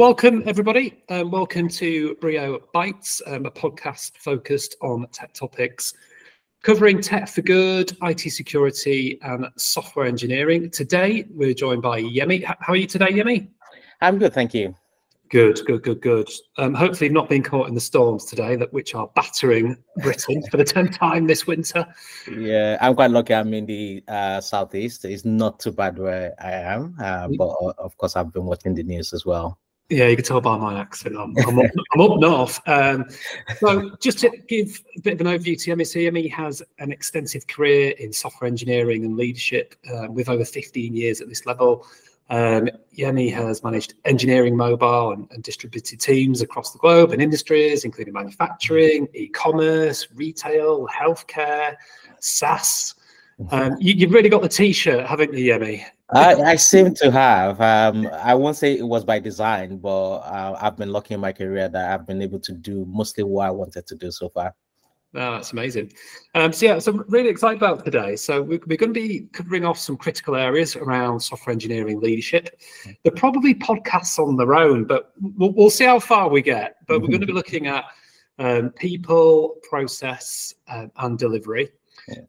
welcome 0.00 0.42
everybody. 0.46 1.02
Um, 1.10 1.30
welcome 1.30 1.68
to 1.68 2.14
Brio 2.22 2.58
Bites, 2.72 3.20
um, 3.26 3.44
a 3.44 3.50
podcast 3.50 4.16
focused 4.16 4.74
on 4.80 5.06
tech 5.12 5.34
topics, 5.34 5.92
covering 6.62 7.02
tech 7.02 7.28
for 7.28 7.42
good, 7.42 7.94
IT 8.04 8.20
security, 8.32 9.18
and 9.20 9.46
software 9.58 10.06
engineering. 10.06 10.70
Today, 10.70 11.26
we're 11.28 11.52
joined 11.52 11.82
by 11.82 12.00
Yemi. 12.00 12.42
How 12.44 12.72
are 12.72 12.76
you 12.76 12.86
today, 12.86 13.08
Yemi? 13.08 13.50
I'm 14.00 14.18
good, 14.18 14.32
thank 14.32 14.54
you. 14.54 14.74
Good, 15.28 15.60
good, 15.66 15.82
good, 15.82 16.00
good. 16.00 16.30
Um, 16.56 16.72
hopefully, 16.72 17.10
not 17.10 17.28
being 17.28 17.42
caught 17.42 17.68
in 17.68 17.74
the 17.74 17.80
storms 17.80 18.24
today, 18.24 18.56
that 18.56 18.72
which 18.72 18.94
are 18.94 19.10
battering 19.14 19.76
Britain 19.98 20.42
for 20.50 20.56
the 20.56 20.64
tenth 20.64 20.96
time 20.98 21.26
this 21.26 21.46
winter. 21.46 21.86
Yeah, 22.26 22.78
I'm 22.80 22.94
quite 22.94 23.10
lucky. 23.10 23.34
I'm 23.34 23.52
in 23.52 23.66
the 23.66 24.02
uh, 24.08 24.40
southeast. 24.40 25.04
It's 25.04 25.26
not 25.26 25.60
too 25.60 25.72
bad 25.72 25.98
where 25.98 26.32
I 26.42 26.52
am, 26.52 26.96
uh, 26.98 27.28
mm. 27.28 27.36
but 27.36 27.48
uh, 27.48 27.74
of 27.76 27.94
course, 27.98 28.16
I've 28.16 28.32
been 28.32 28.46
watching 28.46 28.74
the 28.74 28.82
news 28.82 29.12
as 29.12 29.26
well. 29.26 29.58
Yeah, 29.90 30.06
you 30.06 30.14
can 30.14 30.24
tell 30.24 30.40
by 30.40 30.56
my 30.56 30.78
accent. 30.78 31.16
I'm, 31.18 31.36
I'm, 31.38 31.58
up, 31.58 31.70
I'm 31.94 32.00
up, 32.00 32.20
north. 32.20 32.60
Um, 32.68 33.06
so, 33.58 33.90
just 33.96 34.20
to 34.20 34.30
give 34.48 34.80
a 34.96 35.00
bit 35.00 35.14
of 35.14 35.20
an 35.20 35.26
overview 35.26 35.60
to 35.60 35.74
Yemi, 35.74 35.82
Yemi 35.82 36.30
has 36.30 36.62
an 36.78 36.92
extensive 36.92 37.48
career 37.48 37.94
in 37.98 38.12
software 38.12 38.46
engineering 38.46 39.04
and 39.04 39.16
leadership 39.16 39.74
uh, 39.92 40.06
with 40.08 40.28
over 40.28 40.44
15 40.44 40.94
years 40.94 41.20
at 41.20 41.28
this 41.28 41.44
level. 41.44 41.84
Um, 42.28 42.68
Yemi 42.96 43.32
has 43.34 43.64
managed 43.64 43.94
engineering, 44.04 44.56
mobile, 44.56 45.10
and, 45.10 45.28
and, 45.32 45.42
distributed 45.42 46.00
teams 46.00 46.40
across 46.40 46.72
the 46.72 46.78
globe 46.78 47.10
and 47.10 47.20
industries, 47.20 47.84
including 47.84 48.14
manufacturing, 48.14 49.08
e-commerce, 49.14 50.06
retail, 50.14 50.86
healthcare, 50.86 51.74
SaaS. 52.20 52.94
Um, 53.50 53.76
you, 53.80 53.98
have 54.06 54.12
really 54.12 54.28
got 54.28 54.42
the 54.42 54.48
T-shirt, 54.48 55.06
haven't 55.06 55.32
you, 55.32 55.52
Yemi? 55.52 55.84
I, 56.12 56.34
I, 56.34 56.56
seem 56.56 56.94
to 56.94 57.10
have. 57.10 57.60
Um, 57.60 58.06
I 58.12 58.34
won't 58.34 58.56
say 58.56 58.76
it 58.76 58.86
was 58.86 59.04
by 59.04 59.18
design, 59.18 59.78
but 59.78 60.18
uh, 60.18 60.58
I've 60.60 60.76
been 60.76 60.90
lucky 60.90 61.14
in 61.14 61.20
my 61.20 61.32
career 61.32 61.68
that 61.68 61.92
I've 61.92 62.06
been 62.06 62.20
able 62.20 62.40
to 62.40 62.52
do 62.52 62.84
mostly 62.88 63.24
what 63.24 63.46
I 63.46 63.50
wanted 63.50 63.86
to 63.86 63.94
do 63.94 64.10
so 64.10 64.28
far. 64.28 64.54
Oh, 65.14 65.32
that's 65.32 65.52
amazing. 65.52 65.92
Um, 66.34 66.52
so 66.52 66.66
yeah, 66.66 66.78
so 66.78 66.92
I'm 66.92 67.04
really 67.08 67.30
excited 67.30 67.56
about 67.56 67.84
today. 67.84 68.14
So 68.14 68.42
we're, 68.42 68.60
we're, 68.66 68.76
going 68.76 68.94
to 68.94 69.00
be 69.00 69.26
covering 69.32 69.64
off 69.64 69.78
some 69.78 69.96
critical 69.96 70.36
areas 70.36 70.76
around 70.76 71.18
software 71.18 71.52
engineering 71.52 72.00
leadership. 72.00 72.60
They're 73.02 73.12
probably 73.12 73.54
podcasts 73.54 74.18
on 74.18 74.36
their 74.36 74.54
own, 74.54 74.84
but 74.84 75.12
we'll, 75.20 75.52
we'll 75.52 75.70
see 75.70 75.84
how 75.84 75.98
far 75.98 76.28
we 76.28 76.42
get. 76.42 76.76
But 76.86 77.00
we're 77.00 77.08
going 77.08 77.22
to 77.22 77.26
be 77.26 77.32
looking 77.32 77.66
at 77.66 77.86
um, 78.38 78.70
people, 78.70 79.56
process, 79.68 80.54
um, 80.68 80.92
and 80.96 81.18
delivery. 81.18 81.70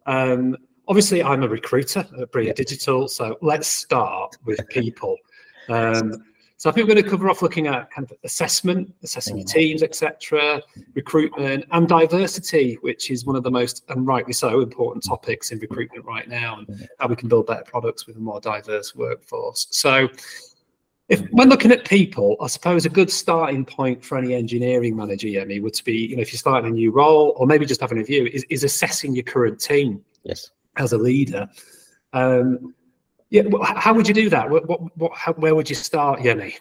Um, 0.07 0.57
obviously, 0.87 1.23
I'm 1.23 1.43
a 1.43 1.47
recruiter 1.47 2.05
at 2.19 2.31
Brio 2.31 2.53
Digital, 2.53 3.07
so 3.07 3.37
let's 3.41 3.67
start 3.67 4.35
with 4.45 4.59
people. 4.69 5.17
Um, 5.69 6.23
so 6.61 6.69
I 6.69 6.73
think 6.73 6.87
we're 6.87 6.93
going 6.93 7.03
to 7.03 7.09
cover 7.09 7.27
off 7.27 7.41
looking 7.41 7.65
at 7.65 7.89
kind 7.89 8.07
of 8.07 8.15
assessment, 8.23 8.93
assessing 9.01 9.35
your 9.35 9.47
mm. 9.47 9.51
teams, 9.51 9.81
etc., 9.81 10.61
recruitment, 10.93 11.65
and 11.71 11.87
diversity, 11.87 12.77
which 12.81 13.09
is 13.09 13.25
one 13.25 13.35
of 13.35 13.41
the 13.41 13.49
most, 13.49 13.83
and 13.89 14.05
rightly 14.05 14.31
so, 14.31 14.61
important 14.61 15.03
topics 15.03 15.51
in 15.51 15.57
recruitment 15.57 16.05
right 16.05 16.29
now, 16.29 16.59
and 16.59 16.67
mm. 16.67 16.87
how 16.99 17.07
we 17.07 17.15
can 17.15 17.29
build 17.29 17.47
better 17.47 17.63
products 17.63 18.05
with 18.05 18.15
a 18.15 18.19
more 18.19 18.39
diverse 18.39 18.93
workforce. 18.93 19.65
So, 19.71 20.07
if 21.09 21.21
when 21.31 21.49
looking 21.49 21.71
at 21.71 21.83
people, 21.83 22.37
I 22.39 22.45
suppose 22.45 22.85
a 22.85 22.89
good 22.89 23.09
starting 23.09 23.65
point 23.65 24.05
for 24.05 24.19
any 24.19 24.35
engineering 24.35 24.95
manager, 24.95 25.29
Yemi, 25.29 25.63
would 25.63 25.81
be, 25.83 25.97
you 25.97 26.15
know, 26.15 26.21
if 26.21 26.31
you're 26.31 26.37
starting 26.37 26.69
a 26.69 26.73
new 26.75 26.91
role, 26.91 27.33
or 27.37 27.47
maybe 27.47 27.65
just 27.65 27.81
having 27.81 27.97
a 27.97 28.03
view, 28.03 28.27
is, 28.27 28.45
is 28.51 28.63
assessing 28.63 29.15
your 29.15 29.23
current 29.23 29.59
team. 29.59 30.05
Yes. 30.23 30.51
As 30.77 30.93
a 30.93 30.97
leader. 30.97 31.49
Um, 32.13 32.73
yeah, 33.29 33.43
how 33.61 33.93
would 33.93 34.07
you 34.07 34.13
do 34.13 34.29
that? 34.29 34.49
What, 34.49 34.67
what, 34.67 34.97
what 34.97 35.11
how, 35.13 35.33
where 35.33 35.55
would 35.55 35.69
you 35.69 35.75
start, 35.75 36.19
Yemi? 36.19 36.53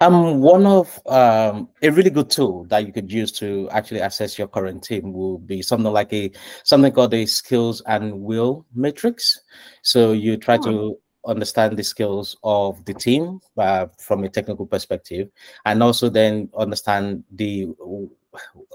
Um, 0.00 0.40
one 0.40 0.66
of 0.66 1.00
um, 1.06 1.68
a 1.82 1.90
really 1.90 2.10
good 2.10 2.28
tool 2.28 2.64
that 2.64 2.86
you 2.86 2.92
could 2.92 3.10
use 3.10 3.32
to 3.32 3.68
actually 3.70 4.00
assess 4.00 4.38
your 4.38 4.48
current 4.48 4.82
team 4.84 5.12
will 5.12 5.38
be 5.38 5.62
something 5.62 5.92
like 5.92 6.12
a 6.12 6.30
something 6.64 6.92
called 6.92 7.14
a 7.14 7.24
skills 7.26 7.82
and 7.86 8.20
will 8.20 8.66
matrix. 8.74 9.40
So 9.82 10.12
you 10.12 10.36
try 10.36 10.56
oh. 10.56 10.62
to 10.62 10.98
understand 11.26 11.76
the 11.76 11.84
skills 11.84 12.36
of 12.44 12.84
the 12.84 12.94
team 12.94 13.40
uh, 13.56 13.86
from 13.98 14.24
a 14.24 14.28
technical 14.28 14.66
perspective, 14.66 15.28
and 15.64 15.82
also 15.82 16.08
then 16.08 16.50
understand 16.56 17.24
the, 17.32 17.68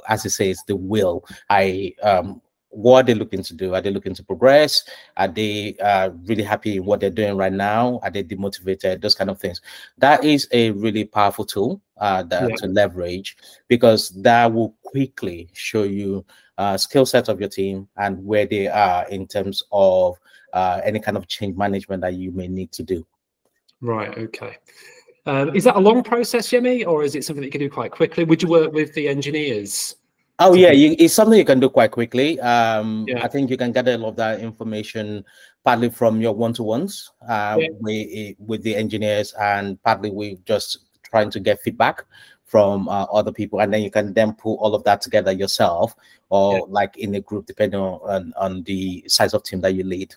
as 0.08 0.26
it 0.26 0.32
says, 0.32 0.64
the 0.68 0.76
will. 0.76 1.24
I 1.50 1.94
um, 2.04 2.42
what 2.72 3.04
are 3.04 3.04
they 3.04 3.14
looking 3.14 3.44
to 3.44 3.54
do? 3.54 3.76
Are 3.76 3.82
they 3.82 3.92
looking 3.92 4.16
to 4.16 4.24
progress? 4.24 4.84
Are 5.18 5.28
they 5.28 5.76
uh, 5.78 6.10
really 6.26 6.44
happy 6.44 6.78
in 6.78 6.86
what 6.86 7.00
they're 7.00 7.10
doing 7.10 7.36
right 7.36 7.52
now? 7.52 8.00
Are 8.04 8.10
they 8.10 8.24
demotivated? 8.24 9.02
Those 9.02 9.16
kind 9.16 9.30
of 9.30 9.40
things. 9.40 9.62
That 9.98 10.24
is 10.24 10.48
a 10.52 10.72
really 10.72 11.04
powerful 11.04 11.46
tool 11.46 11.82
uh, 11.98 12.24
that, 12.24 12.50
yeah. 12.50 12.56
to 12.56 12.68
leverage 12.68 13.38
because 13.68 14.10
that 14.22 14.52
will 14.52 14.76
quickly 14.84 15.50
show 15.54 15.84
you 15.84 16.26
uh, 16.58 16.78
skill 16.78 17.06
set 17.06 17.28
of 17.28 17.40
your 17.40 17.50
team 17.50 17.88
and 17.98 18.24
where 18.26 18.46
they 18.46 18.68
are 18.68 19.08
in 19.10 19.28
terms 19.28 19.64
of 19.72 20.18
uh, 20.54 20.82
any 20.84 21.00
kind 21.00 21.18
of 21.18 21.28
change 21.28 21.58
management 21.58 22.02
that 22.02 22.14
you 22.14 22.32
may 22.32 22.48
need 22.48 22.72
to 22.72 22.84
do. 22.84 23.06
Right. 23.82 24.18
Okay. 24.18 24.58
Um, 25.26 25.56
is 25.56 25.66
that 25.66 25.76
a 25.76 25.80
long 25.80 26.04
process, 26.04 26.50
Yemi, 26.50 26.86
or 26.86 27.04
is 27.04 27.16
it 27.16 27.24
something 27.24 27.42
that 27.42 27.48
you 27.48 27.52
can 27.52 27.62
do 27.62 27.70
quite 27.70 27.92
quickly? 27.92 28.24
Would 28.24 28.42
you 28.42 28.50
work 28.50 28.74
with 28.74 28.94
the 28.94 29.08
engineers 29.08 29.96
Oh 30.42 30.54
yeah, 30.56 30.72
you, 30.72 30.96
it's 30.98 31.14
something 31.14 31.38
you 31.38 31.46
can 31.46 31.60
do 31.60 31.70
quite 31.70 31.92
quickly. 31.92 32.40
Um, 32.40 33.06
yeah. 33.08 33.24
I 33.24 33.28
think 33.28 33.50
you 33.50 33.58
can 33.58 33.72
get 33.72 33.88
a 33.88 33.98
lot 33.98 34.10
of 34.10 34.16
that 34.16 34.40
information 34.40 35.24
partly 35.64 35.90
from 35.90 36.20
your 36.20 36.34
one-to-ones 36.34 37.12
uh, 37.30 37.58
yeah. 37.60 37.68
with, 37.80 38.36
with 38.40 38.64
the 38.64 38.76
engineers, 38.76 39.34
and 39.40 39.82
partly 39.84 40.10
we 40.10 40.40
just 40.46 40.80
trying 41.04 41.30
to 41.30 41.40
get 41.40 41.62
feedback 41.62 42.04
from 42.46 42.90
uh, 42.90 43.04
other 43.04 43.32
people, 43.32 43.62
and 43.62 43.72
then 43.72 43.84
you 43.84 43.92
can 43.92 44.14
then 44.14 44.34
pull 44.34 44.56
all 44.56 44.74
of 44.74 44.84
that 44.84 45.02
together 45.02 45.32
yourself, 45.32 45.96
or 46.30 46.56
yeah. 46.56 46.64
like 46.68 46.98
in 46.98 47.14
a 47.16 47.22
group, 47.22 47.46
depending 47.46 47.80
on 47.80 48.34
on 48.36 48.64
the 48.64 49.04
size 49.08 49.34
of 49.36 49.44
team 49.44 49.62
that 49.62 49.76
you 49.76 49.84
lead. 49.84 50.16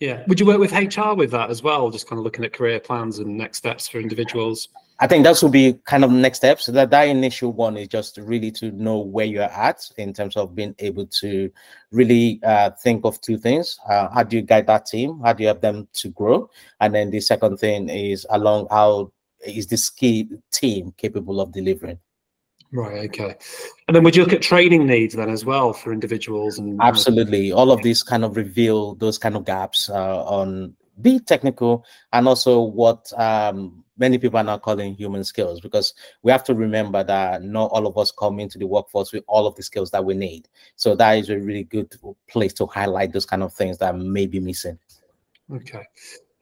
Yeah. 0.00 0.24
Would 0.26 0.40
you 0.40 0.46
work 0.46 0.58
with 0.58 0.72
HR 0.72 1.14
with 1.14 1.30
that 1.30 1.50
as 1.50 1.62
well? 1.62 1.90
Just 1.90 2.08
kind 2.08 2.18
of 2.18 2.24
looking 2.24 2.44
at 2.44 2.52
career 2.52 2.80
plans 2.80 3.18
and 3.18 3.36
next 3.36 3.58
steps 3.58 3.88
for 3.88 3.98
individuals. 3.98 4.68
I 4.98 5.06
think 5.06 5.24
that 5.24 5.42
would 5.42 5.52
be 5.52 5.74
kind 5.84 6.04
of 6.04 6.10
next 6.10 6.38
steps. 6.38 6.64
So 6.64 6.72
that 6.72 6.90
that 6.90 7.08
initial 7.08 7.52
one 7.52 7.76
is 7.76 7.88
just 7.88 8.16
really 8.16 8.50
to 8.52 8.70
know 8.72 8.98
where 8.98 9.26
you're 9.26 9.42
at 9.42 9.82
in 9.98 10.14
terms 10.14 10.36
of 10.36 10.54
being 10.54 10.74
able 10.78 11.06
to 11.06 11.50
really 11.92 12.40
uh, 12.42 12.70
think 12.82 13.04
of 13.04 13.20
two 13.20 13.36
things: 13.36 13.78
uh, 13.88 14.08
how 14.08 14.22
do 14.22 14.36
you 14.36 14.42
guide 14.42 14.66
that 14.68 14.86
team? 14.86 15.20
How 15.22 15.34
do 15.34 15.42
you 15.42 15.48
help 15.48 15.60
them 15.60 15.88
to 15.94 16.08
grow? 16.10 16.48
And 16.80 16.94
then 16.94 17.10
the 17.10 17.20
second 17.20 17.58
thing 17.58 17.90
is 17.90 18.26
along 18.30 18.68
how 18.70 19.12
is 19.44 19.66
this 19.66 19.90
key 19.90 20.28
team 20.50 20.94
capable 20.96 21.40
of 21.40 21.52
delivering? 21.52 21.98
Right. 22.72 23.08
Okay. 23.08 23.36
And 23.86 23.94
then 23.94 24.02
would 24.02 24.16
you 24.16 24.24
look 24.24 24.32
at 24.32 24.42
training 24.42 24.86
needs 24.86 25.14
then 25.14 25.30
as 25.30 25.44
well 25.44 25.72
for 25.72 25.92
individuals? 25.92 26.58
And 26.58 26.80
absolutely, 26.82 27.52
all 27.52 27.70
of 27.70 27.82
these 27.82 28.02
kind 28.02 28.24
of 28.24 28.36
reveal 28.36 28.94
those 28.96 29.18
kind 29.18 29.36
of 29.36 29.44
gaps 29.44 29.88
uh, 29.88 30.24
on 30.24 30.74
be 31.00 31.20
technical 31.20 31.84
and 32.12 32.26
also 32.26 32.60
what 32.60 33.12
um, 33.18 33.84
many 33.98 34.18
people 34.18 34.38
are 34.38 34.44
now 34.44 34.58
calling 34.58 34.94
human 34.94 35.24
skills 35.24 35.60
because 35.60 35.94
we 36.22 36.30
have 36.30 36.44
to 36.44 36.54
remember 36.54 37.02
that 37.04 37.42
not 37.42 37.70
all 37.70 37.86
of 37.86 37.96
us 37.96 38.10
come 38.10 38.40
into 38.40 38.58
the 38.58 38.66
workforce 38.66 39.12
with 39.12 39.24
all 39.26 39.46
of 39.46 39.54
the 39.54 39.62
skills 39.62 39.90
that 39.90 40.04
we 40.04 40.14
need. 40.14 40.48
So 40.76 40.94
that 40.96 41.12
is 41.12 41.30
a 41.30 41.38
really 41.38 41.64
good 41.64 41.94
place 42.28 42.52
to 42.54 42.66
highlight 42.66 43.12
those 43.12 43.26
kind 43.26 43.42
of 43.42 43.52
things 43.52 43.78
that 43.78 43.96
may 43.96 44.26
be 44.26 44.40
missing. 44.40 44.78
Okay. 45.52 45.84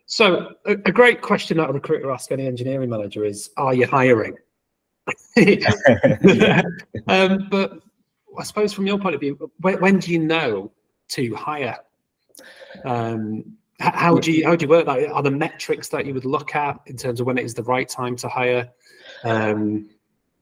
So 0.06 0.54
a, 0.66 0.72
a 0.72 0.92
great 0.92 1.22
question 1.22 1.56
that 1.58 1.70
a 1.70 1.72
recruiter 1.72 2.10
asks 2.10 2.30
any 2.30 2.46
engineering 2.46 2.90
manager 2.90 3.24
is, 3.24 3.50
are 3.56 3.74
you 3.74 3.86
hiring? 3.86 4.36
um, 7.08 7.48
but 7.50 7.78
I 8.38 8.42
suppose 8.42 8.72
from 8.72 8.86
your 8.86 8.98
point 8.98 9.14
of 9.14 9.20
view, 9.20 9.50
when, 9.60 9.80
when 9.80 9.98
do 9.98 10.12
you 10.12 10.18
know 10.18 10.72
to 11.08 11.34
hire? 11.34 11.78
Um, 12.84 13.56
how 13.80 14.18
do 14.18 14.32
you 14.32 14.46
how 14.46 14.56
do 14.56 14.64
you 14.64 14.68
work 14.68 14.86
that? 14.86 15.10
Are 15.10 15.22
the 15.22 15.30
metrics 15.30 15.88
that 15.88 16.06
you 16.06 16.14
would 16.14 16.24
look 16.24 16.54
at 16.54 16.80
in 16.86 16.96
terms 16.96 17.20
of 17.20 17.26
when 17.26 17.38
it 17.38 17.44
is 17.44 17.54
the 17.54 17.62
right 17.62 17.88
time 17.88 18.16
to 18.16 18.28
hire? 18.28 18.70
Um, 19.24 19.88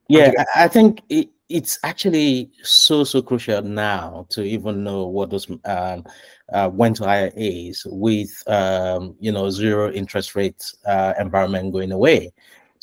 yeah, 0.08 0.32
I 0.55 0.69
think 0.69 1.02
it, 1.08 1.31
it's 1.49 1.79
actually 1.82 2.50
so 2.62 3.05
so 3.05 3.23
crucial 3.23 3.62
now 3.62 4.26
to 4.31 4.43
even 4.43 4.84
know 4.84 5.06
what 5.06 5.31
those 5.31 5.49
um, 5.64 6.05
uh, 6.52 6.69
when 6.69 6.94
to 6.94 7.05
hire 7.05 7.32
is 7.37 7.87
with 7.87 8.43
um, 8.46 9.17
you 9.20 9.32
know 9.32 9.49
zero 9.50 9.90
interest 9.93 10.34
rate 10.34 10.62
uh, 10.87 11.14
environment 11.19 11.73
going 11.73 11.93
away. 11.93 12.32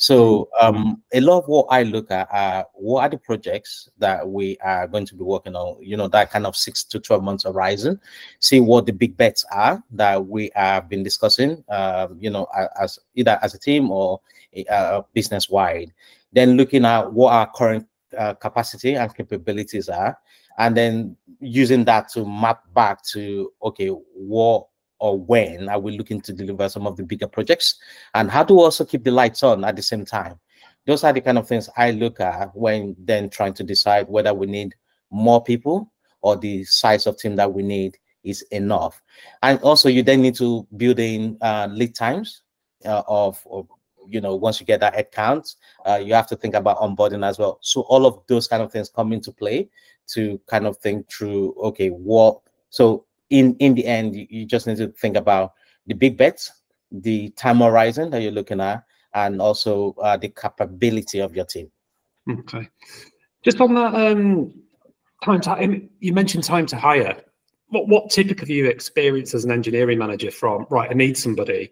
So 0.00 0.48
um, 0.58 1.02
a 1.12 1.20
lot 1.20 1.40
of 1.40 1.44
what 1.46 1.66
I 1.68 1.82
look 1.82 2.10
at 2.10 2.26
are 2.32 2.66
what 2.72 3.02
are 3.02 3.10
the 3.10 3.18
projects 3.18 3.90
that 3.98 4.26
we 4.26 4.56
are 4.64 4.88
going 4.88 5.04
to 5.04 5.14
be 5.14 5.22
working 5.22 5.54
on, 5.54 5.76
you 5.82 5.94
know, 5.94 6.08
that 6.08 6.30
kind 6.30 6.46
of 6.46 6.56
six 6.56 6.84
to 6.84 6.98
12 6.98 7.22
months 7.22 7.44
horizon, 7.44 8.00
see 8.38 8.60
what 8.60 8.86
the 8.86 8.94
big 8.94 9.14
bets 9.18 9.44
are 9.52 9.84
that 9.90 10.26
we 10.26 10.50
have 10.56 10.88
been 10.88 11.02
discussing, 11.02 11.62
uh, 11.68 12.08
you 12.18 12.30
know, 12.30 12.46
as 12.80 12.98
either 13.14 13.38
as 13.42 13.52
a 13.52 13.58
team 13.58 13.90
or 13.90 14.22
uh, 14.70 15.02
business 15.12 15.50
wide. 15.50 15.92
Then 16.32 16.56
looking 16.56 16.86
at 16.86 17.12
what 17.12 17.34
our 17.34 17.50
current 17.54 17.86
uh, 18.16 18.32
capacity 18.32 18.94
and 18.94 19.14
capabilities 19.14 19.90
are, 19.90 20.16
and 20.56 20.74
then 20.74 21.14
using 21.40 21.84
that 21.84 22.08
to 22.12 22.24
map 22.24 22.62
back 22.72 23.04
to, 23.12 23.52
okay, 23.62 23.88
what 23.88 24.66
or 25.00 25.18
when 25.18 25.68
are 25.68 25.80
we 25.80 25.96
looking 25.96 26.20
to 26.20 26.32
deliver 26.32 26.68
some 26.68 26.86
of 26.86 26.96
the 26.96 27.02
bigger 27.02 27.26
projects 27.26 27.78
and 28.14 28.30
how 28.30 28.44
to 28.44 28.58
also 28.60 28.84
keep 28.84 29.02
the 29.04 29.10
lights 29.10 29.42
on 29.42 29.64
at 29.64 29.76
the 29.76 29.82
same 29.82 30.04
time 30.04 30.38
those 30.86 31.04
are 31.04 31.12
the 31.12 31.20
kind 31.20 31.38
of 31.38 31.46
things 31.46 31.68
I 31.76 31.90
look 31.90 32.20
at 32.20 32.54
when 32.54 32.96
then 32.98 33.30
trying 33.30 33.54
to 33.54 33.64
decide 33.64 34.08
whether 34.08 34.32
we 34.32 34.46
need 34.46 34.74
more 35.10 35.42
people 35.42 35.92
or 36.22 36.36
the 36.36 36.64
size 36.64 37.06
of 37.06 37.18
team 37.18 37.36
that 37.36 37.52
we 37.52 37.62
need 37.62 37.98
is 38.24 38.42
enough. 38.50 39.00
And 39.42 39.58
also, 39.60 39.88
you 39.88 40.02
then 40.02 40.22
need 40.22 40.34
to 40.36 40.66
build 40.76 40.98
in 40.98 41.38
uh, 41.40 41.68
lead 41.70 41.94
times 41.94 42.42
uh, 42.84 43.02
of, 43.08 43.44
of, 43.50 43.68
you 44.08 44.20
know, 44.20 44.34
once 44.36 44.60
you 44.60 44.66
get 44.66 44.80
that 44.80 44.98
account, 44.98 45.54
uh, 45.86 46.00
you 46.02 46.14
have 46.14 46.26
to 46.28 46.36
think 46.36 46.54
about 46.54 46.78
onboarding 46.78 47.26
as 47.26 47.38
well. 47.38 47.58
So 47.62 47.82
all 47.82 48.06
of 48.06 48.20
those 48.26 48.48
kind 48.48 48.62
of 48.62 48.72
things 48.72 48.90
come 48.90 49.12
into 49.12 49.32
play 49.32 49.68
to 50.08 50.40
kind 50.46 50.66
of 50.66 50.76
think 50.78 51.10
through. 51.10 51.54
Okay, 51.62 51.88
what? 51.88 52.40
So 52.70 53.06
in 53.30 53.56
in 53.56 53.74
the 53.74 53.86
end, 53.86 54.16
you, 54.28 54.44
just 54.44 54.66
need 54.66 54.76
to 54.76 54.88
think 54.88 55.16
about 55.16 55.52
the 55.86 55.94
big 55.94 56.16
bets, 56.16 56.52
the 56.90 57.30
time 57.30 57.60
horizon 57.60 58.10
that 58.10 58.22
you're 58.22 58.32
looking 58.32 58.60
at, 58.60 58.84
and 59.14 59.40
also 59.40 59.94
uh, 60.02 60.16
the 60.16 60.28
capability 60.28 61.20
of 61.20 61.34
your 61.34 61.44
team. 61.44 61.70
Okay. 62.28 62.68
Just 63.42 63.60
on 63.60 63.74
that 63.74 63.94
um, 63.94 64.52
time 65.24 65.40
to 65.40 65.80
you 66.00 66.12
mentioned 66.12 66.44
time 66.44 66.66
to 66.66 66.76
hire. 66.76 67.16
What 67.68 67.88
what 67.88 68.10
typically 68.10 68.54
you 68.54 68.66
experience 68.66 69.34
as 69.34 69.44
an 69.44 69.52
engineering 69.52 69.98
manager 69.98 70.30
from 70.30 70.66
right? 70.70 70.90
I 70.90 70.94
need 70.94 71.16
somebody. 71.16 71.70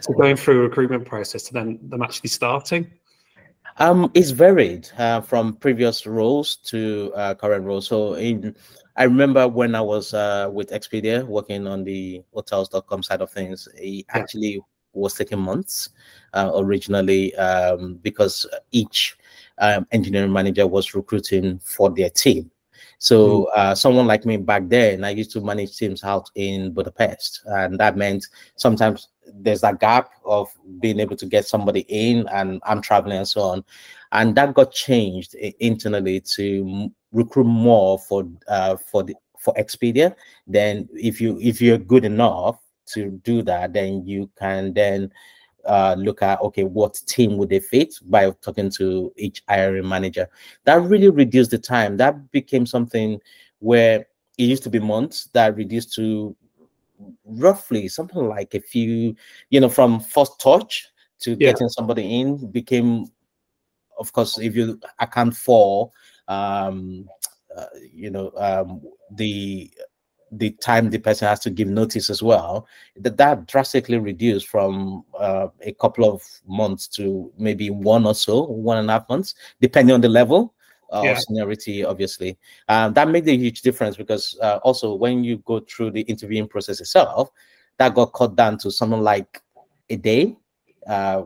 So 0.00 0.14
going 0.14 0.36
through 0.36 0.60
a 0.60 0.68
recruitment 0.68 1.04
process 1.04 1.42
to 1.44 1.52
then 1.52 1.78
them 1.82 2.00
actually 2.00 2.30
starting. 2.30 2.90
Um, 3.78 4.10
it's 4.14 4.30
varied 4.30 4.88
uh, 4.96 5.20
from 5.20 5.54
previous 5.54 6.06
roles 6.06 6.56
to 6.56 7.12
uh, 7.14 7.34
current 7.34 7.64
roles. 7.64 7.86
So 7.86 8.14
in, 8.14 8.56
I 8.96 9.04
remember 9.04 9.46
when 9.46 9.74
I 9.74 9.82
was 9.82 10.14
uh, 10.14 10.50
with 10.52 10.70
Expedia 10.70 11.26
working 11.26 11.66
on 11.66 11.84
the 11.84 12.22
hotels.com 12.32 13.02
side 13.02 13.20
of 13.20 13.30
things, 13.30 13.68
it 13.74 14.06
actually 14.08 14.60
was 14.94 15.14
taking 15.14 15.38
months 15.38 15.90
uh, 16.32 16.52
originally 16.54 17.34
um, 17.36 17.96
because 17.96 18.46
each 18.72 19.18
um, 19.58 19.86
engineering 19.92 20.32
manager 20.32 20.66
was 20.66 20.94
recruiting 20.94 21.58
for 21.58 21.90
their 21.90 22.08
team. 22.08 22.50
So 22.98 23.44
mm. 23.54 23.58
uh, 23.58 23.74
someone 23.74 24.06
like 24.06 24.24
me 24.24 24.38
back 24.38 24.68
then, 24.68 25.04
I 25.04 25.10
used 25.10 25.32
to 25.32 25.40
manage 25.40 25.76
teams 25.76 26.02
out 26.02 26.30
in 26.34 26.72
Budapest, 26.72 27.42
and 27.46 27.78
that 27.78 27.96
meant 27.96 28.26
sometimes 28.56 29.08
there's 29.34 29.60
that 29.60 29.80
gap 29.80 30.10
of 30.24 30.48
being 30.80 31.00
able 31.00 31.16
to 31.16 31.26
get 31.26 31.46
somebody 31.46 31.80
in, 31.88 32.26
and 32.28 32.60
I'm 32.64 32.80
traveling 32.80 33.18
and 33.18 33.28
so 33.28 33.42
on, 33.42 33.64
and 34.12 34.34
that 34.36 34.54
got 34.54 34.72
changed 34.72 35.34
internally 35.34 36.20
to 36.36 36.90
recruit 37.12 37.44
more 37.44 37.98
for 37.98 38.28
uh, 38.48 38.76
for 38.76 39.02
the 39.02 39.14
for 39.38 39.54
Expedia. 39.54 40.14
Then 40.46 40.88
if 40.92 41.20
you 41.20 41.38
if 41.40 41.60
you're 41.60 41.78
good 41.78 42.04
enough 42.04 42.58
to 42.94 43.10
do 43.24 43.42
that, 43.42 43.72
then 43.72 44.06
you 44.06 44.30
can 44.38 44.72
then 44.72 45.12
uh, 45.66 45.96
look 45.98 46.22
at 46.22 46.40
okay, 46.40 46.64
what 46.64 47.00
team 47.06 47.36
would 47.36 47.48
they 47.48 47.60
fit 47.60 47.94
by 48.06 48.30
talking 48.42 48.70
to 48.70 49.12
each 49.16 49.42
hiring 49.48 49.88
manager. 49.88 50.28
That 50.64 50.82
really 50.82 51.10
reduced 51.10 51.50
the 51.50 51.58
time. 51.58 51.96
That 51.96 52.30
became 52.30 52.66
something 52.66 53.20
where 53.58 54.06
it 54.38 54.44
used 54.44 54.62
to 54.64 54.70
be 54.70 54.78
months 54.78 55.28
that 55.32 55.56
reduced 55.56 55.94
to 55.94 56.36
roughly 57.24 57.88
something 57.88 58.26
like 58.28 58.54
a 58.54 58.60
few, 58.60 59.14
you 59.50 59.60
know, 59.60 59.68
from 59.68 60.00
first 60.00 60.40
touch 60.40 60.88
to 61.20 61.30
yeah. 61.32 61.52
getting 61.52 61.68
somebody 61.68 62.20
in 62.20 62.50
became, 62.50 63.06
of 63.98 64.12
course, 64.12 64.38
if 64.38 64.56
you 64.56 64.80
account 64.98 65.36
for, 65.36 65.90
um, 66.28 67.08
uh, 67.56 67.66
you 67.92 68.10
know, 68.10 68.32
um, 68.36 68.82
the 69.12 69.70
the 70.32 70.50
time 70.50 70.90
the 70.90 70.98
person 70.98 71.28
has 71.28 71.38
to 71.40 71.50
give 71.50 71.68
notice 71.68 72.10
as 72.10 72.22
well, 72.22 72.66
that 72.96 73.16
that 73.16 73.46
drastically 73.46 73.98
reduced 73.98 74.48
from 74.48 75.04
uh, 75.18 75.46
a 75.62 75.72
couple 75.74 76.04
of 76.04 76.22
months 76.46 76.88
to 76.88 77.32
maybe 77.38 77.70
one 77.70 78.04
or 78.04 78.14
so, 78.14 78.42
one 78.42 78.78
and 78.78 78.90
a 78.90 78.94
half 78.94 79.08
months, 79.08 79.34
depending 79.60 79.94
on 79.94 80.00
the 80.00 80.08
level 80.08 80.52
uh, 80.92 81.02
yeah. 81.04 81.12
of 81.12 81.20
seniority, 81.20 81.84
obviously. 81.84 82.38
Um, 82.68 82.92
that 82.94 83.08
made 83.08 83.28
a 83.28 83.36
huge 83.36 83.62
difference 83.62 83.96
because 83.96 84.38
uh, 84.42 84.58
also 84.62 84.94
when 84.94 85.24
you 85.24 85.38
go 85.38 85.60
through 85.60 85.92
the 85.92 86.02
interviewing 86.02 86.48
process 86.48 86.80
itself, 86.80 87.30
that 87.78 87.94
got 87.94 88.12
cut 88.12 88.36
down 88.36 88.58
to 88.58 88.70
something 88.70 89.00
like 89.00 89.42
a 89.90 89.96
day. 89.96 90.36
Uh, 90.86 91.24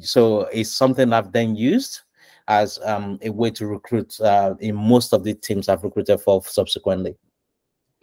so 0.00 0.42
it's 0.52 0.70
something 0.70 1.12
I've 1.12 1.32
then 1.32 1.56
used 1.56 2.00
as 2.48 2.78
um, 2.84 3.18
a 3.22 3.30
way 3.30 3.50
to 3.50 3.66
recruit 3.66 4.18
uh, 4.20 4.54
in 4.60 4.74
most 4.74 5.12
of 5.12 5.22
the 5.24 5.34
teams 5.34 5.68
I've 5.68 5.84
recruited 5.84 6.20
for 6.20 6.42
subsequently. 6.44 7.16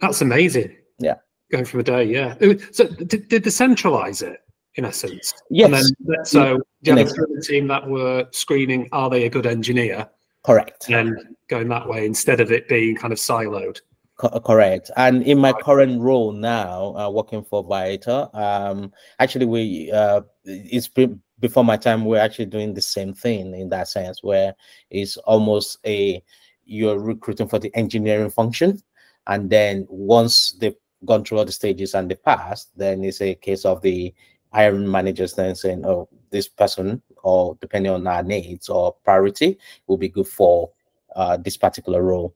That's 0.00 0.20
amazing. 0.20 0.76
Yeah. 0.98 1.16
Going 1.50 1.64
from 1.64 1.80
a 1.80 1.82
day, 1.82 2.04
yeah. 2.04 2.34
So 2.72 2.86
did, 2.86 3.28
did 3.28 3.44
they 3.44 3.50
centralize 3.50 4.22
it 4.22 4.40
in 4.74 4.84
essence? 4.84 5.32
Yes. 5.50 5.92
Then, 6.00 6.24
so 6.24 6.58
do 6.82 6.90
you 6.90 6.96
have 6.96 7.08
a 7.08 7.40
team 7.40 7.68
that 7.68 7.86
were 7.86 8.26
screening, 8.32 8.88
are 8.92 9.10
they 9.10 9.26
a 9.26 9.30
good 9.30 9.46
engineer? 9.46 10.08
Correct. 10.46 10.88
And 10.88 11.18
going 11.48 11.68
that 11.68 11.88
way 11.88 12.06
instead 12.06 12.40
of 12.40 12.52
it 12.52 12.68
being 12.68 12.94
kind 12.94 13.12
of 13.12 13.18
siloed. 13.18 13.80
Co- 14.16 14.40
correct. 14.40 14.90
And 14.96 15.24
in 15.24 15.38
my 15.38 15.52
current 15.52 16.00
role 16.00 16.32
now, 16.32 16.96
uh, 16.96 17.10
working 17.10 17.42
for 17.42 17.64
Viator, 17.64 18.28
um, 18.32 18.92
actually 19.18 19.46
we 19.46 19.90
uh, 19.92 20.20
it's 20.44 20.88
pre- 20.88 21.16
before 21.40 21.64
my 21.64 21.76
time. 21.76 22.04
We're 22.04 22.20
actually 22.20 22.46
doing 22.46 22.72
the 22.72 22.80
same 22.80 23.12
thing 23.12 23.54
in 23.54 23.68
that 23.70 23.88
sense, 23.88 24.22
where 24.22 24.54
it's 24.90 25.16
almost 25.18 25.78
a 25.84 26.22
you're 26.64 26.98
recruiting 26.98 27.48
for 27.48 27.58
the 27.58 27.74
engineering 27.74 28.30
function, 28.30 28.80
and 29.26 29.50
then 29.50 29.86
once 29.90 30.52
they've 30.60 30.76
gone 31.04 31.24
through 31.24 31.38
all 31.38 31.44
the 31.44 31.52
stages 31.52 31.94
and 31.94 32.10
they 32.10 32.14
passed, 32.14 32.70
then 32.76 33.04
it's 33.04 33.20
a 33.20 33.34
case 33.34 33.64
of 33.64 33.82
the 33.82 34.14
hiring 34.52 34.90
managers 34.90 35.34
then 35.34 35.54
saying, 35.54 35.84
oh, 35.84 36.08
this 36.30 36.48
person, 36.48 37.02
or 37.26 37.58
depending 37.60 37.90
on 37.90 38.06
our 38.06 38.22
needs 38.22 38.68
or 38.68 38.94
priority, 39.04 39.58
will 39.88 39.98
be 39.98 40.08
good 40.08 40.28
for 40.28 40.70
uh, 41.16 41.36
this 41.36 41.56
particular 41.56 42.02
role. 42.02 42.32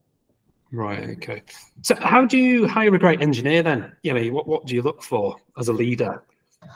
Right. 0.73 1.11
Okay. 1.11 1.43
So, 1.83 1.95
how 1.97 2.27
do 2.27 2.39
you 2.39 2.67
hire 2.67 2.95
a 2.95 2.99
great 2.99 3.23
engineer 3.23 3.63
then? 3.63 3.93
You 4.03 4.15
know, 4.15 4.33
what 4.33 4.47
what 4.47 4.67
do 4.67 4.75
you 4.75 4.83
look 4.83 5.03
for 5.03 5.37
as 5.59 5.69
a 5.69 5.73
leader? 5.73 6.23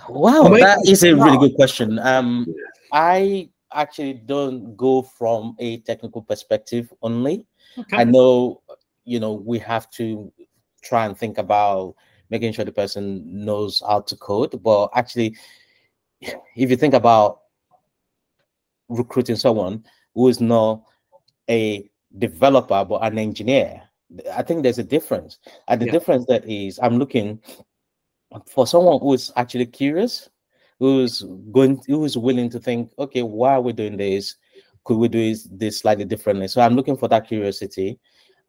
Wow, 0.08 0.49
that 0.49 0.78
is 0.87 1.02
a 1.02 1.14
really 1.14 1.38
good 1.38 1.55
question. 1.55 1.99
Um, 1.99 2.46
I 2.93 3.50
actually 3.72 4.14
don't 4.14 4.76
go 4.76 5.02
from 5.02 5.56
a 5.58 5.78
technical 5.81 6.22
perspective 6.22 6.93
only. 7.02 7.46
Okay. 7.78 7.96
I 7.96 8.05
know 8.05 8.62
you 9.05 9.20
know 9.20 9.32
we 9.32 9.58
have 9.58 9.90
to 9.90 10.32
try 10.82 11.06
and 11.06 11.16
think 11.16 11.38
about 11.38 11.94
making 12.31 12.52
sure 12.52 12.64
the 12.64 12.72
person 12.72 13.22
knows 13.26 13.82
how 13.87 14.00
to 14.00 14.16
code 14.16 14.62
but 14.62 14.90
actually 14.94 15.37
if 16.21 16.71
you 16.71 16.76
think 16.76 16.94
about 16.94 17.43
recruiting 18.88 19.37
someone 19.37 19.85
who 20.14 20.29
is 20.29 20.41
not 20.41 20.83
a 21.50 21.88
developer 22.19 22.85
but 22.85 23.03
an 23.03 23.19
engineer. 23.19 23.83
I 24.33 24.43
think 24.43 24.62
there's 24.62 24.79
a 24.79 24.85
difference. 24.85 25.38
And 25.69 25.81
the 25.81 25.87
yeah. 25.87 25.93
difference 25.93 26.26
that 26.26 26.45
is 26.49 26.79
i'm 26.83 26.99
looking 26.99 27.41
for 28.47 28.67
someone 28.67 29.00
who 29.00 29.12
is 29.14 29.33
actually 29.37 29.67
curious 29.67 30.29
who's 30.79 31.23
going 31.53 31.81
who's 31.87 32.19
willing 32.19 32.50
to 32.50 32.59
think 32.59 32.91
okay 32.99 33.23
why 33.23 33.55
are 33.55 33.61
we 33.61 33.73
doing 33.73 33.97
this? 33.97 34.37
Could 34.85 34.99
we 34.99 35.09
do 35.09 35.35
this 35.50 35.81
slightly 35.81 36.05
differently? 36.05 36.49
So 36.49 36.61
i'm 36.61 36.76
looking 36.76 36.97
for 36.97 37.09
that 37.09 37.26
curiosity. 37.26 37.99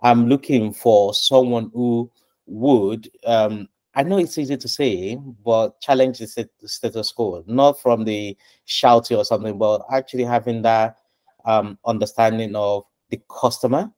I'm 0.01 0.27
looking 0.27 0.73
for 0.73 1.13
someone 1.13 1.71
who 1.73 2.11
would, 2.47 3.09
um, 3.25 3.67
I 3.95 4.03
know 4.03 4.17
it's 4.17 4.37
easy 4.37 4.57
to 4.57 4.67
say, 4.67 5.17
but 5.43 5.79
challenge 5.79 6.19
the 6.19 6.49
status 6.65 7.11
quo, 7.13 7.43
not 7.47 7.81
from 7.81 8.03
the 8.03 8.37
shouty 8.67 9.17
or 9.17 9.23
something, 9.23 9.57
but 9.57 9.85
actually 9.91 10.25
having 10.25 10.61
that 10.63 10.97
um, 11.45 11.77
understanding 11.85 12.55
of 12.55 12.83
the 13.09 13.21
customer. 13.29 13.89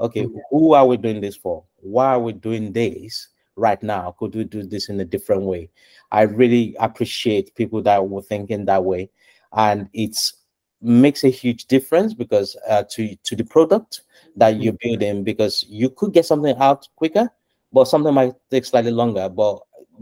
Okay, 0.00 0.24
mm-hmm. 0.24 0.38
who 0.50 0.72
are 0.72 0.86
we 0.86 0.96
doing 0.96 1.20
this 1.20 1.36
for? 1.36 1.64
Why 1.76 2.14
are 2.14 2.20
we 2.20 2.32
doing 2.32 2.72
this 2.72 3.28
right 3.56 3.80
now? 3.82 4.16
Could 4.18 4.34
we 4.34 4.44
do 4.44 4.62
this 4.62 4.88
in 4.88 4.98
a 5.00 5.04
different 5.04 5.42
way? 5.42 5.70
I 6.10 6.22
really 6.22 6.74
appreciate 6.80 7.54
people 7.54 7.82
that 7.82 8.08
were 8.08 8.22
thinking 8.22 8.64
that 8.64 8.84
way. 8.84 9.10
And 9.52 9.88
it's 9.92 10.34
makes 10.80 11.24
a 11.24 11.28
huge 11.28 11.66
difference 11.66 12.12
because 12.12 12.56
uh, 12.68 12.84
to 12.90 13.14
to 13.24 13.36
the 13.36 13.44
product 13.44 14.02
that 14.36 14.60
you're 14.60 14.72
mm-hmm. 14.72 14.88
building 14.88 15.24
because 15.24 15.64
you 15.68 15.90
could 15.90 16.12
get 16.12 16.26
something 16.26 16.56
out 16.58 16.88
quicker 16.96 17.30
but 17.74 17.84
something 17.84 18.14
might 18.14 18.32
take 18.50 18.64
slightly 18.64 18.90
longer 18.90 19.28
but 19.28 19.58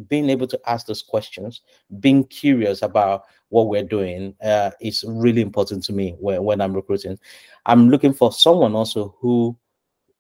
being 0.09 0.31
able 0.31 0.47
to 0.47 0.59
ask 0.67 0.87
those 0.87 1.03
questions 1.03 1.63
being 2.01 2.25
curious 2.25 2.83
about 2.83 3.25
what 3.49 3.69
we're 3.69 3.83
doing 3.83 4.35
uh, 4.43 4.71
is 4.81 5.05
really 5.07 5.43
important 5.43 5.83
to 5.83 5.93
me 5.93 6.15
when, 6.21 6.43
when 6.45 6.61
i'm 6.61 6.75
recruiting 6.75 7.19
i'm 7.67 7.89
looking 7.89 8.13
for 8.13 8.31
someone 8.31 8.75
also 8.75 9.17
who 9.19 9.57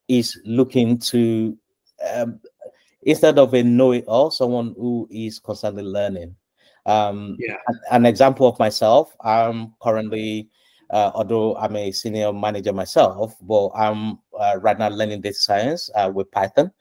is 0.09 0.40
looking 0.44 0.99
to 0.99 1.56
um, 2.14 2.40
instead 3.02 3.38
of 3.38 3.54
a 3.54 3.62
know-it-all 3.62 4.30
someone 4.30 4.75
who 4.76 5.06
is 5.11 5.38
constantly 5.38 5.82
learning 5.82 6.35
um, 6.87 7.37
yeah. 7.38 7.56
an, 7.68 7.80
an, 7.92 8.06
example 8.06 8.49
of 8.49 8.59
myself, 8.59 9.14
I'm 9.21 9.75
currently, 9.80 10.49
uh, 10.90 11.12
although 11.14 11.56
I'm 11.56 11.76
a 11.76 11.92
senior 11.92 12.32
manager 12.32 12.73
myself, 12.73 13.37
but 13.42 13.68
I'm 13.68 14.18
uh, 14.38 14.59
right 14.61 14.78
now 14.78 14.88
learning 14.88 15.21
data 15.21 15.37
science 15.37 15.90
uh, 15.94 16.11
with 16.12 16.30
Python. 16.32 16.73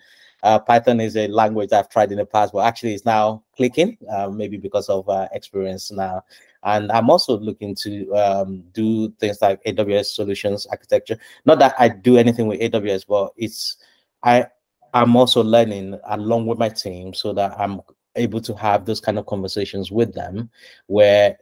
Uh, 0.44 0.60
Python 0.60 1.00
is 1.00 1.16
a 1.16 1.28
language 1.28 1.72
I've 1.72 1.90
tried 1.90 2.12
in 2.12 2.18
the 2.18 2.26
past, 2.26 2.54
but 2.54 2.66
actually 2.66 2.94
it's 2.94 3.06
now 3.06 3.44
clicking, 3.56 3.98
uh, 4.12 4.30
maybe 4.30 4.58
because 4.58 4.90
of 4.90 5.08
uh, 5.08 5.28
experience 5.34 5.92
now. 5.92 6.24
And 6.64 6.92
I'm 6.92 7.10
also 7.10 7.38
looking 7.38 7.76
to 7.76 8.12
um, 8.16 8.64
do 8.74 9.12
things 9.20 9.42
like 9.42 9.64
AWS 9.64 10.16
solutions 10.16 10.66
architecture. 10.68 11.18
Not 11.46 11.60
that 11.60 11.76
I 11.80 11.90
do 11.90 12.18
anything 12.18 12.48
with 12.48 12.60
AWS, 12.60 13.06
but 13.08 13.34
it's 13.38 13.78
I 14.24 14.46
I'm 14.94 15.16
also 15.16 15.44
learning 15.44 15.98
along 16.10 16.48
with 16.48 16.60
my 16.60 16.70
team 16.70 17.14
so 17.14 17.34
that 17.34 17.60
I'm 17.60 17.82
able 18.16 18.42
to 18.42 18.54
have 18.56 18.86
those 18.86 19.00
kind 19.00 19.18
of 19.18 19.26
conversations 19.26 19.92
with 19.92 20.14
them 20.14 20.50
where 20.88 21.38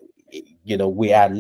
you 0.64 0.78
know 0.78 0.88
we 0.88 1.14
are 1.14 1.34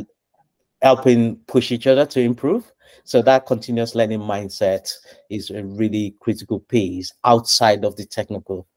helping 0.81 1.35
push 1.47 1.71
each 1.71 1.87
other 1.87 2.05
to 2.05 2.19
improve 2.19 2.71
so 3.03 3.21
that 3.21 3.45
continuous 3.45 3.95
learning 3.95 4.19
mindset 4.19 4.91
is 5.29 5.49
a 5.49 5.63
really 5.63 6.15
critical 6.19 6.59
piece 6.59 7.11
outside 7.23 7.85
of 7.85 7.95
the 7.95 8.05
technical 8.05 8.67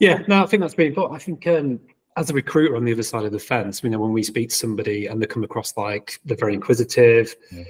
yeah 0.00 0.22
no 0.28 0.42
i 0.42 0.46
think 0.46 0.60
that's 0.60 0.76
really 0.78 0.88
important 0.88 1.20
i 1.20 1.22
think 1.22 1.46
um, 1.46 1.80
as 2.16 2.30
a 2.30 2.34
recruiter 2.34 2.76
on 2.76 2.84
the 2.84 2.92
other 2.92 3.02
side 3.02 3.24
of 3.24 3.32
the 3.32 3.38
fence 3.38 3.82
you 3.82 3.90
know 3.90 3.98
when 3.98 4.12
we 4.12 4.22
speak 4.22 4.48
to 4.50 4.54
somebody 4.54 5.06
and 5.06 5.22
they 5.22 5.26
come 5.26 5.44
across 5.44 5.76
like 5.76 6.20
they're 6.24 6.36
very 6.36 6.54
inquisitive 6.54 7.34
yeah. 7.52 7.64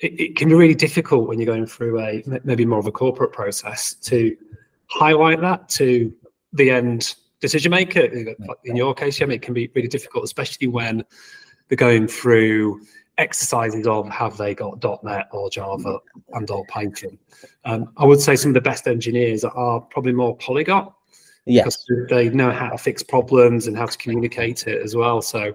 it, 0.00 0.20
it 0.20 0.36
can 0.36 0.48
be 0.48 0.54
really 0.54 0.74
difficult 0.74 1.28
when 1.28 1.38
you're 1.38 1.52
going 1.52 1.66
through 1.66 2.00
a 2.00 2.22
maybe 2.44 2.64
more 2.64 2.78
of 2.78 2.86
a 2.86 2.92
corporate 2.92 3.32
process 3.32 3.94
to 3.94 4.36
highlight 4.86 5.40
that 5.40 5.68
to 5.68 6.12
the 6.52 6.70
end 6.70 7.14
decision 7.44 7.70
maker. 7.70 8.00
In 8.64 8.76
your 8.76 8.94
case, 8.94 9.20
yeah, 9.20 9.28
it 9.28 9.42
can 9.42 9.52
be 9.52 9.70
really 9.74 9.88
difficult, 9.88 10.24
especially 10.24 10.66
when 10.66 11.04
they're 11.68 11.76
going 11.76 12.06
through 12.06 12.80
exercises 13.18 13.86
of 13.86 14.08
have 14.10 14.36
they 14.36 14.54
got 14.54 14.82
.NET 15.04 15.28
or 15.32 15.50
Java 15.50 15.98
and 16.32 16.50
or 16.50 16.64
Python. 16.66 17.18
Um, 17.64 17.92
I 17.96 18.04
would 18.04 18.20
say 18.20 18.36
some 18.36 18.50
of 18.50 18.54
the 18.54 18.60
best 18.60 18.86
engineers 18.86 19.44
are 19.44 19.80
probably 19.80 20.12
more 20.12 20.36
polyglot. 20.36 20.94
Yes, 21.46 21.84
they 22.08 22.30
know 22.30 22.50
how 22.50 22.70
to 22.70 22.78
fix 22.78 23.02
problems 23.02 23.66
and 23.66 23.76
how 23.76 23.84
to 23.84 23.98
communicate 23.98 24.66
it 24.66 24.80
as 24.80 24.96
well. 24.96 25.20
So, 25.20 25.54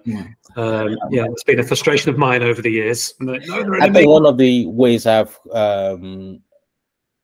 um, 0.56 0.96
yeah, 1.10 1.26
it's 1.26 1.44
been 1.44 1.60
a 1.60 1.64
frustration 1.64 2.12
of 2.12 2.18
mine 2.18 2.44
over 2.44 2.62
the 2.62 2.70
years. 2.70 3.16
I 3.28 3.90
think 3.90 4.08
one 4.08 4.28
of 4.28 4.38
the 4.38 4.68
ways 4.68 5.08
I've 5.08 5.36
um, 5.52 6.42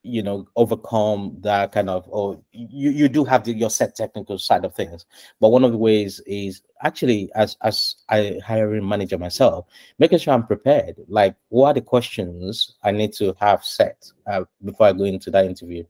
you 0.05 0.21
know 0.21 0.47
overcome 0.55 1.35
that 1.39 1.71
kind 1.71 1.89
of 1.89 2.05
or 2.09 2.39
you, 2.51 2.91
you 2.91 3.09
do 3.09 3.23
have 3.25 3.43
the, 3.43 3.51
your 3.51 3.71
set 3.71 3.95
technical 3.95 4.37
side 4.37 4.63
of 4.63 4.75
things. 4.75 5.05
But 5.41 5.49
one 5.49 5.63
of 5.63 5.71
the 5.71 5.77
ways 5.77 6.21
is 6.27 6.61
actually 6.83 7.31
as 7.33 7.57
as 7.61 7.95
a 8.11 8.39
hiring 8.39 8.87
manager 8.87 9.17
myself 9.17 9.65
making 9.97 10.19
sure 10.19 10.33
i'm 10.33 10.45
prepared. 10.45 10.95
Like 11.07 11.35
what 11.49 11.69
are 11.69 11.73
the 11.73 11.81
questions 11.81 12.75
i 12.83 12.91
need 12.91 13.13
to 13.13 13.35
have 13.39 13.63
set 13.65 14.05
uh, 14.27 14.43
before 14.63 14.87
i 14.87 14.93
go 14.93 15.05
into 15.05 15.31
that 15.31 15.45
interview? 15.45 15.83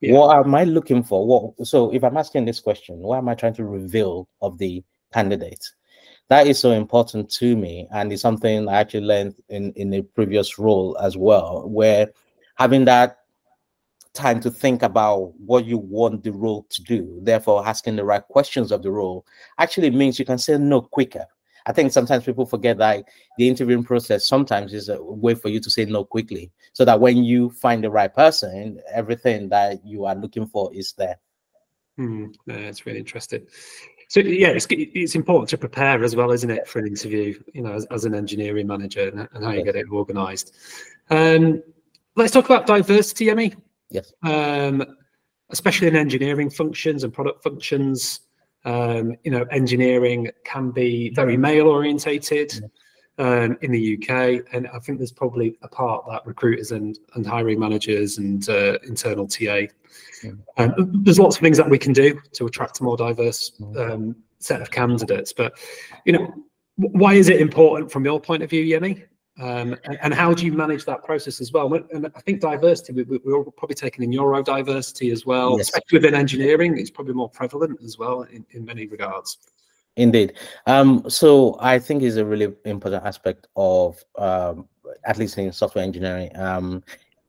Yeah. 0.00 0.18
what 0.18 0.44
am 0.44 0.54
i 0.54 0.64
looking 0.64 1.04
for? 1.04 1.26
What 1.26 1.66
so 1.66 1.94
if 1.94 2.02
i'm 2.02 2.16
asking 2.16 2.44
this 2.44 2.60
question 2.60 2.98
what 2.98 3.18
am 3.18 3.28
i 3.28 3.34
trying 3.34 3.54
to 3.54 3.64
reveal 3.64 4.28
of 4.40 4.58
the 4.58 4.82
candidate? 5.12 5.64
That 6.28 6.46
is 6.46 6.58
so 6.58 6.72
important 6.72 7.30
to 7.34 7.56
me 7.56 7.86
and 7.92 8.12
it's 8.12 8.22
something 8.22 8.68
i 8.68 8.80
actually 8.80 9.06
learned 9.06 9.36
in 9.48 9.72
in 9.74 9.94
a 9.94 10.02
previous 10.02 10.58
role 10.58 10.96
as 11.00 11.16
well 11.16 11.68
where 11.68 12.08
having 12.56 12.84
that 12.86 13.21
time 14.14 14.40
to 14.40 14.50
think 14.50 14.82
about 14.82 15.32
what 15.38 15.64
you 15.64 15.78
want 15.78 16.22
the 16.22 16.32
role 16.32 16.66
to 16.70 16.82
do. 16.82 17.18
Therefore, 17.22 17.66
asking 17.66 17.96
the 17.96 18.04
right 18.04 18.26
questions 18.28 18.70
of 18.72 18.82
the 18.82 18.90
role 18.90 19.26
actually 19.58 19.90
means 19.90 20.18
you 20.18 20.24
can 20.24 20.38
say 20.38 20.58
no 20.58 20.80
quicker. 20.80 21.26
I 21.64 21.72
think 21.72 21.92
sometimes 21.92 22.24
people 22.24 22.44
forget 22.44 22.78
that 22.78 23.04
the 23.38 23.48
interviewing 23.48 23.84
process 23.84 24.26
sometimes 24.26 24.74
is 24.74 24.88
a 24.88 25.02
way 25.02 25.34
for 25.34 25.48
you 25.48 25.60
to 25.60 25.70
say 25.70 25.84
no 25.84 26.04
quickly, 26.04 26.50
so 26.72 26.84
that 26.84 27.00
when 27.00 27.22
you 27.24 27.50
find 27.50 27.84
the 27.84 27.90
right 27.90 28.12
person, 28.12 28.80
everything 28.92 29.48
that 29.50 29.84
you 29.84 30.04
are 30.04 30.14
looking 30.14 30.46
for 30.46 30.74
is 30.74 30.92
there. 30.94 31.18
Mm, 31.98 32.34
that's 32.46 32.84
really 32.84 32.98
interesting. 32.98 33.46
So 34.08 34.20
yeah, 34.20 34.48
it's 34.48 34.66
it's 34.70 35.14
important 35.14 35.48
to 35.50 35.58
prepare 35.58 36.02
as 36.02 36.16
well, 36.16 36.32
isn't 36.32 36.50
it, 36.50 36.66
for 36.66 36.80
an 36.80 36.88
interview? 36.88 37.40
You 37.54 37.62
know, 37.62 37.72
as, 37.72 37.86
as 37.86 38.04
an 38.04 38.14
engineering 38.14 38.66
manager 38.66 39.08
and, 39.08 39.28
and 39.32 39.44
how 39.44 39.52
you 39.52 39.64
get 39.64 39.76
it 39.76 39.86
organised. 39.90 40.54
Um, 41.10 41.62
let's 42.16 42.32
talk 42.32 42.46
about 42.46 42.66
diversity, 42.66 43.26
Yemi. 43.26 43.56
Yes. 43.92 44.12
Um, 44.22 44.84
especially 45.50 45.86
in 45.86 45.96
engineering 45.96 46.50
functions 46.50 47.04
and 47.04 47.12
product 47.12 47.42
functions. 47.42 48.20
Um, 48.64 49.14
you 49.24 49.30
know, 49.30 49.44
engineering 49.50 50.30
can 50.44 50.70
be 50.70 51.10
very 51.10 51.36
male 51.36 51.68
orientated 51.68 52.52
um, 53.18 53.58
in 53.60 53.70
the 53.72 53.96
UK, 53.96 54.44
and 54.52 54.68
I 54.68 54.78
think 54.78 54.98
there's 54.98 55.12
probably 55.12 55.58
a 55.62 55.68
part 55.68 56.04
that 56.08 56.26
recruiters 56.26 56.72
and, 56.72 56.98
and 57.14 57.26
hiring 57.26 57.58
managers 57.58 58.18
and 58.18 58.48
uh, 58.48 58.78
internal 58.84 59.26
TA. 59.26 59.62
Um, 60.56 60.74
there's 61.02 61.18
lots 61.18 61.36
of 61.36 61.42
things 61.42 61.58
that 61.58 61.68
we 61.68 61.78
can 61.78 61.92
do 61.92 62.20
to 62.34 62.46
attract 62.46 62.80
a 62.80 62.84
more 62.84 62.96
diverse 62.96 63.52
um, 63.76 64.16
set 64.38 64.62
of 64.62 64.70
candidates, 64.70 65.32
but 65.32 65.58
you 66.06 66.12
know, 66.12 66.32
why 66.76 67.14
is 67.14 67.28
it 67.28 67.40
important 67.40 67.90
from 67.90 68.04
your 68.04 68.20
point 68.20 68.42
of 68.42 68.50
view, 68.50 68.64
Yemi? 68.64 69.04
Um, 69.42 69.76
and, 69.84 69.98
and, 70.02 70.14
how 70.14 70.32
do 70.32 70.46
you 70.46 70.52
manage 70.52 70.84
that 70.84 71.02
process 71.02 71.40
as 71.40 71.50
well? 71.50 71.72
And 71.74 72.06
I 72.14 72.20
think 72.20 72.40
diversity, 72.40 72.92
we, 72.92 73.18
we're 73.24 73.42
probably 73.44 73.74
taking 73.74 74.04
in 74.04 74.10
neurodiversity 74.10 75.10
as 75.10 75.26
well, 75.26 75.56
yes. 75.58 75.68
especially 75.68 75.98
within 75.98 76.14
engineering. 76.14 76.78
It's 76.78 76.90
probably 76.90 77.14
more 77.14 77.28
prevalent 77.28 77.80
as 77.82 77.98
well 77.98 78.22
in, 78.22 78.46
in 78.50 78.64
many 78.64 78.86
regards. 78.86 79.38
Indeed. 79.96 80.34
Um, 80.66 81.08
so 81.10 81.56
I 81.60 81.80
think 81.80 82.04
is 82.04 82.18
a 82.18 82.24
really 82.24 82.54
important 82.64 83.04
aspect 83.04 83.48
of, 83.56 84.02
um, 84.16 84.68
at 85.04 85.18
least 85.18 85.36
in 85.38 85.50
software 85.50 85.84
engineering. 85.84 86.30
Um, 86.36 86.84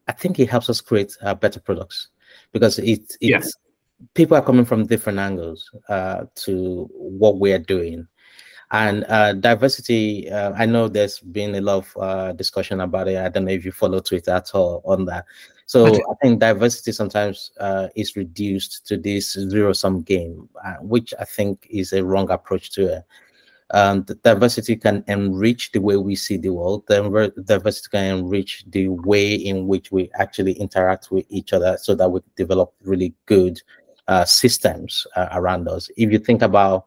I 0.07 0.11
think 0.11 0.39
it 0.39 0.49
helps 0.49 0.69
us 0.69 0.81
create 0.81 1.17
uh, 1.23 1.33
better 1.33 1.59
products 1.59 2.09
because 2.51 2.77
it, 2.77 2.85
it's 2.85 3.17
yes. 3.21 3.53
people 4.13 4.37
are 4.37 4.43
coming 4.43 4.65
from 4.65 4.85
different 4.85 5.17
angles 5.17 5.69
uh, 5.89 6.25
to 6.35 6.87
what 6.93 7.39
we 7.39 7.51
are 7.53 7.59
doing 7.59 8.07
and 8.73 9.05
uh, 9.07 9.33
diversity, 9.33 10.29
uh, 10.31 10.51
I 10.57 10.65
know 10.65 10.87
there's 10.87 11.19
been 11.19 11.53
a 11.53 11.61
lot 11.61 11.77
of 11.77 11.97
uh, 12.01 12.33
discussion 12.33 12.81
about 12.81 13.07
it. 13.07 13.17
I 13.17 13.29
don't 13.29 13.45
know 13.45 13.51
if 13.51 13.63
you 13.63 13.71
follow 13.71 13.99
Twitter 13.99 14.31
at 14.31 14.49
all 14.55 14.81
on 14.83 15.05
that. 15.05 15.25
So 15.67 15.85
okay. 15.85 16.01
I 16.09 16.13
think 16.21 16.39
diversity 16.39 16.91
sometimes 16.91 17.51
uh, 17.59 17.89
is 17.95 18.15
reduced 18.15 18.87
to 18.87 18.97
this 18.97 19.33
zero 19.33 19.73
sum 19.73 20.01
game, 20.01 20.49
uh, 20.65 20.77
which 20.81 21.13
I 21.19 21.23
think 21.23 21.67
is 21.69 21.93
a 21.93 22.03
wrong 22.03 22.31
approach 22.31 22.71
to 22.71 22.97
it. 22.97 23.03
Um, 23.75 24.05
diversity 24.23 24.75
can 24.75 25.03
enrich 25.07 25.71
the 25.71 25.79
way 25.79 25.97
we 25.97 26.15
see 26.15 26.37
the 26.37 26.49
world. 26.49 26.85
Diversity 26.87 27.89
can 27.91 28.17
enrich 28.17 28.65
the 28.67 28.87
way 28.87 29.35
in 29.35 29.67
which 29.67 29.91
we 29.91 30.09
actually 30.19 30.53
interact 30.53 31.11
with 31.11 31.25
each 31.29 31.53
other 31.53 31.77
so 31.79 31.93
that 31.93 32.09
we 32.09 32.21
develop 32.35 32.73
really 32.83 33.13
good 33.27 33.61
uh, 34.07 34.25
systems 34.25 35.05
around 35.31 35.67
us. 35.67 35.89
If 35.95 36.11
you 36.11 36.17
think 36.17 36.41
about 36.41 36.85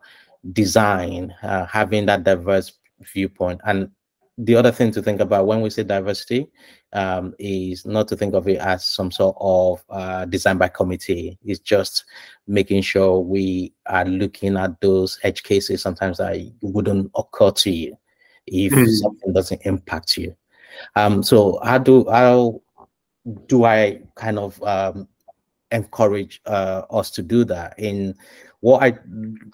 design, 0.52 1.34
uh, 1.42 1.66
having 1.66 2.06
that 2.06 2.24
diverse 2.24 2.72
viewpoint. 3.00 3.60
And 3.64 3.90
the 4.38 4.54
other 4.54 4.70
thing 4.70 4.90
to 4.92 5.02
think 5.02 5.20
about 5.20 5.46
when 5.46 5.62
we 5.62 5.70
say 5.70 5.82
diversity 5.82 6.46
um, 6.92 7.34
is 7.38 7.86
not 7.86 8.06
to 8.08 8.16
think 8.16 8.34
of 8.34 8.46
it 8.48 8.58
as 8.58 8.86
some 8.86 9.10
sort 9.10 9.36
of 9.40 9.82
uh, 9.88 10.26
design 10.26 10.58
by 10.58 10.68
committee. 10.68 11.38
It's 11.44 11.60
just 11.60 12.04
making 12.46 12.82
sure 12.82 13.20
we 13.20 13.72
are 13.86 14.04
looking 14.04 14.56
at 14.56 14.80
those 14.80 15.18
edge 15.22 15.42
cases 15.42 15.82
sometimes 15.82 16.18
that 16.18 16.52
wouldn't 16.60 17.10
occur 17.16 17.50
to 17.50 17.70
you 17.70 17.96
if 18.46 18.72
mm. 18.72 18.88
something 18.88 19.32
doesn't 19.32 19.62
impact 19.64 20.16
you. 20.16 20.36
Um, 20.94 21.22
so 21.22 21.58
how 21.64 21.78
do 21.78 22.08
how 22.10 22.60
do 23.46 23.64
I 23.64 24.02
kind 24.14 24.38
of 24.38 24.62
um, 24.62 25.08
encourage 25.70 26.40
uh, 26.46 26.82
us 26.90 27.10
to 27.12 27.22
do 27.22 27.44
that 27.44 27.78
in 27.78 28.14
what 28.60 28.82
I 28.82 28.98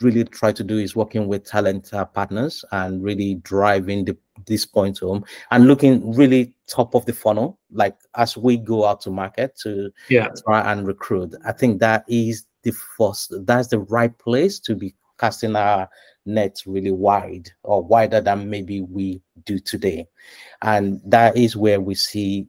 really 0.00 0.24
try 0.24 0.52
to 0.52 0.64
do 0.64 0.78
is 0.78 0.96
working 0.96 1.26
with 1.26 1.44
talent 1.44 1.92
uh, 1.92 2.04
partners 2.04 2.64
and 2.72 3.02
really 3.02 3.36
driving 3.36 4.04
the, 4.04 4.16
this 4.46 4.64
point 4.64 4.98
home 4.98 5.24
and 5.50 5.66
looking 5.66 6.14
really 6.14 6.54
top 6.68 6.94
of 6.94 7.04
the 7.06 7.12
funnel, 7.12 7.58
like 7.72 7.96
as 8.16 8.36
we 8.36 8.56
go 8.56 8.86
out 8.86 9.00
to 9.02 9.10
market 9.10 9.56
to 9.62 9.90
yeah. 10.08 10.28
try 10.44 10.72
and 10.72 10.86
recruit. 10.86 11.34
I 11.44 11.52
think 11.52 11.80
that 11.80 12.04
is 12.08 12.46
the 12.62 12.72
first, 12.96 13.34
that's 13.44 13.68
the 13.68 13.80
right 13.80 14.16
place 14.18 14.58
to 14.60 14.74
be 14.74 14.94
casting 15.18 15.56
our 15.56 15.88
net 16.24 16.62
really 16.66 16.92
wide 16.92 17.50
or 17.64 17.82
wider 17.82 18.20
than 18.20 18.48
maybe 18.48 18.80
we 18.80 19.20
do 19.44 19.58
today. 19.58 20.06
And 20.62 21.00
that 21.04 21.36
is 21.36 21.56
where 21.56 21.80
we 21.80 21.94
see 21.94 22.46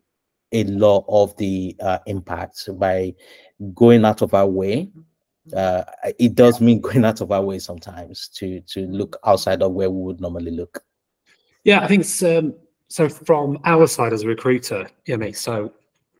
a 0.51 0.63
lot 0.65 1.03
of 1.07 1.35
the 1.37 1.75
uh, 1.79 1.97
impacts 2.05 2.67
by 2.69 3.15
going 3.73 4.05
out 4.05 4.21
of 4.21 4.33
our 4.33 4.47
way 4.47 4.89
uh, 5.55 5.83
it 6.19 6.35
does 6.35 6.61
mean 6.61 6.79
going 6.81 7.05
out 7.05 7.21
of 7.21 7.31
our 7.31 7.41
way 7.41 7.59
sometimes 7.59 8.27
to 8.29 8.61
to 8.61 8.87
look 8.87 9.17
outside 9.25 9.61
of 9.61 9.73
where 9.73 9.89
we 9.89 10.01
would 10.01 10.21
normally 10.21 10.51
look. 10.51 10.83
Yeah, 11.63 11.81
I 11.81 11.87
think 11.87 12.01
it's, 12.01 12.23
um, 12.23 12.53
so. 12.87 13.09
From 13.09 13.59
our 13.63 13.87
side 13.87 14.13
as 14.13 14.23
a 14.23 14.27
recruiter, 14.27 14.89
yeah, 15.05 15.15
me. 15.15 15.31
So 15.31 15.73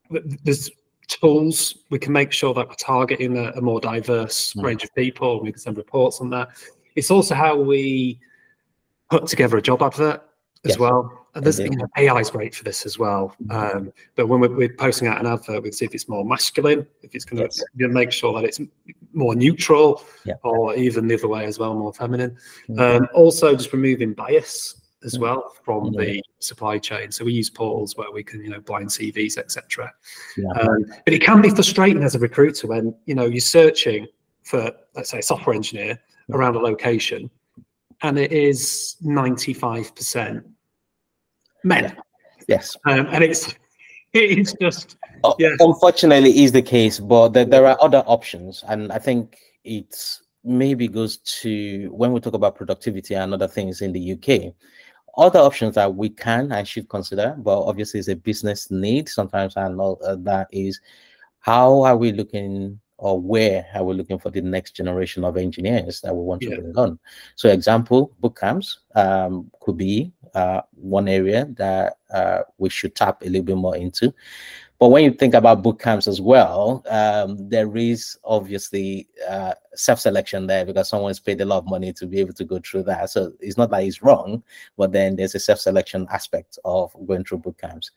there's 0.10 0.72
tools 1.08 1.75
we 1.89 2.00
can 2.00 2.13
make 2.13 2.32
sure 2.32 2.53
that 2.53 2.68
we're 2.68 2.75
targeting 2.75 3.38
a, 3.38 3.51
a 3.51 3.62
more 3.62 3.80
diverse 3.80 4.53
mm. 4.53 4.63
range 4.63 4.84
of 4.84 4.96
people. 4.96 5.42
We 5.42 5.51
can 5.51 5.60
send 5.60 5.77
reports 5.77 6.22
on 6.22 6.30
that. 6.32 6.50
It's 6.96 7.12
also 7.12 7.36
how 7.36 7.58
we 7.58 8.20
put 9.10 9.27
together 9.27 9.58
a 9.58 9.62
job 9.62 9.82
advert 9.82 10.24
as 10.65 10.77
well. 10.77 11.24
And 11.36 11.43
there's 11.43 11.60
you 11.60 11.70
know, 11.72 11.88
AI 11.98 12.20
is 12.20 12.29
great 12.29 12.53
for 12.53 12.63
this 12.63 12.86
as 12.86 13.00
well. 13.00 13.36
Mm-hmm. 13.43 13.77
Um, 13.77 13.93
but 14.15 14.27
when 14.27 14.39
we're, 14.39 14.55
we're, 14.55 14.74
posting 14.74 15.08
out 15.08 15.20
an 15.20 15.25
advert, 15.25 15.63
we 15.63 15.72
see 15.72 15.86
if 15.86 15.96
it's 15.96 16.08
more 16.08 16.24
masculine, 16.24 16.86
if 17.01 17.15
it's 17.15 17.25
going 17.25 17.38
to 17.38 17.43
yes. 17.43 17.63
make 17.91 18.12
sure 18.12 18.34
that 18.34 18.46
it's 18.48 18.62
more 19.13 19.34
neutral, 19.34 20.03
yeah. 20.25 20.36
or 20.43 20.75
even 20.75 21.08
the 21.08 21.15
other 21.15 21.27
way 21.27 21.46
as 21.46 21.58
well, 21.58 21.74
more 21.74 21.93
feminine. 21.93 22.38
Mm-hmm. 22.70 23.03
Um, 23.03 23.08
also, 23.15 23.55
just 23.55 23.74
removing 23.74 24.13
bias 24.13 24.82
as 25.03 25.13
mm-hmm. 25.13 25.24
well 25.24 25.53
from 25.63 25.86
mm-hmm. 25.86 26.00
the 26.00 26.24
supply 26.39 26.77
chain. 26.77 27.12
So 27.12 27.25
we 27.25 27.34
use 27.34 27.50
portals 27.50 27.98
where 27.98 28.12
we 28.12 28.24
can, 28.24 28.43
you 28.43 28.51
know, 28.51 28.60
blind 28.60 28.89
CVs, 28.89 29.38
etc. 29.38 29.91
Yeah. 30.38 30.50
Um, 30.51 30.86
but 31.03 31.13
it 31.13 31.24
can 31.24 31.41
be 31.41 31.50
frustrating 31.50 32.03
as 32.03 32.13
a 32.13 32.20
recruiter 32.20 32.67
when 32.67 32.96
you 33.05 33.15
know 33.15 33.25
you're 33.25 33.41
searching 33.41 34.08
for, 34.43 34.72
let's 34.96 35.10
say, 35.10 35.20
a 35.20 35.24
software 35.24 35.55
engineer 35.55 36.00
around 36.32 36.55
a 36.55 36.60
location, 36.60 37.29
and 38.03 38.20
it 38.20 38.32
is 38.32 38.98
95% 39.03 40.43
men. 41.63 41.96
Yes. 42.48 42.75
Um, 42.86 43.08
and 43.12 43.24
it's 43.24 43.55
it's 44.13 44.53
just 44.53 44.98
yeah. 45.39 45.55
Unfortunately, 45.60 46.43
is 46.43 46.51
the 46.51 46.62
case, 46.62 47.00
but 47.00 47.29
there, 47.29 47.46
there 47.46 47.65
are 47.65 47.77
other 47.82 48.03
options, 48.05 48.63
and 48.67 48.91
I 48.91 49.00
think 49.00 49.38
it 49.63 50.20
maybe 50.43 50.88
goes 50.88 51.17
to 51.17 51.89
when 51.93 52.12
we 52.12 52.20
talk 52.20 52.34
about 52.34 52.55
productivity 52.55 53.15
and 53.15 53.34
other 53.34 53.48
things 53.48 53.82
in 53.82 53.93
the 53.93 54.13
UK. 54.13 54.53
Other 55.15 55.39
options 55.39 55.75
that 55.75 55.93
we 55.93 56.10
can 56.10 56.51
and 56.51 56.67
should 56.67 56.89
consider, 56.89 57.36
but 57.38 57.62
obviously 57.62 58.00
it's 58.00 58.10
a 58.10 58.15
business 58.15 58.70
need 58.72 59.08
sometimes, 59.08 59.55
and 59.55 59.79
all 59.79 60.00
uh, 60.05 60.17
that 60.20 60.48
is 60.51 60.82
how 61.39 61.84
are 61.84 61.98
we 61.98 62.12
looking 62.12 62.79
or 63.04 63.20
where 63.20 63.66
are 63.76 63.84
we 63.84 63.94
looking 63.96 64.18
for 64.18 64.30
the 64.30 64.40
next 64.40 64.72
generation 64.72 65.26
of 65.26 65.36
engineers 65.36 66.00
that 66.00 66.16
we 66.16 66.24
want 66.24 66.42
to 66.42 66.50
bring 66.50 66.78
on? 66.78 66.98
So, 67.36 67.50
example, 67.50 68.16
boot 68.22 68.38
camps 68.38 68.80
um, 68.96 69.52
could 69.60 69.76
be 69.76 70.14
uh, 70.34 70.62
one 70.72 71.10
area 71.10 71.46
that 71.58 71.98
uh, 72.14 72.44
we 72.58 72.70
should 72.70 72.96
tap 72.96 73.22
a 73.22 73.26
little 73.26 73.44
bit 73.44 73.58
more 73.58 73.76
into. 73.76 74.14
But 74.80 74.88
when 74.88 75.04
you 75.04 75.12
think 75.12 75.34
about 75.34 75.64
boot 75.64 75.82
camps 75.82 76.08
as 76.08 76.22
well, 76.22 76.82
um, 76.90 77.50
there 77.50 77.76
is 77.76 78.18
obviously 78.24 79.10
uh, 79.30 79.54
self-selection 79.76 80.48
there 80.48 80.66
because 80.66 80.88
someone's 80.88 81.20
paid 81.20 81.42
a 81.42 81.46
lot 81.46 81.58
of 81.58 81.66
money 81.66 81.92
to 81.92 82.08
be 82.08 82.22
able 82.22 82.34
to 82.34 82.46
go 82.46 82.60
through 82.60 82.84
that. 82.84 83.10
So 83.10 83.34
it's 83.42 83.58
not 83.58 83.70
that 83.72 83.84
it's 83.84 84.02
wrong, 84.02 84.44
but 84.78 84.94
then 84.94 85.18
there's 85.18 85.36
a 85.36 85.40
self-selection 85.40 86.08
aspect 86.10 86.58
of 86.64 86.96
going 87.06 87.26
through 87.26 87.40
boot 87.40 87.58
camps. 87.58 87.92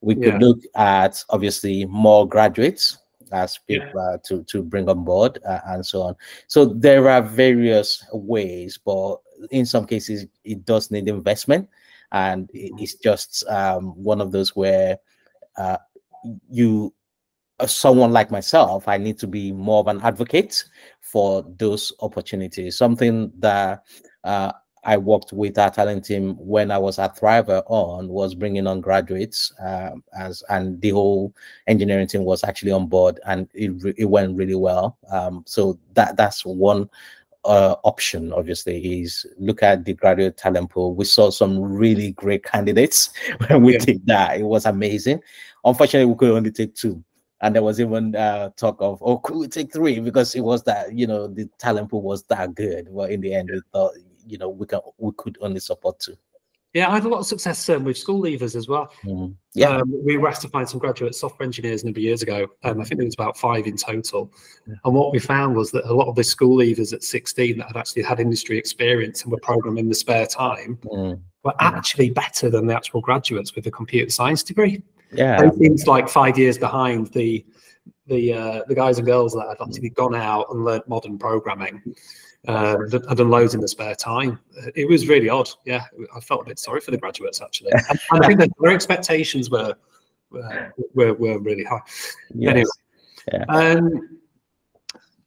We 0.00 0.16
could 0.16 0.40
look 0.40 0.60
at 0.74 1.22
obviously 1.30 1.86
more 1.86 2.28
graduates 2.28 2.98
as 3.32 3.58
people 3.66 3.90
yeah. 3.94 4.00
uh, 4.00 4.18
to 4.24 4.42
to 4.44 4.62
bring 4.62 4.88
on 4.88 5.04
board 5.04 5.38
uh, 5.46 5.60
and 5.66 5.84
so 5.84 6.02
on. 6.02 6.16
So 6.46 6.64
there 6.64 7.08
are 7.08 7.22
various 7.22 8.04
ways, 8.12 8.78
but 8.78 9.16
in 9.50 9.66
some 9.66 9.86
cases 9.86 10.26
it 10.44 10.64
does 10.64 10.90
need 10.90 11.08
investment, 11.08 11.68
and 12.12 12.48
mm-hmm. 12.48 12.78
it's 12.78 12.94
just 12.94 13.46
um, 13.48 13.92
one 14.02 14.20
of 14.20 14.32
those 14.32 14.56
where 14.56 14.98
uh, 15.56 15.78
you 16.50 16.92
someone 17.66 18.12
like 18.12 18.30
myself, 18.30 18.86
I 18.86 18.98
need 18.98 19.18
to 19.18 19.26
be 19.26 19.50
more 19.52 19.80
of 19.80 19.88
an 19.88 20.00
advocate 20.02 20.62
for 21.00 21.44
those 21.58 21.92
opportunities. 22.00 22.76
Something 22.76 23.32
that 23.38 23.82
uh, 24.24 24.52
I 24.84 24.96
worked 24.96 25.32
with 25.32 25.58
our 25.58 25.70
talent 25.70 26.04
team 26.04 26.34
when 26.38 26.70
I 26.70 26.78
was 26.78 26.98
at 26.98 27.16
Thriver 27.16 27.62
on 27.66 28.08
was 28.08 28.34
bringing 28.34 28.66
on 28.66 28.80
graduates 28.80 29.52
um, 29.60 30.02
as 30.18 30.42
and 30.48 30.80
the 30.80 30.90
whole 30.90 31.34
engineering 31.66 32.06
team 32.06 32.24
was 32.24 32.44
actually 32.44 32.72
on 32.72 32.86
board 32.86 33.20
and 33.26 33.48
it, 33.54 33.94
it 33.96 34.06
went 34.06 34.36
really 34.36 34.54
well. 34.54 34.98
Um, 35.10 35.44
so 35.46 35.78
that 35.94 36.16
that's 36.16 36.44
one 36.44 36.88
uh, 37.44 37.76
option 37.84 38.32
obviously 38.32 39.00
is 39.00 39.24
look 39.38 39.62
at 39.62 39.84
the 39.84 39.94
graduate 39.94 40.36
talent 40.36 40.70
pool. 40.70 40.94
We 40.94 41.04
saw 41.04 41.30
some 41.30 41.60
really 41.60 42.12
great 42.12 42.44
candidates 42.44 43.10
when 43.48 43.62
we 43.62 43.74
yeah. 43.74 43.78
did 43.78 44.06
that. 44.06 44.40
It 44.40 44.44
was 44.44 44.66
amazing. 44.66 45.20
Unfortunately, 45.64 46.06
we 46.06 46.18
could 46.18 46.30
only 46.30 46.50
take 46.50 46.74
two 46.74 47.02
and 47.40 47.54
there 47.54 47.62
was 47.62 47.80
even 47.80 48.14
uh, 48.16 48.50
talk 48.56 48.76
of 48.80 48.98
oh 49.02 49.18
could 49.18 49.36
we 49.36 49.48
take 49.48 49.72
three 49.72 50.00
because 50.00 50.34
it 50.34 50.40
was 50.40 50.62
that 50.64 50.92
you 50.92 51.06
know 51.06 51.26
the 51.26 51.48
talent 51.58 51.90
pool 51.90 52.02
was 52.02 52.22
that 52.24 52.54
good 52.54 52.88
but 52.92 53.10
in 53.10 53.20
the 53.20 53.32
end 53.32 53.50
we 53.52 53.60
thought 53.72 53.92
you 54.28 54.38
know 54.38 54.48
we 54.48 54.66
can 54.66 54.80
we 54.98 55.12
could 55.16 55.38
only 55.40 55.60
support 55.60 55.98
two. 56.00 56.16
Yeah, 56.74 56.90
I 56.90 56.94
had 56.94 57.04
a 57.04 57.08
lot 57.08 57.20
of 57.20 57.26
success 57.26 57.66
um, 57.70 57.84
with 57.84 57.96
school 57.96 58.20
leavers 58.20 58.54
as 58.54 58.68
well. 58.68 58.92
Mm. 59.02 59.34
Yeah, 59.54 59.78
um, 59.78 60.04
we 60.04 60.18
were 60.18 60.28
asked 60.28 60.42
to 60.42 60.48
find 60.48 60.68
some 60.68 60.78
graduate 60.78 61.14
software 61.14 61.46
engineers 61.46 61.82
a 61.82 61.86
number 61.86 61.98
of 61.98 62.04
years 62.04 62.22
ago. 62.22 62.46
Um, 62.62 62.80
I 62.80 62.84
think 62.84 62.98
there 62.98 63.06
was 63.06 63.14
about 63.14 63.38
five 63.38 63.66
in 63.66 63.78
total. 63.78 64.32
Yeah. 64.66 64.74
And 64.84 64.94
what 64.94 65.10
we 65.10 65.18
found 65.18 65.56
was 65.56 65.70
that 65.70 65.90
a 65.90 65.94
lot 65.94 66.08
of 66.08 66.14
the 66.14 66.24
school 66.24 66.58
leavers 66.58 66.92
at 66.92 67.02
16 67.02 67.56
that 67.56 67.68
had 67.68 67.76
actually 67.78 68.02
had 68.02 68.20
industry 68.20 68.58
experience 68.58 69.22
and 69.22 69.32
were 69.32 69.40
programming 69.40 69.84
in 69.84 69.88
the 69.88 69.94
spare 69.94 70.26
time 70.26 70.78
mm. 70.84 71.18
were 71.42 71.54
actually 71.58 72.10
better 72.10 72.50
than 72.50 72.66
the 72.66 72.76
actual 72.76 73.00
graduates 73.00 73.56
with 73.56 73.66
a 73.66 73.70
computer 73.70 74.10
science 74.10 74.42
degree. 74.42 74.82
Yeah, 75.10 75.42
it 75.42 75.54
seems 75.54 75.86
like 75.86 76.06
five 76.06 76.36
years 76.36 76.58
behind 76.58 77.06
the 77.08 77.46
the 78.08 78.34
uh, 78.34 78.62
the 78.68 78.74
guys 78.74 78.98
and 78.98 79.06
girls 79.06 79.32
that 79.32 79.46
had 79.48 79.66
actually 79.66 79.90
gone 79.90 80.14
out 80.14 80.46
and 80.50 80.64
learned 80.64 80.84
modern 80.86 81.18
programming. 81.18 81.82
Uh, 82.46 82.76
I've 83.08 83.16
done 83.16 83.30
loads 83.30 83.54
in 83.54 83.60
the 83.60 83.68
spare 83.68 83.94
time. 83.94 84.38
It 84.74 84.88
was 84.88 85.08
really 85.08 85.28
odd. 85.28 85.50
Yeah, 85.64 85.84
I 86.14 86.20
felt 86.20 86.42
a 86.42 86.44
bit 86.44 86.58
sorry 86.58 86.80
for 86.80 86.92
the 86.92 86.96
graduates 86.96 87.42
actually. 87.42 87.72
and 87.90 87.98
I 88.12 88.26
think 88.26 88.38
that 88.40 88.50
their 88.60 88.72
expectations 88.72 89.50
were 89.50 89.74
were, 90.30 90.74
were, 90.94 91.14
were 91.14 91.38
really 91.38 91.64
high. 91.64 91.80
Yes. 92.34 92.50
Anyway, 92.50 92.70
yeah. 93.32 93.44
um, 93.48 94.18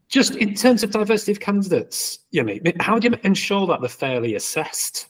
just 0.07 0.35
in 0.35 0.53
terms 0.53 0.83
of 0.83 0.91
diversity 0.91 1.31
of 1.31 1.39
candidates, 1.39 2.19
you 2.31 2.43
know, 2.43 2.55
how 2.79 2.99
do 2.99 3.09
you 3.09 3.17
ensure 3.23 3.65
that 3.67 3.81
they're 3.81 3.89
fairly 3.89 4.35
assessed 4.35 5.07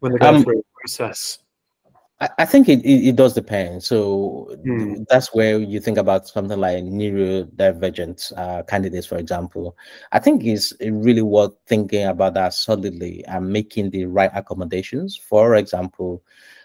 when 0.00 0.12
they 0.12 0.18
go 0.18 0.34
um, 0.34 0.42
through 0.42 0.56
the 0.56 0.64
process? 0.80 1.38
I 2.38 2.44
think 2.44 2.68
it, 2.68 2.84
it, 2.84 3.08
it, 3.08 3.16
does 3.16 3.34
depend. 3.34 3.82
So 3.82 4.54
mm. 4.64 5.04
that's 5.08 5.34
where 5.34 5.58
you 5.58 5.80
think 5.80 5.98
about 5.98 6.28
something 6.28 6.58
like 6.58 6.84
neurodivergent 6.84 8.32
uh, 8.36 8.62
candidates, 8.62 9.06
for 9.06 9.16
example. 9.16 9.76
I 10.12 10.20
think 10.20 10.44
it's 10.44 10.72
really 10.80 11.22
worth 11.22 11.52
thinking 11.66 12.06
about 12.06 12.34
that 12.34 12.54
solidly 12.54 13.24
and 13.24 13.52
making 13.52 13.90
the 13.90 14.04
right 14.04 14.30
accommodations. 14.34 15.16
For 15.16 15.56
example, 15.56 16.22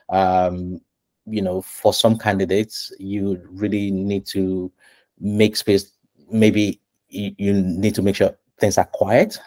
um, 0.09 0.79
you 1.25 1.41
know, 1.41 1.61
for 1.61 1.93
some 1.93 2.19
candidates, 2.19 2.91
you 2.99 3.41
really 3.49 3.89
need 3.89 4.27
to 4.27 4.71
make 5.19 5.55
space. 5.55 5.91
Maybe 6.29 6.81
you, 7.09 7.33
you 7.37 7.53
need 7.53 7.95
to 7.95 8.01
make 8.03 8.15
sure 8.15 8.37
things 8.59 8.77
are 8.77 8.85
quiet 8.85 9.37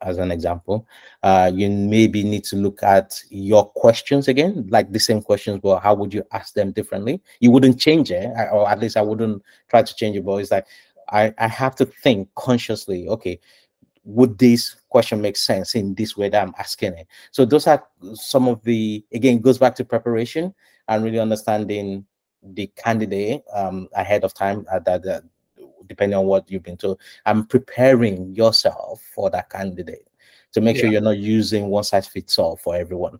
as 0.00 0.18
an 0.18 0.30
example, 0.30 0.86
uh, 1.22 1.50
you 1.52 1.68
maybe 1.68 2.22
need 2.22 2.44
to 2.44 2.56
look 2.56 2.82
at 2.82 3.20
your 3.30 3.68
questions 3.70 4.28
again, 4.28 4.66
like 4.68 4.92
the 4.92 5.00
same 5.00 5.20
questions, 5.20 5.60
but 5.62 5.80
how 5.80 5.94
would 5.94 6.14
you 6.14 6.24
ask 6.32 6.54
them 6.54 6.72
differently? 6.72 7.20
You 7.40 7.50
wouldn't 7.50 7.80
change 7.80 8.10
it, 8.10 8.30
or 8.52 8.70
at 8.70 8.78
least 8.78 8.96
I 8.96 9.02
wouldn't 9.02 9.42
try 9.68 9.82
to 9.82 9.96
change 9.96 10.16
it, 10.16 10.24
but 10.24 10.36
it's 10.36 10.50
like 10.50 10.66
I, 11.08 11.34
I 11.38 11.48
have 11.48 11.74
to 11.76 11.84
think 11.84 12.28
consciously, 12.36 13.08
okay, 13.08 13.40
would 14.04 14.38
this 14.38 14.76
question 14.88 15.20
make 15.20 15.36
sense 15.36 15.74
in 15.74 15.94
this 15.94 16.16
way 16.16 16.28
that 16.28 16.42
I'm 16.42 16.54
asking 16.58 16.94
it? 16.94 17.08
So 17.30 17.44
those 17.44 17.66
are 17.66 17.84
some 18.14 18.48
of 18.48 18.62
the, 18.62 19.04
again, 19.12 19.40
goes 19.40 19.58
back 19.58 19.74
to 19.76 19.84
preparation 19.84 20.54
and 20.88 21.04
really 21.04 21.18
understanding 21.18 22.06
the 22.42 22.68
candidate 22.76 23.42
um, 23.52 23.88
ahead 23.94 24.24
of 24.24 24.34
time 24.34 24.66
uh, 24.72 24.80
that, 24.80 25.02
that 25.04 25.24
depending 25.88 26.18
on 26.18 26.26
what 26.26 26.50
you've 26.50 26.62
been 26.62 26.76
told, 26.76 27.00
and 27.26 27.48
preparing 27.48 28.34
yourself 28.34 29.02
for 29.14 29.30
that 29.30 29.50
candidate 29.50 30.08
to 30.52 30.60
make 30.60 30.76
yeah. 30.76 30.82
sure 30.82 30.92
you're 30.92 31.00
not 31.00 31.18
using 31.18 31.68
one 31.68 31.84
size 31.84 32.06
fits 32.06 32.38
all 32.38 32.56
for 32.56 32.76
everyone. 32.76 33.18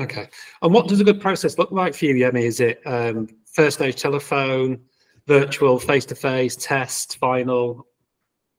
Okay. 0.00 0.28
And 0.62 0.72
what 0.72 0.88
does 0.88 1.00
a 1.00 1.04
good 1.04 1.20
process 1.20 1.58
look 1.58 1.70
like 1.70 1.94
for 1.94 2.06
you, 2.06 2.14
Yemi? 2.14 2.42
Is 2.42 2.60
it 2.60 2.80
um, 2.86 3.28
first 3.52 3.76
stage 3.76 4.00
telephone, 4.00 4.80
virtual, 5.26 5.78
face 5.78 6.06
to 6.06 6.14
face, 6.14 6.56
test, 6.56 7.18
final? 7.18 7.86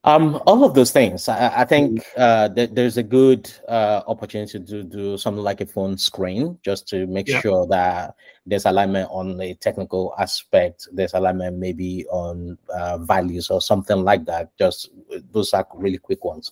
Um, 0.05 0.41
all 0.45 0.63
of 0.63 0.73
those 0.73 0.91
things. 0.91 1.29
I, 1.29 1.61
I 1.61 1.65
think 1.65 2.01
mm-hmm. 2.01 2.21
uh, 2.21 2.49
th- 2.49 2.71
there's 2.73 2.97
a 2.97 3.03
good 3.03 3.51
uh, 3.67 4.01
opportunity 4.05 4.59
to 4.59 4.83
do 4.83 5.17
something 5.17 5.43
like 5.43 5.61
a 5.61 5.65
phone 5.65 5.97
screen 5.97 6.59
just 6.63 6.87
to 6.89 7.07
make 7.07 7.27
yeah. 7.27 7.41
sure 7.41 7.65
that 7.67 8.15
there's 8.45 8.65
alignment 8.65 9.09
on 9.11 9.37
the 9.37 9.55
technical 9.55 10.13
aspect. 10.19 10.87
There's 10.91 11.13
alignment 11.13 11.57
maybe 11.57 12.05
on 12.07 12.57
uh, 12.69 12.97
values 12.97 13.49
or 13.49 13.61
something 13.61 14.03
like 14.03 14.25
that. 14.25 14.55
Just 14.57 14.89
those 15.31 15.53
are 15.53 15.65
really 15.73 15.97
quick 15.97 16.25
ones. 16.25 16.51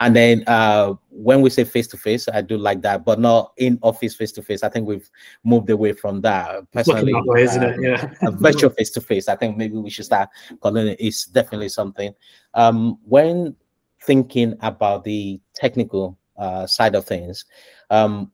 And 0.00 0.16
then 0.16 0.44
uh, 0.46 0.94
when 1.10 1.42
we 1.42 1.50
say 1.50 1.64
face 1.64 1.86
to 1.88 1.96
face, 1.96 2.28
I 2.28 2.40
do 2.40 2.56
like 2.56 2.82
that, 2.82 3.04
but 3.04 3.20
not 3.20 3.52
in 3.58 3.78
office 3.82 4.14
face 4.14 4.32
to 4.32 4.42
face. 4.42 4.62
I 4.62 4.68
think 4.68 4.86
we've 4.86 5.08
moved 5.44 5.68
away 5.70 5.92
from 5.92 6.20
that. 6.22 6.70
Personally, 6.72 7.12
isn't 7.38 7.62
it? 7.62 7.78
Uh, 7.78 7.80
yeah. 7.80 8.14
virtual 8.32 8.70
face 8.70 8.90
to 8.90 9.00
face. 9.00 9.28
I 9.28 9.36
think 9.36 9.56
maybe 9.56 9.76
we 9.76 9.90
should 9.90 10.06
start 10.06 10.28
calling 10.60 10.88
it. 10.88 10.96
It's 11.00 11.26
definitely 11.26 11.68
something. 11.68 12.14
Um, 12.54 12.98
when 13.04 13.56
thinking 14.02 14.56
about 14.60 15.04
the 15.04 15.40
technical 15.54 16.18
uh, 16.38 16.66
side 16.66 16.94
of 16.94 17.04
things, 17.04 17.44
um, 17.90 18.32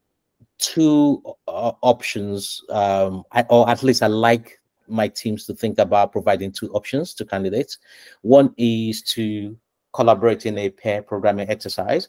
two 0.59 1.23
uh, 1.49 1.73
options, 1.83 2.63
um, 2.71 3.25
or 3.51 3.69
at 3.69 3.83
least 3.83 4.03
I 4.03 4.07
like 4.07 4.59
my 4.89 5.09
teams 5.09 5.47
to 5.47 5.55
think 5.55 5.79
about 5.79 6.13
providing 6.13 6.53
two 6.53 6.71
options 6.73 7.15
to 7.15 7.25
candidates. 7.25 7.79
One 8.23 8.55
is 8.57 9.03
to 9.15 9.57
collaborate 9.93 10.47
in 10.47 10.59
a 10.59 10.71
pair 10.71 11.03
programming 11.03 11.51
exercise. 11.51 12.09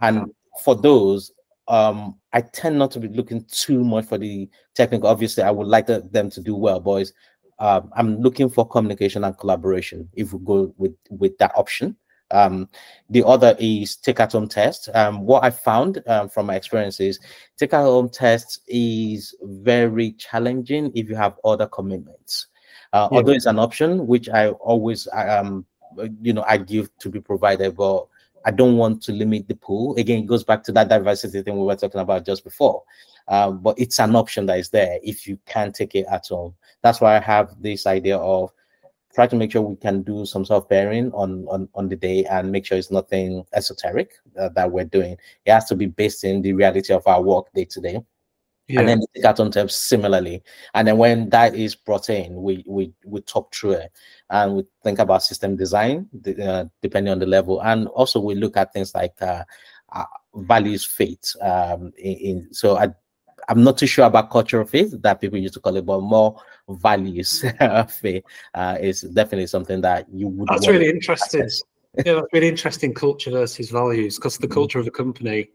And 0.00 0.32
for 0.62 0.74
those, 0.74 1.32
um, 1.68 2.16
I 2.32 2.40
tend 2.40 2.78
not 2.78 2.90
to 2.92 3.00
be 3.00 3.08
looking 3.08 3.44
too 3.50 3.84
much 3.84 4.06
for 4.06 4.18
the 4.18 4.48
technical. 4.74 5.08
Obviously, 5.08 5.42
I 5.42 5.50
would 5.50 5.66
like 5.66 5.86
the, 5.86 6.06
them 6.10 6.30
to 6.30 6.40
do 6.40 6.54
well, 6.54 6.80
boys. 6.80 7.12
Um, 7.58 7.90
I'm 7.96 8.20
looking 8.20 8.50
for 8.50 8.68
communication 8.68 9.24
and 9.24 9.36
collaboration. 9.38 10.08
If 10.12 10.32
we 10.32 10.44
go 10.44 10.74
with 10.76 10.94
with 11.10 11.38
that 11.38 11.52
option, 11.56 11.96
um, 12.30 12.68
the 13.10 13.24
other 13.26 13.56
is 13.58 13.96
take 13.96 14.20
at 14.20 14.32
home 14.32 14.48
test. 14.48 14.88
Um, 14.94 15.20
what 15.20 15.44
I 15.44 15.50
found 15.50 16.02
um, 16.06 16.28
from 16.28 16.46
my 16.46 16.56
experiences, 16.56 17.20
take 17.56 17.72
at 17.72 17.82
home 17.82 18.08
test 18.08 18.60
is 18.66 19.34
very 19.42 20.12
challenging 20.12 20.92
if 20.94 21.08
you 21.08 21.14
have 21.14 21.36
other 21.44 21.66
commitments. 21.66 22.48
Uh, 22.92 23.08
yeah. 23.10 23.18
Although 23.18 23.32
it's 23.32 23.46
an 23.46 23.58
option, 23.58 24.06
which 24.06 24.28
I 24.28 24.48
always 24.50 25.08
um, 25.12 25.66
you 26.20 26.32
know, 26.32 26.44
I 26.46 26.58
give 26.58 26.90
to 26.98 27.08
be 27.08 27.20
provided, 27.20 27.76
but 27.76 28.06
I 28.44 28.50
don't 28.50 28.76
want 28.76 29.02
to 29.04 29.12
limit 29.12 29.48
the 29.48 29.56
pool. 29.56 29.96
Again, 29.96 30.20
it 30.20 30.26
goes 30.26 30.44
back 30.44 30.62
to 30.64 30.72
that 30.72 30.88
diversity 30.88 31.42
thing 31.42 31.56
we 31.56 31.64
were 31.64 31.76
talking 31.76 32.00
about 32.00 32.26
just 32.26 32.44
before. 32.44 32.82
Um, 33.28 33.58
but 33.58 33.78
it's 33.78 33.98
an 33.98 34.14
option 34.14 34.46
that 34.46 34.58
is 34.58 34.70
there 34.70 34.98
if 35.02 35.26
you 35.26 35.38
can 35.46 35.72
take 35.72 35.94
it 35.94 36.06
at 36.10 36.28
home. 36.28 36.54
That's 36.82 37.00
why 37.00 37.16
I 37.16 37.20
have 37.20 37.60
this 37.60 37.86
idea 37.86 38.18
of 38.18 38.52
try 39.16 39.26
to 39.26 39.34
make 39.34 39.50
sure 39.50 39.62
we 39.62 39.76
can 39.76 40.02
do 40.02 40.26
some 40.26 40.44
sort 40.44 40.62
of 40.62 40.68
pairing 40.68 41.10
on 41.12 41.46
on, 41.48 41.68
on 41.74 41.88
the 41.88 41.96
day 41.96 42.24
and 42.26 42.52
make 42.52 42.66
sure 42.66 42.78
it's 42.78 42.90
nothing 42.90 43.44
esoteric 43.54 44.12
uh, 44.38 44.50
that 44.50 44.70
we're 44.70 44.84
doing. 44.84 45.16
It 45.46 45.52
has 45.52 45.64
to 45.66 45.74
be 45.74 45.86
based 45.86 46.22
in 46.22 46.42
the 46.42 46.52
reality 46.52 46.92
of 46.92 47.06
our 47.06 47.22
work 47.22 47.46
day 47.54 47.64
to 47.64 47.80
day. 47.80 47.98
Yeah. 48.68 48.80
And 48.80 48.88
then 48.88 49.00
the 49.14 49.22
carton 49.22 49.50
tabs 49.50 49.76
similarly. 49.76 50.42
And 50.74 50.86
then 50.86 50.98
when 50.98 51.30
that 51.30 51.54
is 51.54 51.74
brought 51.74 52.10
in, 52.10 52.42
we 52.42 52.62
we 52.66 52.92
we 53.06 53.20
talk 53.22 53.54
through 53.54 53.72
it 53.72 53.92
and 54.28 54.56
we 54.56 54.64
think 54.84 54.98
about 54.98 55.22
system 55.22 55.56
design 55.56 56.08
uh, 56.42 56.64
depending 56.82 57.12
on 57.12 57.18
the 57.18 57.26
level. 57.26 57.62
And 57.62 57.88
also 57.88 58.20
we 58.20 58.34
look 58.34 58.56
at 58.56 58.72
things 58.74 58.94
like 58.94 59.14
uh, 59.22 59.44
uh, 59.92 60.04
values 60.34 60.84
fit. 60.84 61.32
Um, 61.40 61.92
in, 61.96 62.16
in, 62.28 62.48
so 62.52 62.76
I 62.76 62.88
I'm 63.48 63.62
not 63.62 63.78
too 63.78 63.86
sure 63.86 64.04
about 64.04 64.30
cultural 64.30 64.66
fit 64.66 65.00
that 65.02 65.20
people 65.20 65.38
used 65.38 65.54
to 65.54 65.60
call 65.60 65.76
it, 65.76 65.86
but 65.86 66.00
more 66.00 66.42
values 66.68 67.44
fit 67.88 68.24
uh, 68.54 68.76
is 68.80 69.02
definitely 69.02 69.46
something 69.46 69.80
that 69.80 70.06
you 70.12 70.28
would. 70.28 70.48
That's 70.48 70.68
really 70.68 70.88
interesting. 70.88 71.48
yeah, 72.04 72.14
that's 72.14 72.26
really 72.32 72.48
interesting. 72.48 72.94
Culture 72.94 73.30
versus 73.30 73.70
values, 73.70 74.16
because 74.16 74.38
the 74.38 74.46
mm-hmm. 74.46 74.54
culture 74.54 74.78
of 74.78 74.84
the 74.84 74.90
company 74.90 75.50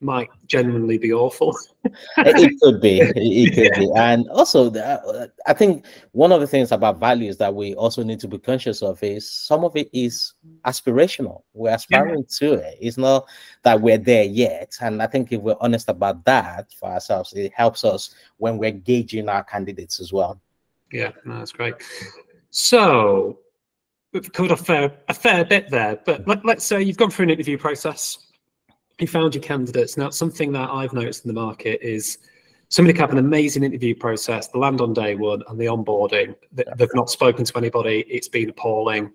might 0.00 0.28
genuinely 0.46 0.98
be 0.98 1.12
awful. 1.12 1.56
it 2.18 2.60
could 2.62 2.80
be. 2.80 3.00
It 3.00 3.54
could 3.54 3.64
yeah. 3.64 3.78
be. 3.78 3.90
And 3.96 4.28
also, 4.28 4.70
uh, 4.72 5.26
I 5.46 5.52
think 5.54 5.86
one 6.12 6.30
of 6.30 6.40
the 6.40 6.46
things 6.46 6.72
about 6.72 7.00
values 7.00 7.36
that 7.38 7.54
we 7.54 7.74
also 7.74 8.02
need 8.02 8.20
to 8.20 8.28
be 8.28 8.38
conscious 8.38 8.82
of 8.82 9.02
is 9.02 9.30
some 9.30 9.64
of 9.64 9.74
it 9.76 9.88
is 9.92 10.34
aspirational. 10.66 11.42
We're 11.54 11.74
aspiring 11.74 12.24
yeah. 12.40 12.48
to 12.48 12.52
it. 12.54 12.78
It's 12.80 12.98
not 12.98 13.26
that 13.62 13.80
we're 13.80 13.98
there 13.98 14.24
yet. 14.24 14.76
And 14.80 15.02
I 15.02 15.06
think 15.06 15.32
if 15.32 15.40
we're 15.40 15.56
honest 15.60 15.88
about 15.88 16.24
that 16.26 16.72
for 16.72 16.90
ourselves, 16.90 17.32
it 17.32 17.52
helps 17.54 17.84
us 17.84 18.14
when 18.36 18.58
we're 18.58 18.72
gauging 18.72 19.28
our 19.28 19.44
candidates 19.44 20.00
as 20.00 20.12
well. 20.12 20.40
Yeah, 20.94 21.10
no, 21.24 21.38
that's 21.38 21.52
great. 21.52 21.74
So 22.50 23.40
we've 24.12 24.32
covered 24.32 24.52
a 24.52 24.56
fair 24.56 24.96
a 25.08 25.14
fair 25.14 25.44
bit 25.44 25.68
there, 25.70 25.98
but 26.06 26.26
let, 26.26 26.44
let's 26.44 26.64
say 26.64 26.80
you've 26.80 26.96
gone 26.96 27.10
through 27.10 27.24
an 27.24 27.30
interview 27.30 27.58
process 27.58 28.24
you 29.00 29.08
found 29.08 29.34
your 29.34 29.42
candidates. 29.42 29.96
Now, 29.96 30.10
something 30.10 30.52
that 30.52 30.70
I've 30.70 30.92
noticed 30.92 31.24
in 31.24 31.28
the 31.28 31.40
market 31.40 31.80
is 31.82 32.18
somebody 32.68 32.92
can 32.92 33.00
have 33.00 33.10
an 33.10 33.18
amazing 33.18 33.64
interview 33.64 33.94
process, 33.94 34.48
the 34.48 34.58
land 34.58 34.80
on 34.80 34.92
day 34.92 35.14
one, 35.16 35.42
and 35.48 35.58
the 35.58 35.66
onboarding. 35.66 36.34
They've 36.52 36.94
not 36.94 37.10
spoken 37.10 37.44
to 37.44 37.58
anybody. 37.58 38.04
It's 38.08 38.28
been 38.28 38.50
appalling, 38.50 39.12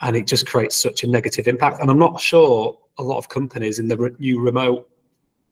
and 0.00 0.16
it 0.16 0.26
just 0.26 0.46
creates 0.46 0.76
such 0.76 1.04
a 1.04 1.06
negative 1.06 1.46
impact. 1.46 1.80
And 1.80 1.90
I'm 1.90 1.98
not 1.98 2.20
sure 2.20 2.78
a 2.98 3.02
lot 3.02 3.18
of 3.18 3.28
companies 3.28 3.78
in 3.78 3.88
the 3.88 4.14
new 4.18 4.40
remote 4.40 4.88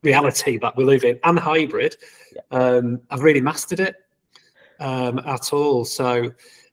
reality 0.03 0.59
that 0.59 0.77
we 0.77 0.85
live 0.85 1.05
in 1.05 1.21
and 1.25 1.39
hybrid 1.39 1.97
um, 2.51 3.01
have 3.11 3.23
really 3.23 3.41
mastered 3.41 3.81
it 3.81 3.97
um, 4.81 5.21
at 5.21 5.53
all. 5.53 5.85
So, 5.85 6.33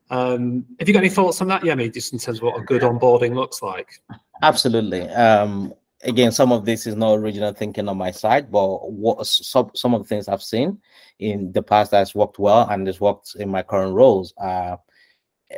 um, 0.10 0.66
have 0.80 0.88
you 0.88 0.94
got 0.94 1.02
any 1.02 1.10
thoughts 1.10 1.42
on 1.42 1.48
that, 1.50 1.62
Yemi, 1.62 1.94
just 1.94 2.14
in 2.14 2.20
terms 2.20 2.40
of 2.40 2.44
what 2.44 2.60
a 2.60 2.64
good 2.64 2.82
onboarding 2.82 3.36
looks 3.36 3.62
like? 3.62 4.02
Absolutely. 4.42 5.02
Um, 5.10 5.74
again, 6.04 6.32
some 6.32 6.52
of 6.52 6.66
this 6.66 6.88
is 6.88 6.96
not 6.96 7.16
original 7.16 7.54
thinking 7.54 7.88
on 7.90 7.98
my 7.98 8.12
side, 8.12 8.52
but 8.52 8.92
what 8.92 9.26
some 9.26 9.72
some 9.76 9.94
of 9.94 10.02
the 10.02 10.08
things 10.08 10.28
I've 10.28 10.44
seen 10.44 10.80
in 11.20 11.52
the 11.52 11.64
past 11.64 11.92
that's 11.92 12.16
worked 12.16 12.40
well 12.40 12.68
and 12.70 12.88
has 12.88 13.02
worked 13.02 13.36
in 13.36 13.50
my 13.50 13.64
current 13.64 13.94
roles 13.94 14.34
are 14.38 14.80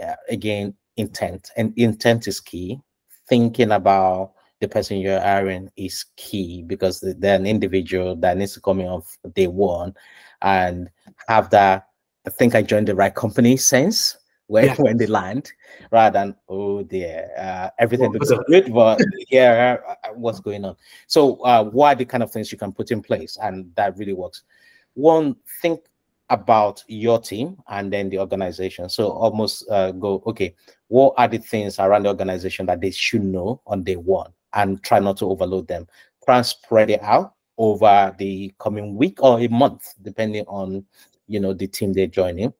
uh, 0.01 0.15
again 0.29 0.73
intent, 0.97 1.51
and 1.57 1.73
intent 1.77 2.27
is 2.27 2.39
key. 2.39 2.79
Thinking 3.27 3.71
about 3.71 4.33
the 4.59 4.67
person 4.67 4.97
you're 4.97 5.21
hiring 5.21 5.69
is 5.77 6.05
key 6.17 6.63
because 6.63 6.99
they're 6.99 7.35
an 7.35 7.45
individual 7.45 8.15
that 8.17 8.37
needs 8.37 8.53
to 8.53 8.61
come 8.61 8.79
in 8.79 8.87
on 8.87 9.03
day 9.33 9.47
one 9.47 9.93
and 10.41 10.89
have 11.27 11.49
that. 11.51 11.88
I 12.25 12.29
think 12.29 12.55
I 12.55 12.61
joined 12.61 12.87
the 12.87 12.95
right 12.95 13.13
company 13.13 13.57
since 13.57 14.17
when 14.47 14.65
yeah. 14.65 14.75
when 14.77 14.97
they 14.97 15.05
land, 15.05 15.51
rather 15.91 16.19
than 16.19 16.35
oh 16.49 16.83
dear, 16.83 17.29
uh, 17.37 17.69
everything 17.79 18.11
looks 18.11 18.31
good, 18.47 18.73
but 18.73 18.99
yeah, 19.29 19.77
uh, 19.87 19.91
uh, 19.91 20.13
what's 20.15 20.39
going 20.39 20.65
on? 20.65 20.75
So, 21.07 21.35
uh, 21.41 21.63
what 21.63 21.87
are 21.93 21.95
the 21.95 22.05
kind 22.05 22.23
of 22.23 22.31
things 22.31 22.51
you 22.51 22.57
can 22.57 22.73
put 22.73 22.91
in 22.91 23.01
place, 23.01 23.37
and 23.41 23.71
that 23.75 23.97
really 23.97 24.13
works? 24.13 24.43
One, 24.95 25.35
think 25.61 25.81
about 26.29 26.83
your 26.87 27.19
team 27.19 27.57
and 27.69 27.91
then 27.91 28.09
the 28.09 28.19
organization. 28.19 28.87
So 28.89 29.09
almost 29.09 29.69
uh, 29.69 29.91
go, 29.91 30.21
okay, 30.27 30.53
what 30.87 31.15
are 31.17 31.27
the 31.27 31.39
things 31.39 31.79
around 31.79 32.03
the 32.03 32.09
organization 32.09 32.67
that 32.67 32.81
they 32.81 32.91
should 32.91 33.23
know 33.23 33.61
on 33.65 33.83
day 33.83 33.95
one, 33.95 34.31
and 34.53 34.81
try 34.83 34.99
not 34.99 35.17
to 35.17 35.25
overload 35.25 35.67
them. 35.67 35.87
Try 36.25 36.37
and 36.37 36.45
spread 36.45 36.89
it 36.89 37.01
out 37.01 37.33
over 37.57 38.15
the 38.17 38.53
coming 38.59 38.95
week 38.95 39.21
or 39.21 39.39
a 39.39 39.47
month, 39.47 39.93
depending 40.01 40.45
on 40.47 40.85
you 41.29 41.39
know 41.39 41.53
the 41.53 41.67
team 41.67 41.93
they're 41.93 42.07
joining 42.07 42.51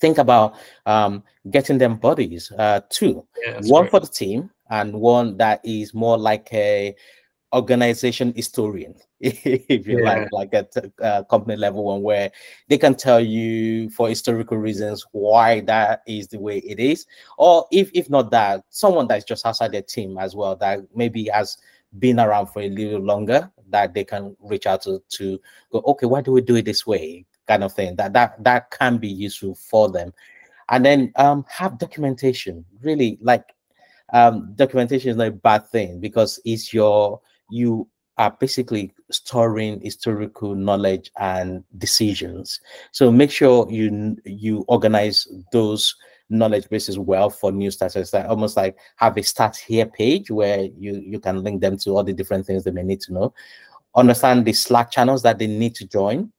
think 0.00 0.18
about 0.18 0.56
um, 0.86 1.22
getting 1.50 1.78
them 1.78 1.96
bodies 1.96 2.50
uh, 2.58 2.80
too. 2.88 3.26
Yeah, 3.44 3.60
one 3.64 3.82
great. 3.82 3.90
for 3.90 4.00
the 4.00 4.06
team 4.06 4.50
and 4.70 4.94
one 4.94 5.36
that 5.36 5.60
is 5.64 5.94
more 5.94 6.18
like 6.18 6.48
a 6.52 6.94
organization 7.52 8.32
historian, 8.34 8.94
if 9.20 9.86
you 9.86 9.98
yeah. 9.98 10.04
like, 10.04 10.28
like 10.32 10.54
at 10.54 10.74
a 10.76 11.04
uh, 11.04 11.22
company 11.24 11.56
level 11.56 11.84
one 11.84 12.02
where 12.02 12.30
they 12.68 12.78
can 12.78 12.94
tell 12.94 13.20
you 13.20 13.90
for 13.90 14.08
historical 14.08 14.56
reasons 14.56 15.04
why 15.12 15.60
that 15.60 16.02
is 16.06 16.28
the 16.28 16.38
way 16.38 16.58
it 16.58 16.78
is, 16.78 17.06
or 17.38 17.66
if 17.70 17.90
if 17.92 18.08
not 18.08 18.30
that, 18.30 18.64
someone 18.70 19.06
that's 19.06 19.24
just 19.24 19.44
outside 19.44 19.72
their 19.72 19.82
team 19.82 20.16
as 20.18 20.34
well 20.34 20.56
that 20.56 20.80
maybe 20.94 21.28
has 21.32 21.58
been 21.98 22.20
around 22.20 22.46
for 22.46 22.62
a 22.62 22.70
little 22.70 23.00
longer 23.00 23.50
that 23.68 23.94
they 23.94 24.04
can 24.04 24.36
reach 24.40 24.64
out 24.64 24.80
to 24.80 25.02
to 25.08 25.40
go 25.72 25.82
okay 25.84 26.06
why 26.06 26.20
do 26.20 26.30
we 26.30 26.40
do 26.40 26.54
it 26.54 26.64
this 26.64 26.86
way 26.86 27.26
kind 27.50 27.64
of 27.64 27.72
thing 27.72 27.96
that 27.96 28.12
that 28.12 28.42
that 28.44 28.70
can 28.70 28.96
be 28.96 29.08
useful 29.08 29.56
for 29.56 29.90
them. 29.90 30.12
And 30.68 30.84
then 30.84 31.12
um 31.16 31.44
have 31.48 31.78
documentation. 31.78 32.64
Really 32.80 33.18
like 33.20 33.44
um 34.12 34.52
documentation 34.54 35.10
is 35.10 35.16
not 35.16 35.26
a 35.26 35.32
bad 35.32 35.66
thing 35.68 35.98
because 35.98 36.38
it's 36.44 36.72
your 36.72 37.20
you 37.50 37.88
are 38.18 38.36
basically 38.38 38.92
storing 39.10 39.80
historical 39.80 40.54
knowledge 40.54 41.10
and 41.18 41.64
decisions. 41.78 42.60
So 42.92 43.10
make 43.10 43.32
sure 43.32 43.68
you 43.68 44.16
you 44.24 44.64
organize 44.68 45.26
those 45.52 45.96
knowledge 46.28 46.68
bases 46.68 46.98
well 47.00 47.30
for 47.30 47.50
new 47.50 47.72
starters. 47.72 48.12
That 48.12 48.26
almost 48.26 48.56
like 48.56 48.76
have 48.96 49.16
a 49.16 49.22
start 49.22 49.56
here 49.56 49.86
page 49.86 50.30
where 50.30 50.68
you 50.78 51.02
you 51.04 51.18
can 51.18 51.42
link 51.42 51.60
them 51.60 51.76
to 51.78 51.96
all 51.96 52.04
the 52.04 52.12
different 52.12 52.46
things 52.46 52.62
they 52.62 52.70
may 52.70 52.84
need 52.84 53.00
to 53.02 53.12
know. 53.12 53.34
Understand 53.96 54.44
the 54.44 54.52
slack 54.52 54.92
channels 54.92 55.22
that 55.22 55.40
they 55.40 55.48
need 55.48 55.74
to 55.74 55.86
join 55.88 56.30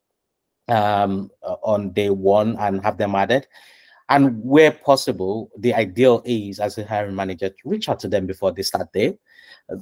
um, 0.71 1.29
on 1.63 1.91
day 1.91 2.09
one 2.09 2.55
and 2.59 2.81
have 2.81 2.97
them 2.97 3.15
added. 3.15 3.47
And 4.09 4.43
where 4.43 4.71
possible, 4.71 5.51
the 5.57 5.73
ideal 5.73 6.21
is 6.25 6.59
as 6.59 6.77
a 6.77 6.85
hiring 6.85 7.15
manager 7.15 7.49
to 7.49 7.55
reach 7.65 7.87
out 7.87 7.99
to 8.01 8.07
them 8.07 8.25
before 8.25 8.51
they 8.51 8.63
start 8.63 8.89
there. 8.93 9.13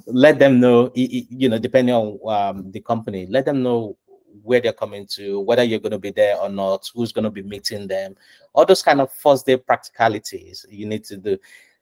Let 0.06 0.38
them 0.38 0.60
know, 0.60 0.92
you 0.94 1.48
know, 1.48 1.58
depending 1.58 1.94
on 1.94 2.18
um, 2.28 2.70
the 2.70 2.80
company, 2.80 3.26
let 3.26 3.44
them 3.44 3.62
know 3.62 3.96
where 4.42 4.60
they're 4.60 4.72
coming 4.72 5.06
to, 5.06 5.40
whether 5.40 5.64
you're 5.64 5.80
going 5.80 5.90
to 5.92 5.98
be 5.98 6.12
there 6.12 6.36
or 6.38 6.48
not, 6.48 6.88
who's 6.94 7.12
going 7.12 7.24
to 7.24 7.30
be 7.30 7.42
meeting 7.42 7.88
them, 7.88 8.14
all 8.52 8.64
those 8.64 8.82
kind 8.82 9.00
of 9.00 9.12
first 9.12 9.46
day 9.46 9.56
practicalities 9.56 10.64
you 10.68 10.86
need 10.86 11.04
to 11.04 11.16
do. 11.16 11.36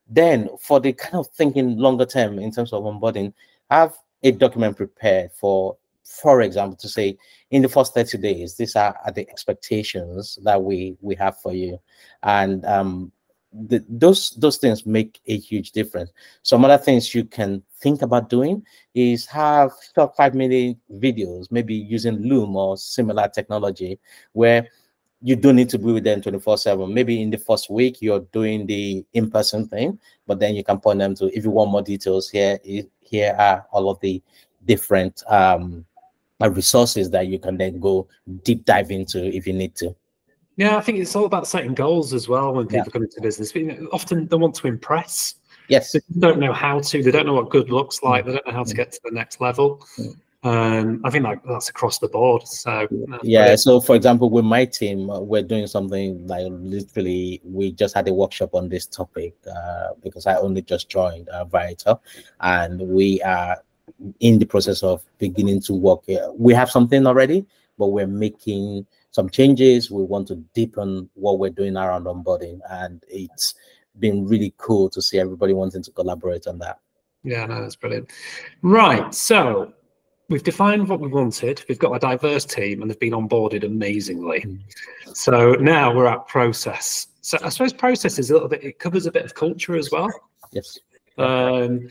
Then, 0.09 0.49
for 0.59 0.81
the 0.81 0.94
kind 0.94 1.16
of 1.16 1.29
thinking 1.29 1.77
longer 1.77 2.07
term 2.07 2.38
in 2.38 2.51
terms 2.51 2.73
of 2.73 2.83
onboarding, 2.83 3.35
have 3.71 3.94
a 4.23 4.31
document 4.31 4.77
prepared 4.77 5.33
for 5.33 5.77
for 6.09 6.40
example, 6.42 6.77
to 6.79 6.88
say 6.88 7.16
in 7.51 7.62
the 7.62 7.68
first 7.68 7.94
30 7.94 8.18
days, 8.18 8.57
these 8.57 8.77
are, 8.77 8.99
are 9.05 9.12
the 9.12 9.29
expectations 9.31 10.38
that 10.42 10.62
we 10.62 10.97
we 11.01 11.14
have 11.14 11.38
for 11.38 11.53
you. 11.53 11.79
And 12.23 12.64
um, 12.64 13.12
the, 13.53 13.85
those 13.88 14.31
those 14.31 14.57
things 14.59 14.87
make 14.87 15.21
a 15.27 15.38
huge 15.38 15.73
difference. 15.73 16.11
Some 16.42 16.64
other 16.64 16.79
things 16.79 17.14
you 17.14 17.25
can 17.25 17.62
think 17.81 18.03
about 18.03 18.29
doing 18.29 18.64
is 18.94 19.27
have 19.27 19.73
short 19.94 20.16
five 20.16 20.35
minute 20.35 20.79
videos, 20.94 21.51
maybe 21.51 21.75
using 21.75 22.16
Loom 22.16 22.57
or 22.57 22.77
similar 22.77 23.29
technology, 23.29 23.99
where 24.33 24.68
you 25.21 25.37
don't 25.37 25.57
need 25.57 25.68
to 25.68 25.79
be 25.79 25.92
with 25.92 26.05
them 26.05 26.23
24 26.23 26.59
7 26.59 26.94
maybe 26.94 27.21
in 27.21 27.31
the 27.31 27.37
first 27.37 27.68
week 27.71 28.01
you're 28.01 28.21
doing 28.33 28.66
the 28.66 29.05
in-person 29.14 29.66
thing 29.66 29.99
but 30.29 30.38
then 30.38 30.55
you 30.55 30.62
can 30.62 30.79
point 30.79 31.01
them 31.01 31.12
to 31.12 31.27
if 31.37 31.42
you 31.42 31.51
want 31.51 31.73
more 31.73 31.83
details 31.83 32.29
here 32.31 32.57
here 33.01 33.35
are 33.37 33.66
all 33.73 33.90
of 33.90 33.99
the 33.99 34.23
different 34.64 35.25
um 35.27 35.85
resources 36.46 37.11
that 37.11 37.27
you 37.27 37.38
can 37.38 37.57
then 37.57 37.81
go 37.81 38.09
deep 38.44 38.64
dive 38.64 38.90
into 38.90 39.24
if 39.24 39.46
you 39.46 39.53
need 39.53 39.74
to. 39.77 39.94
Yeah, 40.57 40.77
I 40.77 40.81
think 40.81 40.98
it's 40.98 41.14
all 41.14 41.24
about 41.24 41.46
setting 41.46 41.74
goals 41.74 42.12
as 42.12 42.29
well 42.29 42.53
when 42.53 42.66
people 42.66 42.87
yeah. 42.87 42.92
come 42.92 43.03
into 43.05 43.20
business. 43.20 43.53
Often 43.92 44.27
they 44.27 44.37
want 44.37 44.57
to 44.57 44.66
impress. 44.66 45.37
Yes. 45.68 45.92
They 45.92 46.01
don't 46.18 46.40
know 46.40 46.53
how 46.53 46.81
to. 46.81 47.03
They 47.03 47.11
don't 47.11 47.27
know 47.27 47.35
what 47.35 47.51
good 47.51 47.70
looks 47.70 48.03
like. 48.03 48.24
They 48.24 48.33
don't 48.33 48.46
know 48.46 48.53
how 48.53 48.64
to 48.64 48.74
get 48.74 48.90
to 48.92 49.01
the 49.05 49.12
next 49.12 49.40
level. 49.40 49.87
Um, 50.44 51.01
I 51.05 51.11
think 51.11 51.24
like 51.24 51.42
that's 51.44 51.68
across 51.68 51.98
the 51.98 52.09
board. 52.09 52.46
So 52.46 52.87
yeah. 53.22 53.57
So 53.57 53.81
for 53.81 53.96
example, 53.96 54.31
with 54.31 54.44
my 54.44 54.64
team, 54.64 55.11
uh, 55.11 55.20
we're 55.20 55.42
doing 55.42 55.66
something 55.66 56.27
like 56.27 56.46
literally 56.48 57.40
we 57.44 57.72
just 57.72 57.94
had 57.94 58.07
a 58.09 58.12
workshop 58.12 58.55
on 58.55 58.68
this 58.68 58.87
topic 58.87 59.35
uh, 59.48 59.88
because 60.03 60.27
I 60.27 60.37
only 60.37 60.62
just 60.62 60.88
joined 60.88 61.29
uh, 61.29 61.44
Viator, 61.44 61.98
and 62.40 62.81
we 62.81 63.20
are 63.22 63.59
in 64.21 64.39
the 64.39 64.47
process 64.47 64.83
of 64.83 65.05
beginning 65.19 65.61
to 65.63 65.75
work. 65.75 66.05
We 66.35 66.55
have 66.55 66.71
something 66.71 67.07
already, 67.07 67.47
but 67.79 67.89
we're 67.89 68.07
making 68.07 68.87
some 69.11 69.29
changes. 69.29 69.91
We 69.91 70.03
want 70.03 70.29
to 70.29 70.37
deepen 70.55 71.09
what 71.15 71.39
we're 71.39 71.51
doing 71.51 71.77
around 71.77 72.05
onboarding, 72.05 72.61
and 72.71 73.03
it's 73.09 73.55
been 73.99 74.27
really 74.27 74.55
cool 74.59 74.89
to 74.91 75.03
see 75.03 75.19
everybody 75.19 75.53
wanting 75.53 75.83
to 75.83 75.91
collaborate 75.91 76.47
on 76.47 76.59
that. 76.59 76.79
Yeah, 77.25 77.47
no, 77.47 77.61
that's 77.61 77.77
brilliant. 77.77 78.11
Right, 78.63 79.13
so 79.13 79.73
we've 80.29 80.45
defined 80.45 80.89
what 80.89 81.01
we 81.01 81.09
wanted. 81.09 81.65
We've 81.69 81.79
got 81.79 81.93
a 81.93 81.99
diverse 81.99 82.45
team, 82.45 82.83
and 82.83 82.91
they've 82.91 82.99
been 82.99 83.13
onboarded 83.13 83.65
amazingly. 83.65 84.41
Mm. 84.41 84.61
So 85.17 85.53
now 85.55 85.95
we're 85.95 86.07
at 86.07 86.27
process. 86.29 87.09
So 87.23 87.39
I 87.43 87.49
suppose 87.49 87.73
process 87.73 88.19
is 88.19 88.31
a 88.31 88.35
little 88.35 88.49
bit. 88.49 88.63
It 88.63 88.79
covers 88.79 89.07
a 89.07 89.13
bit 89.13 89.25
of 89.25 89.35
culture 89.35 89.77
as 89.77 89.91
well. 89.91 90.09
Yes. 90.53 90.79
Um, 91.19 91.89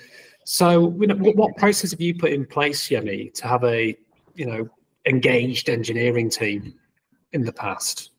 so, 0.50 0.96
you 0.98 1.08
know, 1.08 1.16
what, 1.16 1.36
what 1.36 1.58
process 1.58 1.92
have 1.92 2.00
you 2.00 2.16
put 2.16 2.32
in 2.32 2.46
place, 2.46 2.88
Yemi, 2.88 3.34
to 3.34 3.48
have 3.50 3.66
a 3.66 3.98
you 4.36 4.46
know 4.46 4.70
engaged 5.06 5.68
engineering 5.68 6.30
team 6.30 6.74
in 7.34 7.44
the 7.44 7.52
past? 7.52 8.12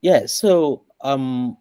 Yeah. 0.00 0.26
So 0.26 0.82
um, 1.02 1.56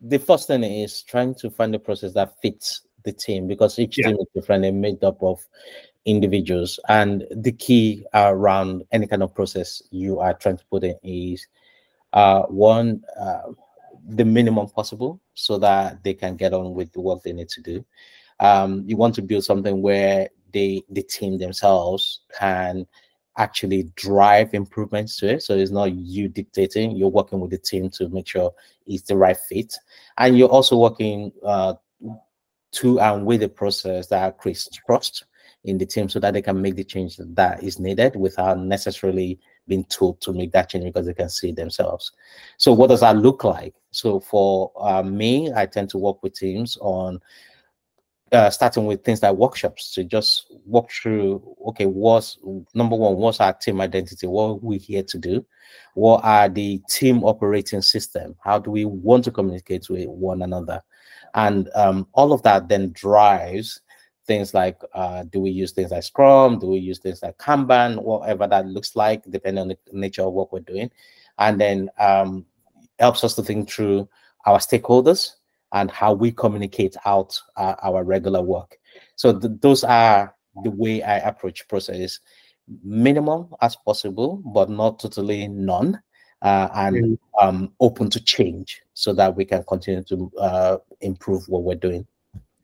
the 0.00 0.20
first 0.20 0.46
thing 0.46 0.62
is 0.62 1.02
trying 1.02 1.34
to 1.34 1.50
find 1.50 1.74
a 1.74 1.80
process 1.80 2.12
that 2.12 2.40
fits 2.40 2.82
the 3.02 3.12
team 3.12 3.48
because 3.48 3.80
each 3.80 3.98
yeah. 3.98 4.06
team 4.06 4.18
is 4.20 4.26
different 4.36 4.64
and 4.66 4.80
made 4.80 5.02
up 5.02 5.20
of 5.20 5.44
individuals. 6.04 6.78
And 6.88 7.26
the 7.32 7.50
key 7.50 8.06
around 8.14 8.84
any 8.92 9.08
kind 9.08 9.24
of 9.24 9.34
process 9.34 9.82
you 9.90 10.20
are 10.20 10.34
trying 10.34 10.58
to 10.58 10.64
put 10.66 10.84
in 10.84 10.94
is 11.02 11.44
uh, 12.12 12.42
one, 12.42 13.02
uh, 13.18 13.50
the 14.10 14.24
minimum 14.24 14.68
possible 14.68 15.20
so 15.34 15.58
that 15.58 16.04
they 16.04 16.14
can 16.14 16.36
get 16.36 16.54
on 16.54 16.72
with 16.72 16.92
the 16.92 17.00
work 17.00 17.24
they 17.24 17.32
need 17.32 17.48
to 17.48 17.60
do. 17.60 17.84
Um, 18.40 18.84
you 18.86 18.96
want 18.96 19.14
to 19.16 19.22
build 19.22 19.44
something 19.44 19.82
where 19.82 20.28
they, 20.52 20.82
the 20.90 21.02
team 21.02 21.38
themselves 21.38 22.20
can 22.38 22.86
actually 23.38 23.84
drive 23.94 24.52
improvements 24.54 25.16
to 25.18 25.34
it. 25.34 25.42
So 25.42 25.56
it's 25.56 25.70
not 25.70 25.92
you 25.92 26.28
dictating, 26.28 26.96
you're 26.96 27.08
working 27.08 27.40
with 27.40 27.50
the 27.50 27.58
team 27.58 27.88
to 27.90 28.08
make 28.08 28.28
sure 28.28 28.52
it's 28.86 29.04
the 29.04 29.16
right 29.16 29.36
fit. 29.48 29.74
And 30.18 30.36
you're 30.36 30.48
also 30.48 30.76
working 30.76 31.32
uh, 31.44 31.74
to 32.72 33.00
and 33.00 33.26
with 33.26 33.40
the 33.40 33.48
process 33.48 34.06
that 34.08 34.38
creates 34.38 34.68
trust 34.86 35.24
in 35.64 35.78
the 35.78 35.86
team 35.86 36.08
so 36.08 36.18
that 36.20 36.32
they 36.32 36.42
can 36.42 36.60
make 36.60 36.76
the 36.76 36.84
change 36.84 37.16
that 37.18 37.62
is 37.62 37.78
needed 37.78 38.16
without 38.16 38.58
necessarily 38.58 39.38
being 39.68 39.84
told 39.84 40.20
to 40.20 40.32
make 40.32 40.52
that 40.52 40.68
change 40.70 40.84
because 40.84 41.06
they 41.06 41.14
can 41.14 41.28
see 41.28 41.50
it 41.50 41.56
themselves. 41.56 42.12
So 42.56 42.72
what 42.72 42.88
does 42.88 43.00
that 43.00 43.16
look 43.16 43.44
like? 43.44 43.74
So 43.90 44.20
for 44.20 44.72
uh, 44.80 45.02
me, 45.02 45.52
I 45.54 45.66
tend 45.66 45.90
to 45.90 45.98
work 45.98 46.22
with 46.22 46.34
teams 46.34 46.78
on 46.80 47.20
uh, 48.32 48.50
starting 48.50 48.86
with 48.86 49.04
things 49.04 49.22
like 49.22 49.34
workshops 49.34 49.92
to 49.94 50.04
just 50.04 50.46
walk 50.64 50.90
through 50.90 51.42
okay 51.66 51.86
what's 51.86 52.38
number 52.74 52.94
one 52.94 53.16
what's 53.16 53.40
our 53.40 53.52
team 53.52 53.80
identity? 53.80 54.26
What 54.26 54.62
we 54.62 54.78
here 54.78 55.02
to 55.02 55.18
do? 55.18 55.44
What 55.94 56.24
are 56.24 56.48
the 56.48 56.80
team 56.88 57.24
operating 57.24 57.82
system? 57.82 58.36
How 58.42 58.58
do 58.58 58.70
we 58.70 58.84
want 58.84 59.24
to 59.24 59.30
communicate 59.30 59.88
with 59.88 60.08
one 60.08 60.42
another? 60.42 60.82
And 61.34 61.68
um, 61.74 62.06
all 62.12 62.32
of 62.32 62.42
that 62.42 62.68
then 62.68 62.92
drives 62.92 63.80
things 64.26 64.54
like 64.54 64.80
uh, 64.94 65.24
do 65.24 65.40
we 65.40 65.50
use 65.50 65.72
things 65.72 65.90
like 65.90 66.04
scrum? 66.04 66.58
Do 66.58 66.68
we 66.68 66.78
use 66.78 66.98
things 66.98 67.22
like 67.22 67.38
kanban? 67.38 68.02
Whatever 68.02 68.46
that 68.46 68.66
looks 68.66 68.94
like 68.94 69.24
depending 69.28 69.62
on 69.62 69.68
the 69.68 69.78
nature 69.92 70.22
of 70.22 70.32
what 70.32 70.52
we're 70.52 70.60
doing. 70.60 70.90
And 71.38 71.60
then 71.60 71.90
um, 71.98 72.46
helps 72.98 73.24
us 73.24 73.34
to 73.34 73.42
think 73.42 73.70
through 73.70 74.08
our 74.46 74.58
stakeholders 74.58 75.32
and 75.72 75.90
how 75.90 76.12
we 76.12 76.32
communicate 76.32 76.96
out 77.04 77.40
uh, 77.56 77.74
our 77.82 78.04
regular 78.04 78.42
work. 78.42 78.78
So 79.16 79.38
th- 79.38 79.54
those 79.60 79.84
are 79.84 80.34
the 80.62 80.70
way 80.70 81.02
I 81.02 81.18
approach 81.18 81.66
process. 81.68 82.20
Minimum 82.84 83.48
as 83.60 83.76
possible, 83.76 84.42
but 84.44 84.70
not 84.70 85.00
totally 85.00 85.48
none, 85.48 86.00
uh, 86.42 86.68
and 86.74 86.96
mm. 86.96 87.18
um, 87.40 87.72
open 87.80 88.10
to 88.10 88.20
change 88.20 88.82
so 88.94 89.12
that 89.12 89.34
we 89.34 89.44
can 89.44 89.64
continue 89.64 90.04
to 90.04 90.30
uh, 90.38 90.76
improve 91.00 91.48
what 91.48 91.64
we're 91.64 91.74
doing. 91.74 92.06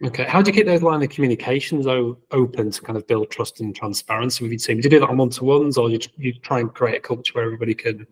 Okay, 0.04 0.24
how 0.24 0.42
do 0.42 0.50
you 0.50 0.54
keep 0.54 0.66
those 0.66 0.82
line 0.82 1.02
of 1.02 1.08
communications 1.08 1.86
open 1.86 2.70
to 2.70 2.82
kind 2.82 2.98
of 2.98 3.06
build 3.06 3.30
trust 3.30 3.60
and 3.60 3.74
transparency 3.74 4.44
with 4.44 4.52
your 4.52 4.58
team? 4.58 4.76
Do 4.76 4.84
you 4.84 4.90
do 4.90 5.00
that 5.00 5.08
on 5.08 5.16
one 5.16 5.30
to 5.30 5.44
ones, 5.44 5.78
or 5.78 5.88
you 5.88 5.98
you 6.18 6.34
try 6.34 6.60
and 6.60 6.72
create 6.72 6.98
a 6.98 7.00
culture 7.00 7.32
where 7.34 7.44
everybody 7.44 7.74
can 7.74 8.06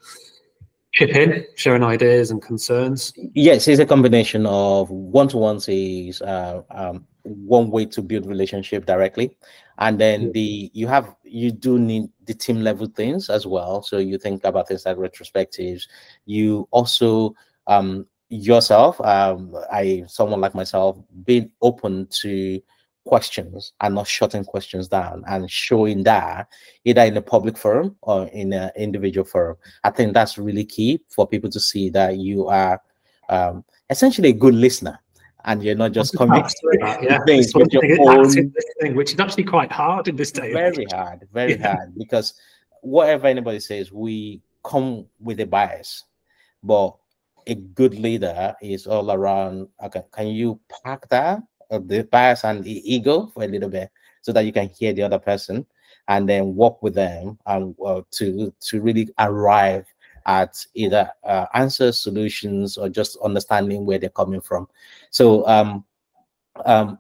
chip 0.94 1.10
in, 1.10 1.44
sharing 1.56 1.82
ideas 1.82 2.30
and 2.30 2.40
concerns? 2.40 3.12
Yes, 3.34 3.68
it's 3.68 3.80
a 3.80 3.86
combination 3.86 4.46
of 4.46 4.90
one-to-ones 4.90 5.68
is 5.68 6.22
uh, 6.22 6.62
um, 6.70 7.06
one 7.22 7.70
way 7.70 7.84
to 7.86 8.02
build 8.02 8.26
relationship 8.26 8.86
directly, 8.86 9.36
and 9.78 10.00
then 10.00 10.32
the 10.32 10.70
you 10.72 10.86
have 10.86 11.14
you 11.24 11.50
do 11.50 11.78
need 11.78 12.08
the 12.26 12.34
team 12.34 12.62
level 12.62 12.86
things 12.86 13.28
as 13.28 13.46
well. 13.46 13.82
So 13.82 13.98
you 13.98 14.18
think 14.18 14.44
about 14.44 14.68
things 14.68 14.86
like 14.86 14.96
retrospectives. 14.96 15.82
You 16.26 16.68
also 16.70 17.34
um, 17.66 18.06
yourself, 18.28 19.00
um, 19.00 19.54
I 19.72 20.04
someone 20.06 20.40
like 20.40 20.54
myself, 20.54 20.98
being 21.24 21.50
open 21.60 22.06
to 22.22 22.60
questions 23.04 23.72
and 23.80 23.94
not 23.94 24.06
shutting 24.06 24.44
questions 24.44 24.88
down 24.88 25.22
and 25.26 25.50
showing 25.50 26.02
that 26.04 26.48
either 26.84 27.02
in 27.02 27.16
a 27.16 27.22
public 27.22 27.56
forum 27.56 27.96
or 28.02 28.26
in 28.28 28.52
an 28.52 28.70
individual 28.76 29.24
forum. 29.24 29.56
I 29.84 29.90
think 29.90 30.14
that's 30.14 30.38
really 30.38 30.64
key 30.64 31.00
for 31.08 31.26
people 31.26 31.50
to 31.50 31.60
see 31.60 31.90
that 31.90 32.16
you 32.16 32.48
are 32.48 32.80
um, 33.28 33.64
essentially 33.90 34.30
a 34.30 34.34
good 34.34 34.54
listener 34.54 34.98
and 35.44 35.62
you're 35.62 35.74
not 35.74 35.92
just 35.92 36.16
coming 36.16 36.42
that, 36.42 37.02
yeah. 37.02 37.18
things 37.26 37.54
with 37.54 37.72
your 37.72 37.84
own 38.10 38.30
thing, 38.30 38.94
which 38.94 39.12
is 39.12 39.20
actually 39.20 39.44
quite 39.44 39.70
hard 39.70 40.08
in 40.08 40.16
this 40.16 40.32
day. 40.32 40.52
Very 40.52 40.86
hard, 40.90 41.28
very 41.32 41.56
yeah. 41.56 41.76
hard 41.76 41.94
because 41.98 42.34
whatever 42.80 43.26
anybody 43.26 43.60
says, 43.60 43.92
we 43.92 44.40
come 44.62 45.06
with 45.20 45.40
a 45.40 45.46
bias, 45.46 46.04
but 46.62 46.96
a 47.46 47.54
good 47.54 47.94
leader 47.94 48.54
is 48.62 48.86
all 48.86 49.12
around. 49.12 49.68
Okay, 49.84 50.02
can 50.12 50.28
you 50.28 50.58
pack 50.82 51.06
that 51.10 51.42
of 51.74 51.88
the 51.88 52.04
bias 52.04 52.44
and 52.44 52.64
the 52.64 52.94
ego 52.94 53.26
for 53.34 53.44
a 53.44 53.48
little 53.48 53.68
bit 53.68 53.90
so 54.22 54.32
that 54.32 54.46
you 54.46 54.52
can 54.52 54.68
hear 54.68 54.92
the 54.92 55.02
other 55.02 55.18
person 55.18 55.66
and 56.08 56.28
then 56.28 56.54
work 56.54 56.82
with 56.82 56.94
them 56.94 57.38
and 57.46 57.74
uh, 57.84 58.02
to 58.10 58.52
to 58.60 58.80
really 58.80 59.08
arrive 59.18 59.86
at 60.26 60.64
either 60.74 61.10
uh, 61.24 61.46
answers 61.54 62.00
solutions 62.00 62.78
or 62.78 62.88
just 62.88 63.18
understanding 63.22 63.84
where 63.84 63.98
they're 63.98 64.10
coming 64.10 64.40
from 64.40 64.66
so 65.10 65.46
um, 65.46 65.84
um, 66.64 66.98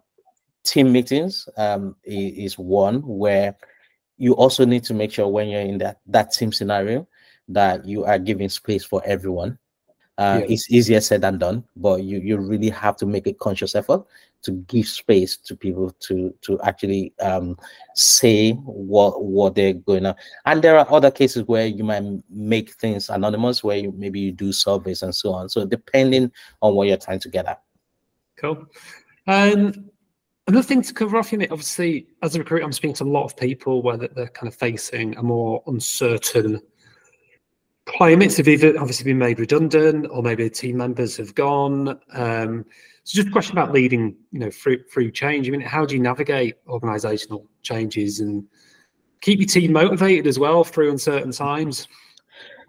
team 0.62 0.92
meetings 0.92 1.48
um, 1.56 1.96
is 2.04 2.58
one 2.58 3.00
where 3.06 3.56
you 4.18 4.34
also 4.34 4.64
need 4.64 4.84
to 4.84 4.94
make 4.94 5.12
sure 5.12 5.28
when 5.28 5.48
you're 5.48 5.60
in 5.60 5.78
that 5.78 6.00
that 6.06 6.32
team 6.32 6.52
scenario 6.52 7.06
that 7.48 7.84
you 7.84 8.04
are 8.04 8.18
giving 8.18 8.48
space 8.48 8.84
for 8.84 9.02
everyone 9.04 9.58
uh, 10.16 10.38
yeah. 10.40 10.54
It's 10.54 10.70
easier 10.70 11.00
said 11.00 11.22
than 11.22 11.38
done, 11.38 11.64
but 11.76 12.04
you 12.04 12.18
you 12.20 12.38
really 12.38 12.70
have 12.70 12.96
to 12.98 13.06
make 13.06 13.26
a 13.26 13.32
conscious 13.32 13.74
effort 13.74 14.04
to 14.44 14.52
give 14.52 14.86
space 14.86 15.36
to 15.36 15.56
people 15.56 15.90
to 16.00 16.34
to 16.42 16.60
actually 16.62 17.12
um, 17.20 17.58
say 17.94 18.52
what 18.52 19.22
what 19.22 19.54
they're 19.54 19.74
going 19.74 20.06
on. 20.06 20.14
And 20.46 20.62
there 20.62 20.78
are 20.78 20.90
other 20.90 21.10
cases 21.10 21.44
where 21.44 21.66
you 21.66 21.84
might 21.84 22.04
make 22.30 22.74
things 22.74 23.08
anonymous, 23.08 23.64
where 23.64 23.76
you, 23.76 23.92
maybe 23.96 24.20
you 24.20 24.32
do 24.32 24.52
surveys 24.52 25.02
and 25.02 25.14
so 25.14 25.32
on. 25.32 25.48
So 25.48 25.64
depending 25.66 26.30
on 26.62 26.74
what 26.74 26.88
you're 26.88 26.96
trying 26.96 27.20
to 27.20 27.28
get 27.28 27.46
at. 27.46 27.62
Cool. 28.36 28.66
Um, 29.26 29.90
another 30.46 30.66
thing 30.66 30.82
to 30.82 30.94
cover 30.94 31.16
off 31.16 31.32
in 31.32 31.42
it, 31.42 31.50
obviously, 31.50 32.06
as 32.22 32.36
a 32.36 32.38
recruiter, 32.38 32.64
I'm 32.64 32.72
speaking 32.72 32.96
to 32.96 33.04
a 33.04 33.06
lot 33.06 33.24
of 33.24 33.36
people 33.36 33.82
where 33.82 33.96
they're 33.96 34.28
kind 34.28 34.48
of 34.48 34.54
facing 34.54 35.16
a 35.16 35.22
more 35.22 35.62
uncertain 35.66 36.60
climates 37.86 38.36
have 38.38 38.48
either 38.48 38.78
obviously 38.78 39.04
been 39.04 39.18
made 39.18 39.38
redundant 39.38 40.06
or 40.10 40.22
maybe 40.22 40.48
team 40.48 40.76
members 40.76 41.16
have 41.16 41.34
gone. 41.34 42.00
Um, 42.12 42.64
so 43.04 43.16
just 43.16 43.28
a 43.28 43.30
question 43.30 43.56
about 43.56 43.72
leading, 43.72 44.16
you 44.32 44.38
know, 44.38 44.50
through 44.50 44.84
through 44.84 45.10
change. 45.10 45.46
I 45.46 45.50
mean, 45.50 45.60
how 45.60 45.84
do 45.84 45.94
you 45.94 46.00
navigate 46.00 46.56
organizational 46.66 47.46
changes 47.62 48.20
and 48.20 48.46
keep 49.20 49.38
your 49.38 49.48
team 49.48 49.72
motivated 49.72 50.26
as 50.26 50.38
well 50.38 50.64
through 50.64 50.90
uncertain 50.90 51.32
times? 51.32 51.86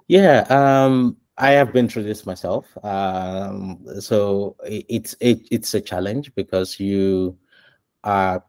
Yeah, 0.08 0.46
um, 0.50 1.18
I 1.38 1.52
have 1.52 1.72
been 1.72 1.88
through 1.88 2.04
this 2.04 2.26
myself. 2.26 2.66
Um, 2.84 3.86
so 4.00 4.58
it, 4.66 4.86
it's 4.90 5.16
it, 5.22 5.48
it's 5.52 5.74
a 5.74 5.82
challenge 5.82 6.36
because 6.36 6.80
you 6.80 7.38
are 8.04 8.44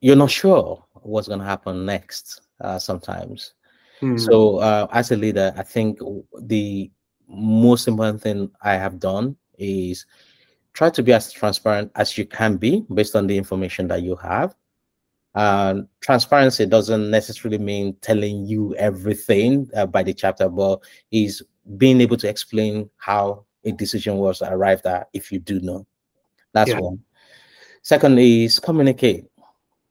you're 0.00 0.16
not 0.16 0.30
sure 0.30 0.84
what's 0.94 1.28
going 1.28 1.40
to 1.40 1.46
happen 1.46 1.86
next 1.86 2.42
uh, 2.60 2.78
sometimes. 2.78 3.54
Mm. 4.02 4.20
So, 4.20 4.56
uh, 4.56 4.88
as 4.92 5.12
a 5.12 5.16
leader, 5.16 5.54
I 5.56 5.62
think 5.62 6.00
the 6.40 6.90
most 7.28 7.88
important 7.88 8.20
thing 8.20 8.50
I 8.60 8.74
have 8.74 8.98
done 8.98 9.36
is 9.58 10.04
try 10.72 10.90
to 10.90 11.02
be 11.02 11.12
as 11.12 11.30
transparent 11.30 11.92
as 11.94 12.18
you 12.18 12.26
can 12.26 12.56
be 12.56 12.84
based 12.92 13.14
on 13.14 13.26
the 13.26 13.38
information 13.38 13.88
that 13.88 14.02
you 14.02 14.16
have. 14.16 14.54
Uh, 15.34 15.82
transparency 16.00 16.66
doesn't 16.66 17.10
necessarily 17.10 17.58
mean 17.58 17.96
telling 18.02 18.44
you 18.44 18.74
everything 18.76 19.68
uh, 19.74 19.86
by 19.86 20.02
the 20.02 20.12
chapter, 20.12 20.48
but 20.48 20.80
is 21.10 21.42
being 21.76 22.00
able 22.00 22.16
to 22.16 22.28
explain 22.28 22.90
how 22.96 23.44
a 23.64 23.72
decision 23.72 24.16
was 24.16 24.42
arrived 24.42 24.86
at 24.86 25.08
if 25.12 25.30
you 25.32 25.38
do 25.38 25.60
know. 25.60 25.86
That's 26.52 26.70
yeah. 26.70 26.80
one. 26.80 27.00
Second 27.82 28.18
is 28.18 28.58
communicate 28.58 29.24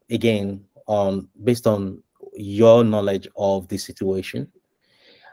again 0.10 0.64
on 0.88 1.28
based 1.44 1.66
on 1.66 2.04
your 2.34 2.84
knowledge 2.84 3.28
of 3.36 3.68
the 3.68 3.78
situation 3.78 4.52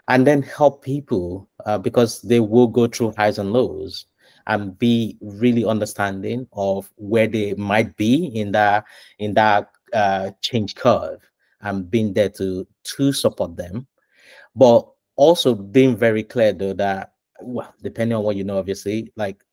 and 0.09 0.27
then 0.27 0.43
help 0.43 0.83
people 0.83 1.49
uh, 1.67 1.79
because 1.79 2.21
they 2.23 2.41
will 2.41 2.67
go 2.67 2.87
through 2.87 3.13
highs 3.17 3.39
and 3.39 3.53
lows 3.53 4.07
and 4.47 4.79
be 4.79 5.17
really 5.21 5.65
understanding 5.65 6.47
of 6.55 6.91
where 6.97 7.27
they 7.27 7.55
might 7.55 7.95
be 7.97 8.27
in 8.27 8.51
that 8.53 8.85
in 9.19 9.35
that 9.35 9.71
uh, 9.93 10.31
change 10.41 10.75
curve 10.75 11.21
and 11.61 11.91
being 11.91 12.13
there 12.15 12.31
to 12.31 12.67
to 12.83 13.13
support 13.13 13.57
them. 13.57 13.87
But 14.57 14.89
also 15.17 15.55
being 15.55 15.97
very 15.97 16.23
clear 16.23 16.53
though 16.53 16.73
that 16.73 17.13
well 17.43 17.75
depending 17.83 18.17
on 18.17 18.25
what 18.25 18.37
you 18.37 18.45
know 18.45 18.59
obviously 18.59 19.13
like 19.17 19.45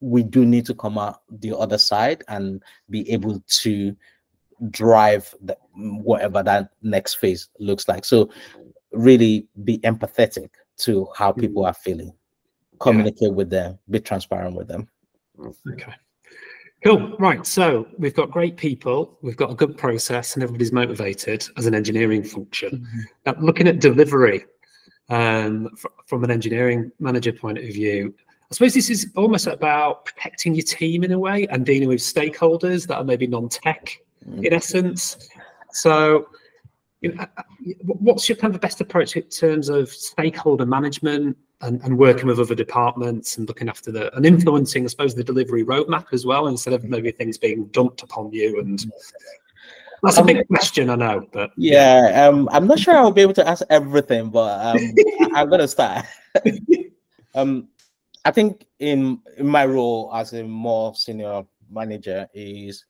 we 0.00 0.22
do 0.22 0.44
need 0.46 0.64
to 0.66 0.74
come 0.74 0.98
out 0.98 1.22
the 1.30 1.56
other 1.56 1.78
side 1.78 2.24
and 2.28 2.62
be 2.88 3.08
able 3.10 3.42
to 3.46 3.94
drive 4.70 5.34
the, 5.42 5.56
whatever 5.74 6.42
that 6.42 6.70
next 6.82 7.14
phase 7.14 7.48
looks 7.58 7.88
like 7.88 8.04
so 8.04 8.30
really 8.92 9.46
be 9.64 9.78
empathetic 9.78 10.50
to 10.76 11.08
how 11.16 11.32
people 11.32 11.62
mm-hmm. 11.62 11.70
are 11.70 11.74
feeling 11.74 12.12
communicate 12.78 13.22
yeah. 13.22 13.28
with 13.28 13.50
them 13.50 13.78
be 13.88 14.00
transparent 14.00 14.56
with 14.56 14.68
them 14.68 14.88
okay 15.72 15.94
Cool. 16.82 17.14
Right. 17.18 17.46
So 17.46 17.86
we've 17.98 18.14
got 18.14 18.30
great 18.30 18.56
people, 18.56 19.18
we've 19.20 19.36
got 19.36 19.50
a 19.50 19.54
good 19.54 19.76
process, 19.76 20.34
and 20.34 20.42
everybody's 20.42 20.72
motivated 20.72 21.46
as 21.58 21.66
an 21.66 21.74
engineering 21.74 22.24
function. 22.24 22.70
Mm-hmm. 22.70 23.00
Now, 23.26 23.34
looking 23.38 23.68
at 23.68 23.80
delivery 23.80 24.46
um, 25.10 25.68
f- 25.74 25.84
from 26.06 26.24
an 26.24 26.30
engineering 26.30 26.90
manager 26.98 27.32
point 27.32 27.58
of 27.58 27.64
view, 27.64 28.14
I 28.50 28.54
suppose 28.54 28.72
this 28.72 28.88
is 28.88 29.10
almost 29.14 29.46
about 29.46 30.06
protecting 30.06 30.54
your 30.54 30.64
team 30.64 31.04
in 31.04 31.12
a 31.12 31.18
way 31.18 31.46
and 31.50 31.66
dealing 31.66 31.88
with 31.88 32.00
stakeholders 32.00 32.86
that 32.86 32.96
are 32.96 33.04
maybe 33.04 33.26
non-tech 33.26 33.84
mm-hmm. 33.84 34.09
In 34.26 34.52
essence. 34.52 35.28
So, 35.72 36.28
you 37.00 37.14
know, 37.14 37.22
uh, 37.22 37.26
uh, 37.38 37.42
what's 37.84 38.28
your 38.28 38.36
kind 38.36 38.54
of 38.54 38.60
best 38.60 38.80
approach 38.80 39.16
in 39.16 39.22
terms 39.24 39.68
of 39.68 39.88
stakeholder 39.88 40.66
management, 40.66 41.36
and, 41.62 41.80
and 41.82 41.98
working 41.98 42.26
with 42.26 42.40
other 42.40 42.54
departments 42.54 43.36
and 43.36 43.46
looking 43.46 43.68
after 43.68 43.92
the 43.92 44.14
and 44.16 44.24
influencing, 44.24 44.84
I 44.84 44.88
suppose, 44.88 45.14
the 45.14 45.24
delivery 45.24 45.64
roadmap 45.64 46.06
as 46.12 46.24
well, 46.24 46.46
instead 46.48 46.72
of 46.72 46.84
maybe 46.84 47.10
things 47.10 47.36
being 47.36 47.66
dumped 47.66 48.02
upon 48.02 48.32
you. 48.32 48.60
And 48.60 48.84
that's 50.02 50.16
a 50.16 50.24
big 50.24 50.38
um, 50.38 50.44
question, 50.44 50.88
I 50.88 50.94
know, 50.94 51.26
but 51.32 51.50
yeah, 51.56 52.26
um, 52.26 52.48
I'm 52.50 52.66
not 52.66 52.78
sure 52.78 52.96
I'll 52.96 53.12
be 53.12 53.20
able 53.20 53.34
to 53.34 53.46
answer 53.46 53.66
everything, 53.68 54.30
but 54.30 54.64
um, 54.64 54.94
I'm 55.34 55.50
gonna 55.50 55.68
start. 55.68 56.06
um, 57.34 57.68
I 58.24 58.30
think 58.30 58.66
in 58.78 59.20
in 59.36 59.46
my 59.46 59.66
role 59.66 60.10
as 60.14 60.32
a 60.32 60.42
more 60.42 60.94
senior 60.94 61.44
manager 61.70 62.26
is 62.32 62.84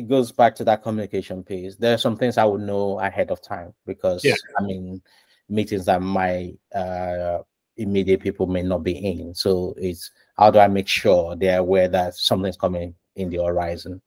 it 0.00 0.08
goes 0.08 0.32
back 0.32 0.54
to 0.56 0.64
that 0.64 0.82
communication 0.82 1.42
piece. 1.42 1.76
There 1.76 1.94
are 1.94 1.98
some 1.98 2.16
things 2.16 2.38
I 2.38 2.44
would 2.44 2.62
know 2.62 2.98
ahead 3.00 3.30
of 3.30 3.42
time 3.42 3.74
because 3.86 4.24
yeah. 4.24 4.34
I 4.58 4.62
mean 4.62 5.02
meetings 5.48 5.84
that 5.86 6.00
my 6.00 6.52
uh, 6.74 7.38
immediate 7.76 8.20
people 8.20 8.46
may 8.46 8.62
not 8.62 8.82
be 8.82 8.96
in. 8.96 9.34
So 9.34 9.74
it's 9.76 10.10
how 10.38 10.50
do 10.50 10.58
I 10.58 10.68
make 10.68 10.88
sure 10.88 11.36
they're 11.36 11.58
aware 11.58 11.88
that 11.88 12.14
something's 12.14 12.56
coming 12.56 12.94
in 13.16 13.28
the 13.28 13.44
horizon? 13.44 14.00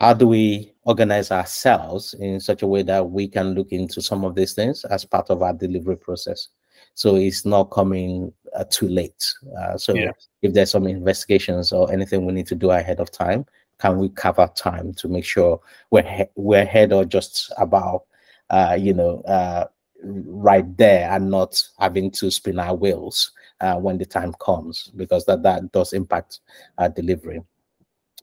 How 0.00 0.14
do 0.14 0.26
we 0.26 0.72
organize 0.84 1.30
ourselves 1.30 2.14
in 2.14 2.40
such 2.40 2.62
a 2.62 2.66
way 2.66 2.82
that 2.82 3.10
we 3.10 3.28
can 3.28 3.54
look 3.54 3.70
into 3.70 4.00
some 4.00 4.24
of 4.24 4.34
these 4.34 4.54
things 4.54 4.84
as 4.86 5.04
part 5.04 5.30
of 5.30 5.42
our 5.42 5.52
delivery 5.52 5.96
process? 5.96 6.48
So 6.94 7.16
it's 7.16 7.44
not 7.44 7.70
coming 7.70 8.32
uh, 8.56 8.64
too 8.70 8.88
late. 8.88 9.32
Uh, 9.58 9.76
so 9.76 9.94
yeah. 9.94 10.10
if 10.42 10.52
there's 10.54 10.70
some 10.70 10.86
investigations 10.86 11.72
or 11.72 11.92
anything 11.92 12.24
we 12.24 12.32
need 12.32 12.46
to 12.48 12.54
do 12.54 12.70
ahead 12.70 13.00
of 13.00 13.10
time, 13.10 13.44
can 13.82 13.98
we 13.98 14.08
cover 14.10 14.48
time 14.54 14.94
to 14.94 15.08
make 15.08 15.24
sure 15.24 15.60
we're 15.90 16.28
we're 16.36 16.62
ahead 16.62 16.92
or 16.92 17.04
just 17.04 17.52
about 17.58 18.04
uh, 18.50 18.76
you 18.78 18.94
know 18.94 19.20
uh, 19.22 19.66
right 20.04 20.76
there 20.76 21.10
and 21.10 21.28
not 21.28 21.60
having 21.80 22.08
to 22.08 22.30
spin 22.30 22.60
our 22.60 22.76
wheels 22.76 23.32
uh, 23.60 23.74
when 23.74 23.98
the 23.98 24.06
time 24.06 24.32
comes 24.40 24.92
because 24.94 25.24
that 25.26 25.42
that 25.42 25.72
does 25.72 25.92
impact 25.92 26.40
uh, 26.78 26.86
delivery 26.86 27.40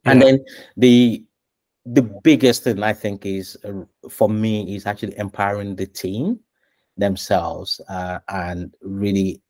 yeah. 0.06 0.12
and 0.12 0.22
then 0.22 0.46
the 0.78 1.26
the 1.88 2.04
biggest 2.24 2.64
thing 2.64 2.82
i 2.82 2.94
think 2.94 3.26
is 3.26 3.58
uh, 3.66 3.84
for 4.10 4.30
me 4.30 4.76
is 4.76 4.86
actually 4.86 5.18
empowering 5.18 5.76
the 5.76 5.88
team 5.88 6.40
themselves 6.96 7.82
uh, 7.90 8.20
and 8.30 8.74
really 8.82 9.42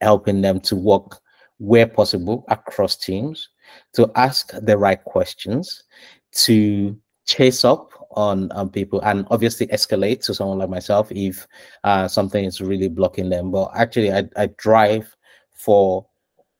helping 0.00 0.40
them 0.40 0.60
to 0.60 0.76
work 0.76 1.18
where 1.58 1.86
possible 1.86 2.44
across 2.48 2.96
teams 2.96 3.48
to 3.94 4.10
ask 4.14 4.52
the 4.62 4.76
right 4.76 5.02
questions 5.04 5.84
to 6.32 6.96
chase 7.24 7.64
up 7.64 7.90
on 8.12 8.50
on 8.52 8.68
people 8.68 9.00
and 9.02 9.26
obviously 9.30 9.66
escalate 9.68 10.22
to 10.24 10.34
someone 10.34 10.58
like 10.58 10.68
myself 10.68 11.10
if 11.10 11.46
uh, 11.84 12.06
something 12.06 12.44
is 12.44 12.60
really 12.60 12.88
blocking 12.88 13.30
them. 13.30 13.50
But 13.50 13.70
actually, 13.74 14.12
I, 14.12 14.28
I 14.36 14.46
drive 14.56 15.14
for 15.52 16.06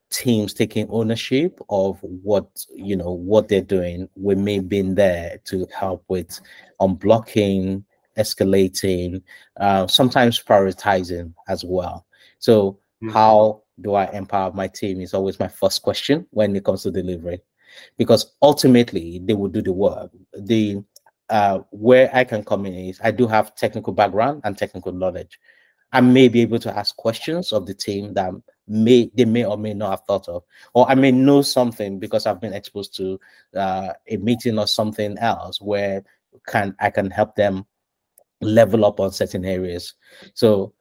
teams 0.09 0.53
taking 0.53 0.87
ownership 0.89 1.59
of 1.69 1.99
what 2.01 2.47
you 2.75 2.95
know 2.95 3.11
what 3.11 3.49
they're 3.49 3.61
doing. 3.61 4.07
with 4.15 4.37
me 4.37 4.59
being 4.59 4.95
there 4.95 5.39
to 5.45 5.67
help 5.77 6.03
with 6.07 6.39
unblocking, 6.79 7.83
escalating, 8.17 9.21
uh, 9.59 9.87
sometimes 9.87 10.41
prioritizing 10.41 11.33
as 11.47 11.63
well. 11.65 12.05
So 12.39 12.79
mm-hmm. 13.01 13.09
how 13.09 13.62
do 13.81 13.93
I 13.93 14.05
empower 14.11 14.51
my 14.53 14.67
team 14.67 15.01
is 15.01 15.13
always 15.13 15.39
my 15.39 15.47
first 15.47 15.81
question 15.81 16.27
when 16.31 16.55
it 16.55 16.63
comes 16.63 16.83
to 16.83 16.91
delivery 16.91 17.41
because 17.97 18.33
ultimately 18.41 19.19
they 19.23 19.33
will 19.33 19.49
do 19.49 19.61
the 19.61 19.73
work. 19.73 20.11
The 20.33 20.83
uh, 21.29 21.59
where 21.71 22.09
I 22.13 22.23
can 22.23 22.43
come 22.43 22.65
in 22.65 22.73
is 22.73 22.99
I 23.03 23.11
do 23.11 23.27
have 23.27 23.55
technical 23.55 23.93
background 23.93 24.41
and 24.43 24.57
technical 24.57 24.91
knowledge. 24.91 25.39
I 25.91 26.01
may 26.01 26.27
be 26.27 26.41
able 26.41 26.59
to 26.59 26.75
ask 26.77 26.95
questions 26.95 27.53
of 27.53 27.65
the 27.65 27.73
team 27.73 28.13
that 28.15 28.31
may 28.67 29.11
they 29.15 29.25
may 29.25 29.45
or 29.45 29.57
may 29.57 29.73
not 29.73 29.91
have 29.91 30.01
thought 30.07 30.27
of, 30.27 30.43
or 30.73 30.89
I 30.89 30.95
may 30.95 31.11
know 31.11 31.41
something 31.41 31.99
because 31.99 32.25
I've 32.25 32.41
been 32.41 32.53
exposed 32.53 32.95
to 32.97 33.19
uh, 33.55 33.93
a 34.07 34.17
meeting 34.17 34.57
or 34.59 34.67
something 34.67 35.17
else 35.19 35.61
where 35.61 36.03
can 36.47 36.75
I 36.79 36.89
can 36.89 37.11
help 37.11 37.35
them 37.35 37.65
level 38.41 38.85
up 38.85 38.99
on 38.99 39.11
certain 39.11 39.45
areas. 39.45 39.93
So 40.33 40.73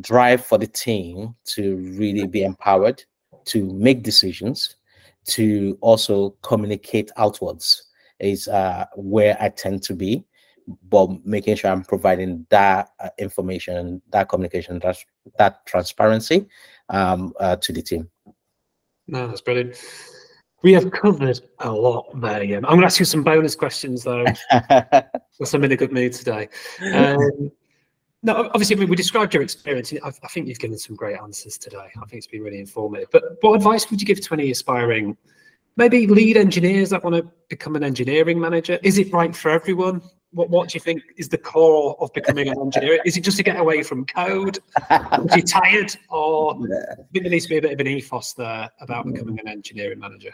drive 0.00 0.44
for 0.44 0.58
the 0.58 0.66
team 0.66 1.34
to 1.44 1.76
really 1.98 2.26
be 2.26 2.44
empowered 2.44 3.02
to 3.46 3.64
make 3.74 4.02
decisions 4.02 4.76
to 5.26 5.78
also 5.80 6.30
communicate 6.42 7.10
outwards 7.16 7.84
is 8.18 8.48
uh, 8.48 8.86
where 8.96 9.36
I 9.40 9.48
tend 9.48 9.82
to 9.84 9.94
be, 9.94 10.24
but 10.88 11.24
making 11.24 11.56
sure 11.56 11.70
I'm 11.70 11.84
providing 11.84 12.46
that 12.50 12.90
uh, 13.00 13.10
information, 13.18 14.00
that 14.10 14.28
communication, 14.28 14.78
that, 14.80 14.96
that 15.38 15.66
transparency 15.66 16.46
um, 16.88 17.32
uh, 17.40 17.56
to 17.56 17.72
the 17.72 17.82
team. 17.82 18.08
No, 19.06 19.28
that's 19.28 19.40
brilliant. 19.40 19.76
We 20.62 20.72
have 20.72 20.90
covered 20.92 21.40
a 21.58 21.70
lot 21.70 22.06
there. 22.20 22.40
I'm 22.40 22.62
going 22.62 22.80
to 22.80 22.86
ask 22.86 22.98
you 22.98 23.04
some 23.04 23.22
bonus 23.22 23.54
questions 23.54 24.04
though. 24.04 24.24
I'm 24.50 25.64
in 25.64 25.72
a 25.72 25.76
good 25.76 25.92
mood 25.92 26.14
today. 26.14 26.48
Um, 26.94 27.52
no, 28.24 28.50
obviously 28.54 28.76
we, 28.76 28.86
we 28.86 28.96
described 28.96 29.34
your 29.34 29.42
experience. 29.42 29.92
I, 29.92 30.08
I, 30.08 30.28
think 30.28 30.48
you've 30.48 30.58
given 30.58 30.78
some 30.78 30.96
great 30.96 31.18
answers 31.20 31.58
today. 31.58 31.76
I 31.94 32.06
think 32.06 32.14
it's 32.14 32.26
been 32.26 32.42
really 32.42 32.58
informative. 32.58 33.08
But 33.12 33.22
what 33.42 33.54
advice 33.54 33.88
would 33.90 34.00
you 34.00 34.06
give 34.06 34.20
to 34.22 34.34
any 34.34 34.50
aspiring, 34.50 35.16
maybe 35.76 36.06
lead 36.06 36.38
engineers 36.38 36.88
that 36.90 37.04
want 37.04 37.16
to 37.16 37.30
become 37.50 37.76
an 37.76 37.84
engineering 37.84 38.40
manager? 38.40 38.78
Is 38.82 38.96
it 38.96 39.12
right 39.12 39.36
for 39.36 39.50
everyone? 39.50 40.00
What 40.30 40.48
What 40.48 40.70
do 40.70 40.76
you 40.76 40.80
think 40.80 41.02
is 41.18 41.28
the 41.28 41.36
core 41.36 41.96
of 42.00 42.12
becoming 42.14 42.48
an 42.48 42.58
engineer? 42.58 42.98
Is 43.04 43.18
it 43.18 43.20
just 43.20 43.36
to 43.36 43.42
get 43.42 43.58
away 43.58 43.82
from 43.82 44.06
code? 44.06 44.58
Are 44.88 45.26
you 45.36 45.42
tired, 45.42 45.94
or 46.08 46.58
yeah. 46.68 46.76
I 46.92 46.94
think 47.12 47.24
there 47.24 47.30
needs 47.30 47.44
to 47.44 47.50
be 47.50 47.58
a 47.58 47.62
bit 47.62 47.72
of 47.72 47.80
an 47.80 47.86
ethos 47.86 48.32
there 48.32 48.70
about 48.80 49.06
becoming 49.06 49.38
an 49.38 49.48
engineering 49.48 49.98
manager? 49.98 50.32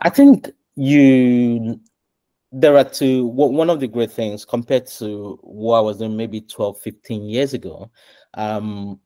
I 0.00 0.08
think 0.08 0.50
you 0.74 1.78
there 2.56 2.76
are 2.76 2.84
two 2.84 3.26
one 3.26 3.68
of 3.68 3.80
the 3.80 3.88
great 3.88 4.12
things 4.12 4.44
compared 4.44 4.86
to 4.86 5.38
what 5.42 5.78
i 5.78 5.80
was 5.80 5.98
doing 5.98 6.16
maybe 6.16 6.40
12 6.40 6.78
15 6.80 7.24
years 7.24 7.52
ago 7.52 7.90
um 8.34 9.00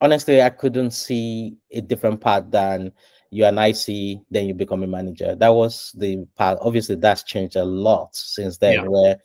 honestly 0.00 0.40
i 0.40 0.48
couldn't 0.48 0.92
see 0.92 1.54
a 1.72 1.80
different 1.82 2.20
path 2.20 2.44
than 2.48 2.90
you're 3.30 3.48
an 3.48 3.58
ic 3.58 3.86
then 4.30 4.46
you 4.46 4.54
become 4.54 4.82
a 4.82 4.86
manager 4.86 5.34
that 5.34 5.50
was 5.50 5.92
the 5.98 6.24
path 6.38 6.56
obviously 6.62 6.94
that's 6.94 7.24
changed 7.24 7.56
a 7.56 7.64
lot 7.64 8.14
since 8.16 8.56
then 8.56 8.72
yeah. 8.72 8.88
where 8.88 9.16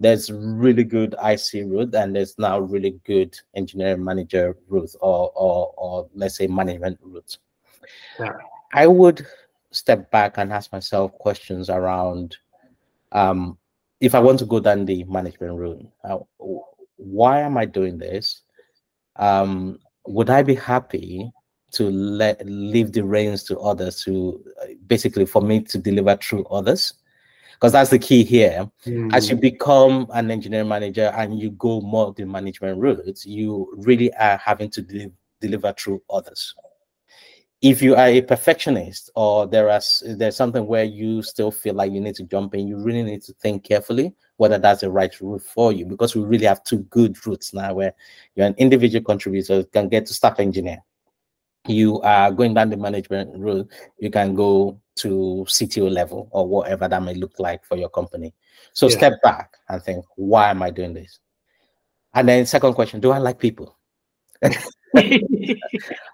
there's 0.00 0.32
really 0.32 0.82
good 0.82 1.14
IC 1.22 1.66
route 1.66 1.94
and 1.94 2.16
there's 2.16 2.38
now 2.38 2.58
really 2.58 2.98
good 3.04 3.38
engineering 3.54 4.02
manager 4.02 4.56
route 4.66 4.94
or 5.02 5.30
or, 5.36 5.74
or 5.76 6.08
let's 6.14 6.38
say 6.38 6.46
management 6.46 6.98
route. 7.02 7.36
Yeah. 8.18 8.32
I 8.72 8.86
would 8.86 9.26
step 9.72 10.10
back 10.10 10.38
and 10.38 10.52
ask 10.52 10.72
myself 10.72 11.12
questions 11.18 11.68
around 11.68 12.38
um, 13.12 13.58
if 14.00 14.14
I 14.14 14.20
want 14.20 14.38
to 14.40 14.46
go 14.46 14.60
down 14.60 14.84
the 14.84 15.04
management 15.04 15.54
route, 15.54 15.86
uh, 16.04 16.18
why 16.96 17.40
am 17.40 17.56
I 17.56 17.64
doing 17.64 17.98
this? 17.98 18.42
Um, 19.16 19.78
would 20.06 20.30
I 20.30 20.42
be 20.42 20.54
happy 20.54 21.30
to 21.72 21.90
let 21.90 22.44
leave 22.46 22.92
the 22.92 23.04
reins 23.04 23.44
to 23.44 23.58
others 23.60 24.02
to 24.04 24.42
uh, 24.62 24.66
basically 24.86 25.26
for 25.26 25.42
me 25.42 25.60
to 25.60 25.78
deliver 25.78 26.16
through 26.16 26.44
others? 26.46 26.94
because 27.60 27.72
that's 27.72 27.90
the 27.90 27.98
key 27.98 28.24
here. 28.24 28.70
Mm. 28.86 29.14
As 29.14 29.28
you 29.28 29.36
become 29.36 30.06
an 30.14 30.30
engineering 30.30 30.68
manager 30.68 31.12
and 31.14 31.38
you 31.38 31.50
go 31.50 31.82
more 31.82 32.14
the 32.14 32.24
management 32.24 32.78
route, 32.78 33.24
you 33.26 33.70
really 33.76 34.12
are 34.14 34.38
having 34.38 34.70
to 34.70 34.80
de- 34.80 35.12
deliver 35.42 35.74
through 35.74 36.02
others. 36.08 36.54
If 37.62 37.82
you 37.82 37.94
are 37.94 38.06
a 38.06 38.22
perfectionist 38.22 39.10
or 39.14 39.46
there 39.46 39.68
is 39.68 40.02
there's 40.16 40.36
something 40.36 40.66
where 40.66 40.84
you 40.84 41.22
still 41.22 41.50
feel 41.50 41.74
like 41.74 41.92
you 41.92 42.00
need 42.00 42.14
to 42.14 42.24
jump 42.24 42.54
in, 42.54 42.66
you 42.66 42.78
really 42.78 43.02
need 43.02 43.22
to 43.24 43.34
think 43.34 43.64
carefully 43.64 44.14
whether 44.38 44.58
that's 44.58 44.80
the 44.80 44.90
right 44.90 45.20
route 45.20 45.42
for 45.42 45.70
you 45.70 45.84
because 45.84 46.16
we 46.16 46.22
really 46.22 46.46
have 46.46 46.64
two 46.64 46.78
good 46.84 47.14
routes 47.26 47.52
now 47.52 47.74
where 47.74 47.92
you're 48.34 48.46
an 48.46 48.54
individual 48.56 49.04
contributor 49.04 49.62
can 49.64 49.88
get 49.88 50.06
to 50.06 50.14
staff 50.14 50.40
engineer 50.40 50.82
you 51.68 52.00
are 52.00 52.30
going 52.32 52.54
down 52.54 52.70
the 52.70 52.76
management 52.76 53.36
route, 53.38 53.70
you 53.98 54.10
can 54.10 54.34
go 54.34 54.80
to 54.96 55.44
CTO 55.48 55.90
level 55.90 56.28
or 56.30 56.46
whatever 56.46 56.88
that 56.88 57.02
may 57.02 57.14
look 57.14 57.38
like 57.38 57.64
for 57.64 57.76
your 57.76 57.88
company. 57.88 58.34
So 58.72 58.88
yeah. 58.88 58.96
step 58.96 59.12
back 59.22 59.54
and 59.68 59.82
think, 59.82 60.04
why 60.16 60.50
am 60.50 60.62
I 60.62 60.70
doing 60.70 60.94
this? 60.94 61.18
And 62.14 62.28
then 62.28 62.46
second 62.46 62.74
question, 62.74 63.00
do 63.00 63.10
I 63.12 63.18
like 63.18 63.38
people? 63.38 63.76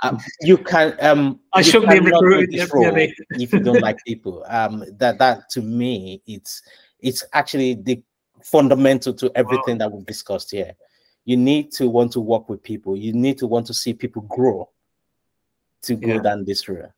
um, 0.02 0.18
you 0.42 0.58
can 0.58 0.94
um 1.00 1.40
I 1.52 1.62
shouldn't 1.62 1.90
be 1.90 2.00
recruited 2.00 2.50
if 2.52 3.52
you 3.52 3.60
don't 3.60 3.80
like 3.80 3.96
people. 4.06 4.44
Um 4.48 4.84
that 4.98 5.18
that 5.18 5.48
to 5.50 5.62
me 5.62 6.22
it's 6.26 6.62
it's 7.00 7.24
actually 7.32 7.74
the 7.74 8.02
fundamental 8.42 9.12
to 9.14 9.30
everything 9.34 9.78
wow. 9.78 9.88
that 9.88 9.92
we've 9.92 10.06
discussed 10.06 10.50
here. 10.50 10.72
You 11.24 11.36
need 11.36 11.72
to 11.72 11.88
want 11.88 12.12
to 12.12 12.20
work 12.20 12.48
with 12.48 12.62
people. 12.62 12.96
You 12.96 13.12
need 13.12 13.38
to 13.38 13.46
want 13.46 13.66
to 13.66 13.74
see 13.74 13.94
people 13.94 14.22
grow 14.22 14.68
to 15.82 15.96
go 15.96 16.14
yeah. 16.14 16.20
down 16.20 16.44
this 16.44 16.68
route. 16.68 16.90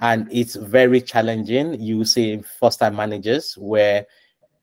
And 0.00 0.28
it's 0.30 0.54
very 0.54 1.00
challenging. 1.00 1.80
You 1.80 2.04
see 2.04 2.42
first 2.58 2.80
time 2.80 2.96
managers 2.96 3.54
where 3.58 4.06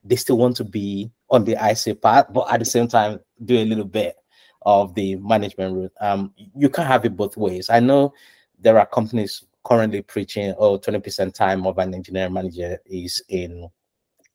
they 0.04 0.16
still 0.16 0.38
want 0.38 0.56
to 0.58 0.64
be 0.64 1.12
on 1.30 1.46
the 1.46 1.54
IC 1.54 2.02
path, 2.02 2.28
but 2.32 2.52
at 2.52 2.60
the 2.60 2.66
same 2.66 2.88
time 2.88 3.20
do 3.44 3.58
a 3.58 3.66
little 3.66 3.86
bit 3.86 4.16
of 4.64 4.94
the 4.96 5.16
management 5.18 5.76
route. 5.76 5.94
Um, 6.00 6.34
you 6.38 6.70
can't 6.70 6.88
have 6.88 7.06
it 7.06 7.16
both 7.16 7.38
ways. 7.38 7.70
I 7.70 7.80
know 7.80 8.14
there 8.60 8.80
are 8.80 8.86
companies 8.86 9.44
currently 9.64 10.02
preaching, 10.02 10.54
oh, 10.58 10.78
20% 10.80 11.34
time 11.34 11.68
of 11.68 11.78
an 11.78 11.94
engineering 11.94 12.34
manager 12.34 12.80
is 12.86 13.22
in 13.30 13.70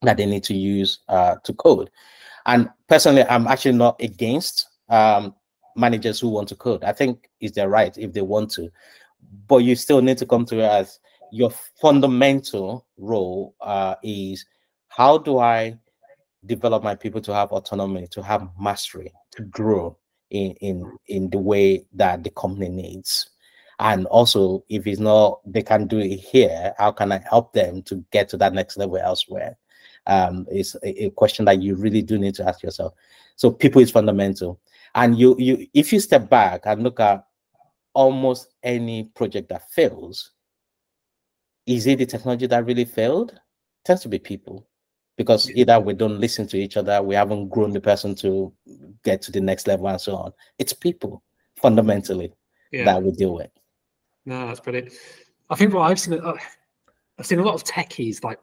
that 0.02 0.16
they 0.16 0.26
need 0.26 0.44
to 0.44 0.54
use 0.54 1.00
uh, 1.08 1.36
to 1.44 1.52
code. 1.54 1.90
And 2.46 2.68
personally, 2.88 3.24
I'm 3.24 3.46
actually 3.46 3.76
not 3.76 4.00
against 4.00 4.66
um, 4.88 5.34
managers 5.74 6.20
who 6.20 6.28
want 6.28 6.48
to 6.48 6.56
code. 6.56 6.84
I 6.84 6.92
think 6.92 7.28
it's 7.40 7.54
their 7.54 7.68
right 7.68 7.96
if 7.98 8.12
they 8.12 8.22
want 8.22 8.50
to 8.52 8.70
but 9.48 9.58
you 9.58 9.74
still 9.74 10.02
need 10.02 10.18
to 10.18 10.26
come 10.26 10.44
to 10.46 10.58
it 10.58 10.64
as 10.64 10.98
your 11.32 11.50
fundamental 11.80 12.86
role 12.96 13.54
uh, 13.60 13.94
is 14.02 14.44
how 14.88 15.18
do 15.18 15.38
I 15.38 15.76
develop 16.46 16.82
my 16.82 16.94
people 16.94 17.20
to 17.22 17.34
have 17.34 17.50
autonomy, 17.50 18.06
to 18.08 18.22
have 18.22 18.48
mastery, 18.58 19.12
to 19.32 19.42
grow 19.42 19.98
in 20.30 20.52
in 20.60 20.98
in 21.06 21.30
the 21.30 21.38
way 21.38 21.86
that 21.94 22.24
the 22.24 22.30
company 22.30 22.68
needs. 22.68 23.30
And 23.78 24.06
also, 24.06 24.64
if 24.68 24.86
it's 24.86 25.00
not, 25.00 25.40
they 25.44 25.62
can 25.62 25.86
do 25.86 25.98
it 25.98 26.16
here. 26.16 26.74
How 26.78 26.92
can 26.92 27.12
I 27.12 27.18
help 27.28 27.52
them 27.52 27.82
to 27.82 28.02
get 28.10 28.28
to 28.30 28.38
that 28.38 28.54
next 28.54 28.78
level 28.78 28.96
elsewhere? 28.96 29.58
Um, 30.06 30.46
it's 30.50 30.74
a, 30.76 31.04
a 31.04 31.10
question 31.10 31.44
that 31.44 31.60
you 31.60 31.74
really 31.74 32.00
do 32.00 32.16
need 32.16 32.34
to 32.36 32.48
ask 32.48 32.62
yourself. 32.62 32.94
So, 33.36 33.50
people 33.50 33.82
is 33.82 33.90
fundamental. 33.90 34.60
And 34.94 35.18
you, 35.18 35.36
you, 35.38 35.66
if 35.74 35.92
you 35.92 36.00
step 36.00 36.30
back 36.30 36.62
and 36.64 36.82
look 36.82 37.00
at 37.00 37.26
almost 37.92 38.48
any 38.62 39.04
project 39.14 39.50
that 39.50 39.70
fails, 39.70 40.32
is 41.66 41.86
it 41.86 41.98
the 41.98 42.06
technology 42.06 42.46
that 42.46 42.64
really 42.64 42.86
failed? 42.86 43.32
It 43.32 43.40
tends 43.84 44.02
to 44.02 44.08
be 44.08 44.18
people 44.18 44.66
because 45.16 45.50
either 45.52 45.80
we 45.80 45.94
don't 45.94 46.20
listen 46.20 46.46
to 46.48 46.58
each 46.58 46.76
other, 46.76 47.02
we 47.02 47.14
haven't 47.14 47.48
grown 47.48 47.72
the 47.72 47.80
person 47.80 48.14
to 48.16 48.52
get 49.04 49.22
to 49.22 49.32
the 49.32 49.40
next 49.40 49.66
level, 49.66 49.88
and 49.88 50.00
so 50.00 50.16
on. 50.16 50.32
It's 50.58 50.72
people 50.72 51.22
fundamentally 51.56 52.34
yeah. 52.70 52.84
that 52.84 53.02
we 53.02 53.12
deal 53.12 53.34
with. 53.34 53.50
No, 54.24 54.46
that's 54.46 54.60
brilliant. 54.60 54.92
I 55.48 55.54
think 55.54 55.72
what 55.72 55.90
I've 55.90 56.00
seen, 56.00 56.20
uh, 56.20 56.34
I've 57.18 57.26
seen 57.26 57.38
a 57.38 57.44
lot 57.44 57.54
of 57.54 57.64
techies, 57.64 58.22
like 58.24 58.38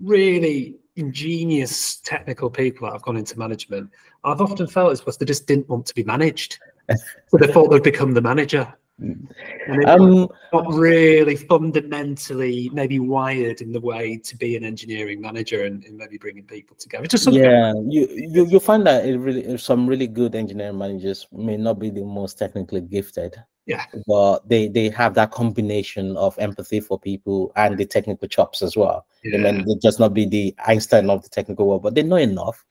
really 0.00 0.76
ingenious 0.96 1.96
technical 1.96 2.50
people 2.50 2.86
that 2.86 2.92
have 2.92 3.02
gone 3.02 3.16
into 3.16 3.38
management. 3.38 3.90
I've 4.24 4.40
often 4.40 4.66
felt 4.66 4.92
as 4.92 5.00
because 5.00 5.18
they 5.18 5.26
just 5.26 5.46
didn't 5.46 5.68
want 5.68 5.86
to 5.86 5.94
be 5.94 6.04
managed 6.04 6.58
so 7.28 7.36
they 7.38 7.52
thought 7.52 7.68
they'd 7.68 7.82
become 7.82 8.12
the 8.12 8.20
manager. 8.20 8.72
Um, 8.98 10.28
not 10.54 10.72
really 10.72 11.36
fundamentally 11.36 12.70
maybe 12.72 12.98
wired 12.98 13.60
in 13.60 13.70
the 13.70 13.80
way 13.80 14.16
to 14.16 14.36
be 14.36 14.56
an 14.56 14.64
engineering 14.64 15.20
manager 15.20 15.64
and, 15.64 15.84
and 15.84 15.98
maybe 15.98 16.16
bringing 16.16 16.44
people 16.44 16.76
together. 16.76 17.06
Just 17.06 17.30
yeah, 17.30 17.74
you, 17.86 18.08
you 18.10 18.46
you 18.46 18.58
find 18.58 18.86
that 18.86 19.04
it 19.04 19.18
really 19.18 19.58
some 19.58 19.86
really 19.86 20.06
good 20.06 20.34
engineering 20.34 20.78
managers 20.78 21.26
may 21.30 21.58
not 21.58 21.78
be 21.78 21.90
the 21.90 22.04
most 22.04 22.38
technically 22.38 22.80
gifted. 22.80 23.36
Yeah, 23.66 23.84
but 24.06 24.48
they 24.48 24.68
they 24.68 24.88
have 24.90 25.12
that 25.14 25.30
combination 25.30 26.16
of 26.16 26.38
empathy 26.38 26.80
for 26.80 26.98
people 26.98 27.52
and 27.56 27.76
the 27.76 27.84
technical 27.84 28.28
chops 28.28 28.62
as 28.62 28.78
well. 28.78 29.06
Yeah. 29.24 29.36
I 29.36 29.52
mean, 29.52 29.66
they 29.66 29.74
just 29.74 30.00
not 30.00 30.14
be 30.14 30.24
the 30.24 30.54
Einstein 30.66 31.10
of 31.10 31.22
the 31.22 31.28
technical 31.28 31.66
world, 31.66 31.82
but 31.82 31.94
they 31.94 32.02
know 32.02 32.16
enough. 32.16 32.64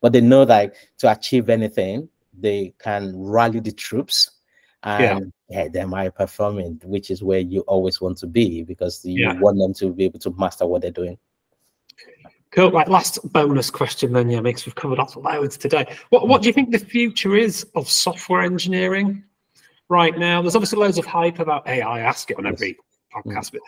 But 0.00 0.12
they 0.12 0.20
know 0.20 0.44
that 0.44 0.74
to 0.98 1.10
achieve 1.10 1.48
anything, 1.48 2.08
they 2.38 2.74
can 2.78 3.14
rally 3.16 3.58
the 3.60 3.72
troops 3.72 4.30
and 4.84 5.02
yeah. 5.02 5.20
Get 5.52 5.72
them 5.72 5.92
high 5.92 6.08
performing, 6.08 6.80
which 6.84 7.10
is 7.10 7.22
where 7.22 7.38
you 7.38 7.60
always 7.62 8.00
want 8.00 8.18
to 8.18 8.26
be 8.26 8.62
because 8.62 9.04
you 9.04 9.24
yeah. 9.24 9.38
want 9.38 9.58
them 9.58 9.74
to 9.74 9.92
be 9.92 10.04
able 10.04 10.18
to 10.20 10.34
master 10.36 10.66
what 10.66 10.82
they're 10.82 10.90
doing. 10.90 11.18
Cool. 12.50 12.70
Right, 12.70 12.88
last 12.88 13.18
bonus 13.32 13.70
question 13.70 14.12
then, 14.12 14.28
yeah, 14.28 14.40
makes 14.40 14.66
we've 14.66 14.74
covered 14.74 14.98
off 14.98 15.16
loads 15.16 15.56
today. 15.56 15.86
What 16.10 16.28
what 16.28 16.42
do 16.42 16.48
you 16.48 16.52
think 16.52 16.70
the 16.70 16.78
future 16.78 17.34
is 17.34 17.66
of 17.74 17.88
software 17.88 18.42
engineering 18.42 19.24
right 19.88 20.16
now? 20.18 20.42
There's 20.42 20.54
obviously 20.54 20.78
loads 20.78 20.98
of 20.98 21.06
hype 21.06 21.38
about 21.38 21.66
AI. 21.66 21.98
I 21.98 22.00
ask 22.00 22.30
it 22.30 22.36
on 22.36 22.46
every 22.46 22.76
podcast, 23.14 23.52
but 23.52 23.62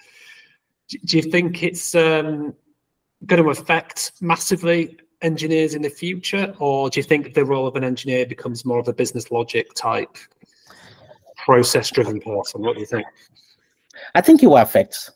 do 1.07 1.17
you 1.17 1.23
think 1.23 1.63
it's 1.63 1.95
um, 1.95 2.55
going 3.25 3.43
to 3.43 3.49
affect 3.49 4.13
massively 4.21 4.99
engineers 5.23 5.75
in 5.75 5.81
the 5.81 5.89
future, 5.89 6.55
or 6.59 6.91
do 6.91 7.01
you 7.01 7.05
think 7.05 7.33
the 7.33 7.45
role 7.45 7.67
of 7.67 7.77
an 7.77 7.85
engineer 7.85 8.27
becomes 8.27 8.67
more 8.67 8.79
of 8.79 8.87
a 8.87 8.93
business 8.93 9.31
logic 9.31 9.73
type, 9.75 10.19
process 11.45 11.91
driven 11.91 12.21
person? 12.21 12.63
What 12.63 12.75
do 12.75 12.81
you 12.81 12.87
think? 12.87 13.07
I 14.15 14.21
think 14.21 14.43
it 14.43 14.47
will 14.47 14.57
affect 14.57 15.11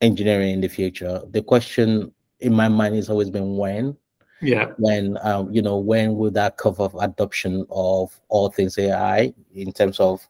engineering 0.00 0.50
in 0.50 0.60
the 0.60 0.68
future. 0.68 1.22
The 1.30 1.42
question 1.42 2.12
in 2.40 2.54
my 2.54 2.68
mind 2.68 2.96
has 2.96 3.08
always 3.08 3.30
been 3.30 3.56
when. 3.56 3.96
Yeah. 4.40 4.72
When 4.78 5.18
um, 5.22 5.52
you 5.52 5.62
know, 5.62 5.78
when 5.78 6.16
will 6.16 6.30
that 6.32 6.56
curve 6.56 6.80
of 6.80 6.94
adoption 7.00 7.66
of 7.70 8.18
all 8.28 8.50
things 8.50 8.78
AI 8.78 9.34
in 9.54 9.72
terms 9.72 9.98
of 9.98 10.26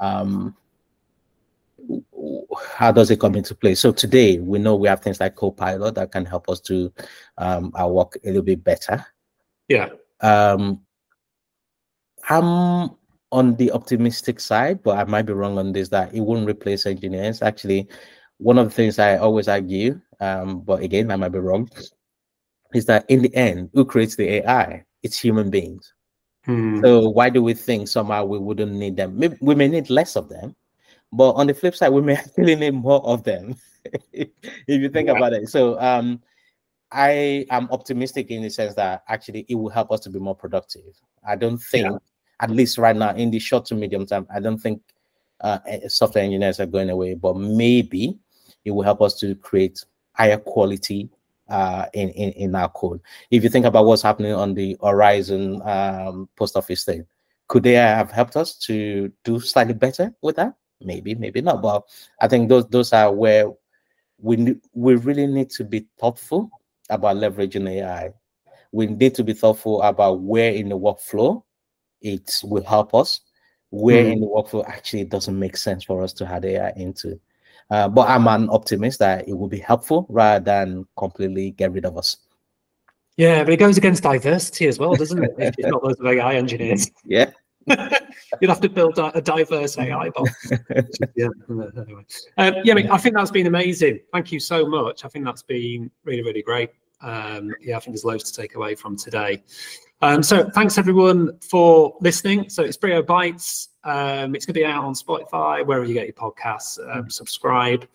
um 0.00 0.54
how 2.76 2.92
does 2.92 3.10
it 3.10 3.20
come 3.20 3.34
into 3.34 3.54
play? 3.54 3.74
So 3.74 3.92
today 3.92 4.38
we 4.38 4.58
know 4.58 4.76
we 4.76 4.88
have 4.88 5.00
things 5.00 5.20
like 5.20 5.36
Copilot 5.36 5.94
that 5.94 6.12
can 6.12 6.24
help 6.24 6.48
us 6.48 6.60
do 6.60 6.92
um, 7.38 7.72
our 7.74 7.90
work 7.90 8.18
a 8.24 8.26
little 8.26 8.42
bit 8.42 8.62
better. 8.62 9.04
Yeah. 9.68 9.88
Um, 10.20 10.82
I'm 12.28 12.90
on 13.30 13.56
the 13.56 13.70
optimistic 13.72 14.40
side, 14.40 14.82
but 14.82 14.98
I 14.98 15.04
might 15.04 15.26
be 15.26 15.32
wrong 15.32 15.58
on 15.58 15.72
this 15.72 15.88
that 15.90 16.14
it 16.14 16.20
won't 16.20 16.48
replace 16.48 16.86
engineers. 16.86 17.42
Actually, 17.42 17.88
one 18.38 18.58
of 18.58 18.66
the 18.66 18.74
things 18.74 18.98
I 18.98 19.18
always 19.18 19.48
argue, 19.48 20.00
um, 20.20 20.60
but 20.60 20.82
again, 20.82 21.10
I 21.10 21.16
might 21.16 21.32
be 21.32 21.38
wrong, 21.38 21.68
is 22.74 22.86
that 22.86 23.04
in 23.08 23.22
the 23.22 23.34
end, 23.34 23.70
who 23.74 23.84
creates 23.84 24.16
the 24.16 24.28
AI? 24.42 24.84
It's 25.02 25.18
human 25.18 25.50
beings. 25.50 25.92
Hmm. 26.44 26.80
So 26.82 27.08
why 27.10 27.30
do 27.30 27.42
we 27.42 27.54
think 27.54 27.88
somehow 27.88 28.24
we 28.24 28.38
wouldn't 28.38 28.72
need 28.72 28.96
them? 28.96 29.20
We 29.40 29.54
may 29.54 29.68
need 29.68 29.90
less 29.90 30.16
of 30.16 30.28
them, 30.28 30.56
but 31.12 31.32
on 31.32 31.46
the 31.46 31.54
flip 31.54 31.76
side, 31.76 31.90
we 31.90 32.02
may 32.02 32.14
actually 32.16 32.56
need 32.56 32.74
more 32.74 33.04
of 33.04 33.24
them 33.24 33.56
if 34.12 34.28
you 34.66 34.88
think 34.88 35.08
yeah. 35.08 35.16
about 35.16 35.32
it. 35.32 35.48
So 35.48 35.78
um, 35.80 36.22
I 36.90 37.46
am 37.50 37.68
optimistic 37.70 38.30
in 38.30 38.42
the 38.42 38.50
sense 38.50 38.74
that 38.74 39.02
actually 39.08 39.44
it 39.48 39.54
will 39.54 39.68
help 39.68 39.92
us 39.92 40.00
to 40.00 40.10
be 40.10 40.18
more 40.18 40.34
productive. 40.34 40.94
I 41.26 41.36
don't 41.36 41.58
think, 41.58 41.86
yeah. 41.86 41.98
At 42.40 42.50
least 42.50 42.78
right 42.78 42.96
now, 42.96 43.14
in 43.14 43.30
the 43.30 43.38
short 43.38 43.64
to 43.66 43.74
medium 43.74 44.06
term, 44.06 44.26
I 44.32 44.40
don't 44.40 44.58
think 44.58 44.82
uh, 45.40 45.58
eh, 45.66 45.88
software 45.88 46.24
engineers 46.24 46.60
are 46.60 46.66
going 46.66 46.90
away, 46.90 47.14
but 47.14 47.36
maybe 47.36 48.18
it 48.64 48.70
will 48.70 48.82
help 48.82 49.02
us 49.02 49.18
to 49.20 49.34
create 49.36 49.84
higher 50.12 50.38
quality 50.38 51.08
uh, 51.48 51.86
in, 51.94 52.10
in 52.10 52.30
in 52.32 52.54
our 52.54 52.68
code. 52.68 53.00
If 53.30 53.42
you 53.42 53.48
think 53.48 53.64
about 53.66 53.86
what's 53.86 54.02
happening 54.02 54.34
on 54.34 54.54
the 54.54 54.76
Horizon 54.82 55.62
um, 55.64 56.28
post 56.36 56.56
office 56.56 56.84
thing, 56.84 57.06
could 57.48 57.62
they 57.62 57.74
have 57.74 58.10
helped 58.10 58.36
us 58.36 58.54
to 58.66 59.10
do 59.24 59.40
slightly 59.40 59.74
better 59.74 60.14
with 60.22 60.36
that? 60.36 60.54
Maybe, 60.80 61.14
maybe 61.14 61.40
not. 61.40 61.62
But 61.62 61.84
I 62.20 62.28
think 62.28 62.48
those 62.48 62.68
those 62.68 62.92
are 62.92 63.12
where 63.12 63.50
we 64.20 64.56
we 64.74 64.94
really 64.96 65.26
need 65.26 65.50
to 65.50 65.64
be 65.64 65.86
thoughtful 65.98 66.50
about 66.90 67.16
leveraging 67.16 67.68
AI. 67.68 68.12
We 68.72 68.86
need 68.86 69.14
to 69.14 69.24
be 69.24 69.32
thoughtful 69.32 69.82
about 69.82 70.20
where 70.20 70.52
in 70.52 70.68
the 70.68 70.78
workflow 70.78 71.42
it 72.00 72.30
will 72.44 72.64
help 72.64 72.94
us, 72.94 73.20
where 73.70 74.04
mm. 74.04 74.12
in 74.12 74.20
the 74.20 74.26
workflow 74.26 74.66
actually 74.66 75.02
it 75.02 75.10
doesn't 75.10 75.38
make 75.38 75.56
sense 75.56 75.84
for 75.84 76.02
us 76.02 76.12
to 76.14 76.26
add 76.26 76.44
AI 76.44 76.72
into. 76.76 77.18
Uh, 77.70 77.88
but 77.88 78.08
I'm 78.08 78.26
an 78.28 78.48
optimist 78.50 78.98
that 79.00 79.28
it 79.28 79.34
will 79.36 79.48
be 79.48 79.58
helpful 79.58 80.06
rather 80.08 80.42
than 80.42 80.86
completely 80.96 81.50
get 81.50 81.72
rid 81.72 81.84
of 81.84 81.98
us. 81.98 82.16
Yeah, 83.18 83.42
but 83.42 83.52
it 83.52 83.58
goes 83.58 83.76
against 83.76 84.04
diversity 84.04 84.68
as 84.68 84.78
well, 84.78 84.94
doesn't 84.94 85.22
it? 85.22 85.34
if 85.38 85.54
you're 85.58 85.70
not 85.70 85.82
those 85.82 85.96
AI 86.04 86.34
engineers. 86.34 86.90
Yeah. 87.04 87.30
You'd 88.40 88.48
have 88.48 88.62
to 88.62 88.68
build 88.68 88.98
a, 88.98 89.20
diverse 89.20 89.76
AI 89.76 90.08
box. 90.10 90.50
yeah, 91.14 91.28
anyway. 91.50 92.02
Um, 92.38 92.54
yeah, 92.64 92.72
I, 92.72 92.76
mean, 92.76 92.90
I 92.90 92.96
think 92.96 93.14
that's 93.14 93.30
been 93.30 93.46
amazing. 93.46 94.00
Thank 94.10 94.32
you 94.32 94.40
so 94.40 94.66
much. 94.66 95.04
I 95.04 95.08
think 95.08 95.26
that's 95.26 95.42
been 95.42 95.90
really, 96.04 96.22
really 96.22 96.42
great. 96.42 96.70
Um, 97.00 97.54
yeah, 97.60 97.76
I 97.76 97.80
think 97.80 97.94
there's 97.94 98.04
loads 98.04 98.30
to 98.30 98.40
take 98.40 98.54
away 98.54 98.74
from 98.74 98.96
today. 98.96 99.42
Um, 100.00 100.22
so 100.22 100.48
thanks 100.50 100.78
everyone 100.78 101.38
for 101.40 101.96
listening. 102.00 102.48
So 102.48 102.62
it's 102.62 102.76
Brio 102.76 103.02
Bites. 103.02 103.70
Um, 103.84 104.34
it's 104.34 104.46
going 104.46 104.54
to 104.54 104.60
be 104.60 104.64
out 104.64 104.84
on 104.84 104.94
Spotify, 104.94 105.66
wherever 105.66 105.84
you 105.84 105.94
get 105.94 106.06
your 106.06 106.14
podcasts. 106.14 106.78
Um, 106.94 107.10
subscribe 107.10 107.88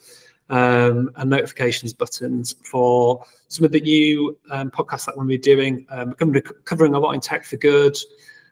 um, 0.50 1.12
and 1.16 1.30
notifications 1.30 1.94
buttons 1.94 2.56
for 2.64 3.26
some 3.48 3.64
of 3.64 3.72
the 3.72 3.80
new 3.80 4.38
um, 4.52 4.70
podcasts 4.70 5.06
that 5.06 5.16
we'll 5.16 5.28
be 5.28 5.38
doing. 5.38 5.86
Um, 5.90 6.10
we're 6.10 6.16
going 6.16 6.34
to 6.34 6.42
be 6.42 6.50
covering 6.66 6.96
a 6.96 7.00
lot 7.00 7.14
in 7.14 7.22
tech 7.22 7.46
for 7.46 7.58
good, 7.58 7.98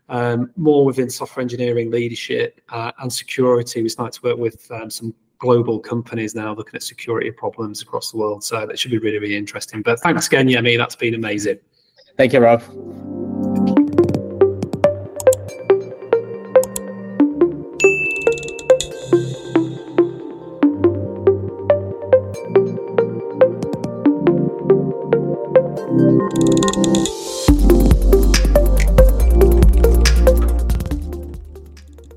um, 0.08 0.52
more 0.56 0.86
within 0.86 1.10
software 1.10 1.42
engineering 1.42 1.92
leadership 1.92 2.62
uh, 2.70 2.92
and 3.00 3.12
security. 3.12 3.84
We 3.84 3.90
start 3.90 4.14
to 4.14 4.22
work 4.22 4.38
with 4.38 4.72
some 4.90 5.14
global 5.42 5.80
companies 5.80 6.36
now 6.36 6.54
looking 6.54 6.76
at 6.76 6.84
security 6.84 7.32
problems 7.32 7.82
across 7.82 8.12
the 8.12 8.18
world. 8.18 8.44
So 8.44 8.66
that 8.66 8.80
should 8.80 8.92
be 8.92 9.00
really, 9.00 9.18
really 9.18 9.36
interesting. 9.36 9.82
But 9.82 10.00
thanks 10.00 10.28
again, 10.28 10.48
Yemi. 10.48 10.78
That's 10.78 10.96
been 10.96 11.16
amazing. 11.16 11.60
Thank 12.16 12.34
you, 12.34 12.40
Rob. 12.40 12.62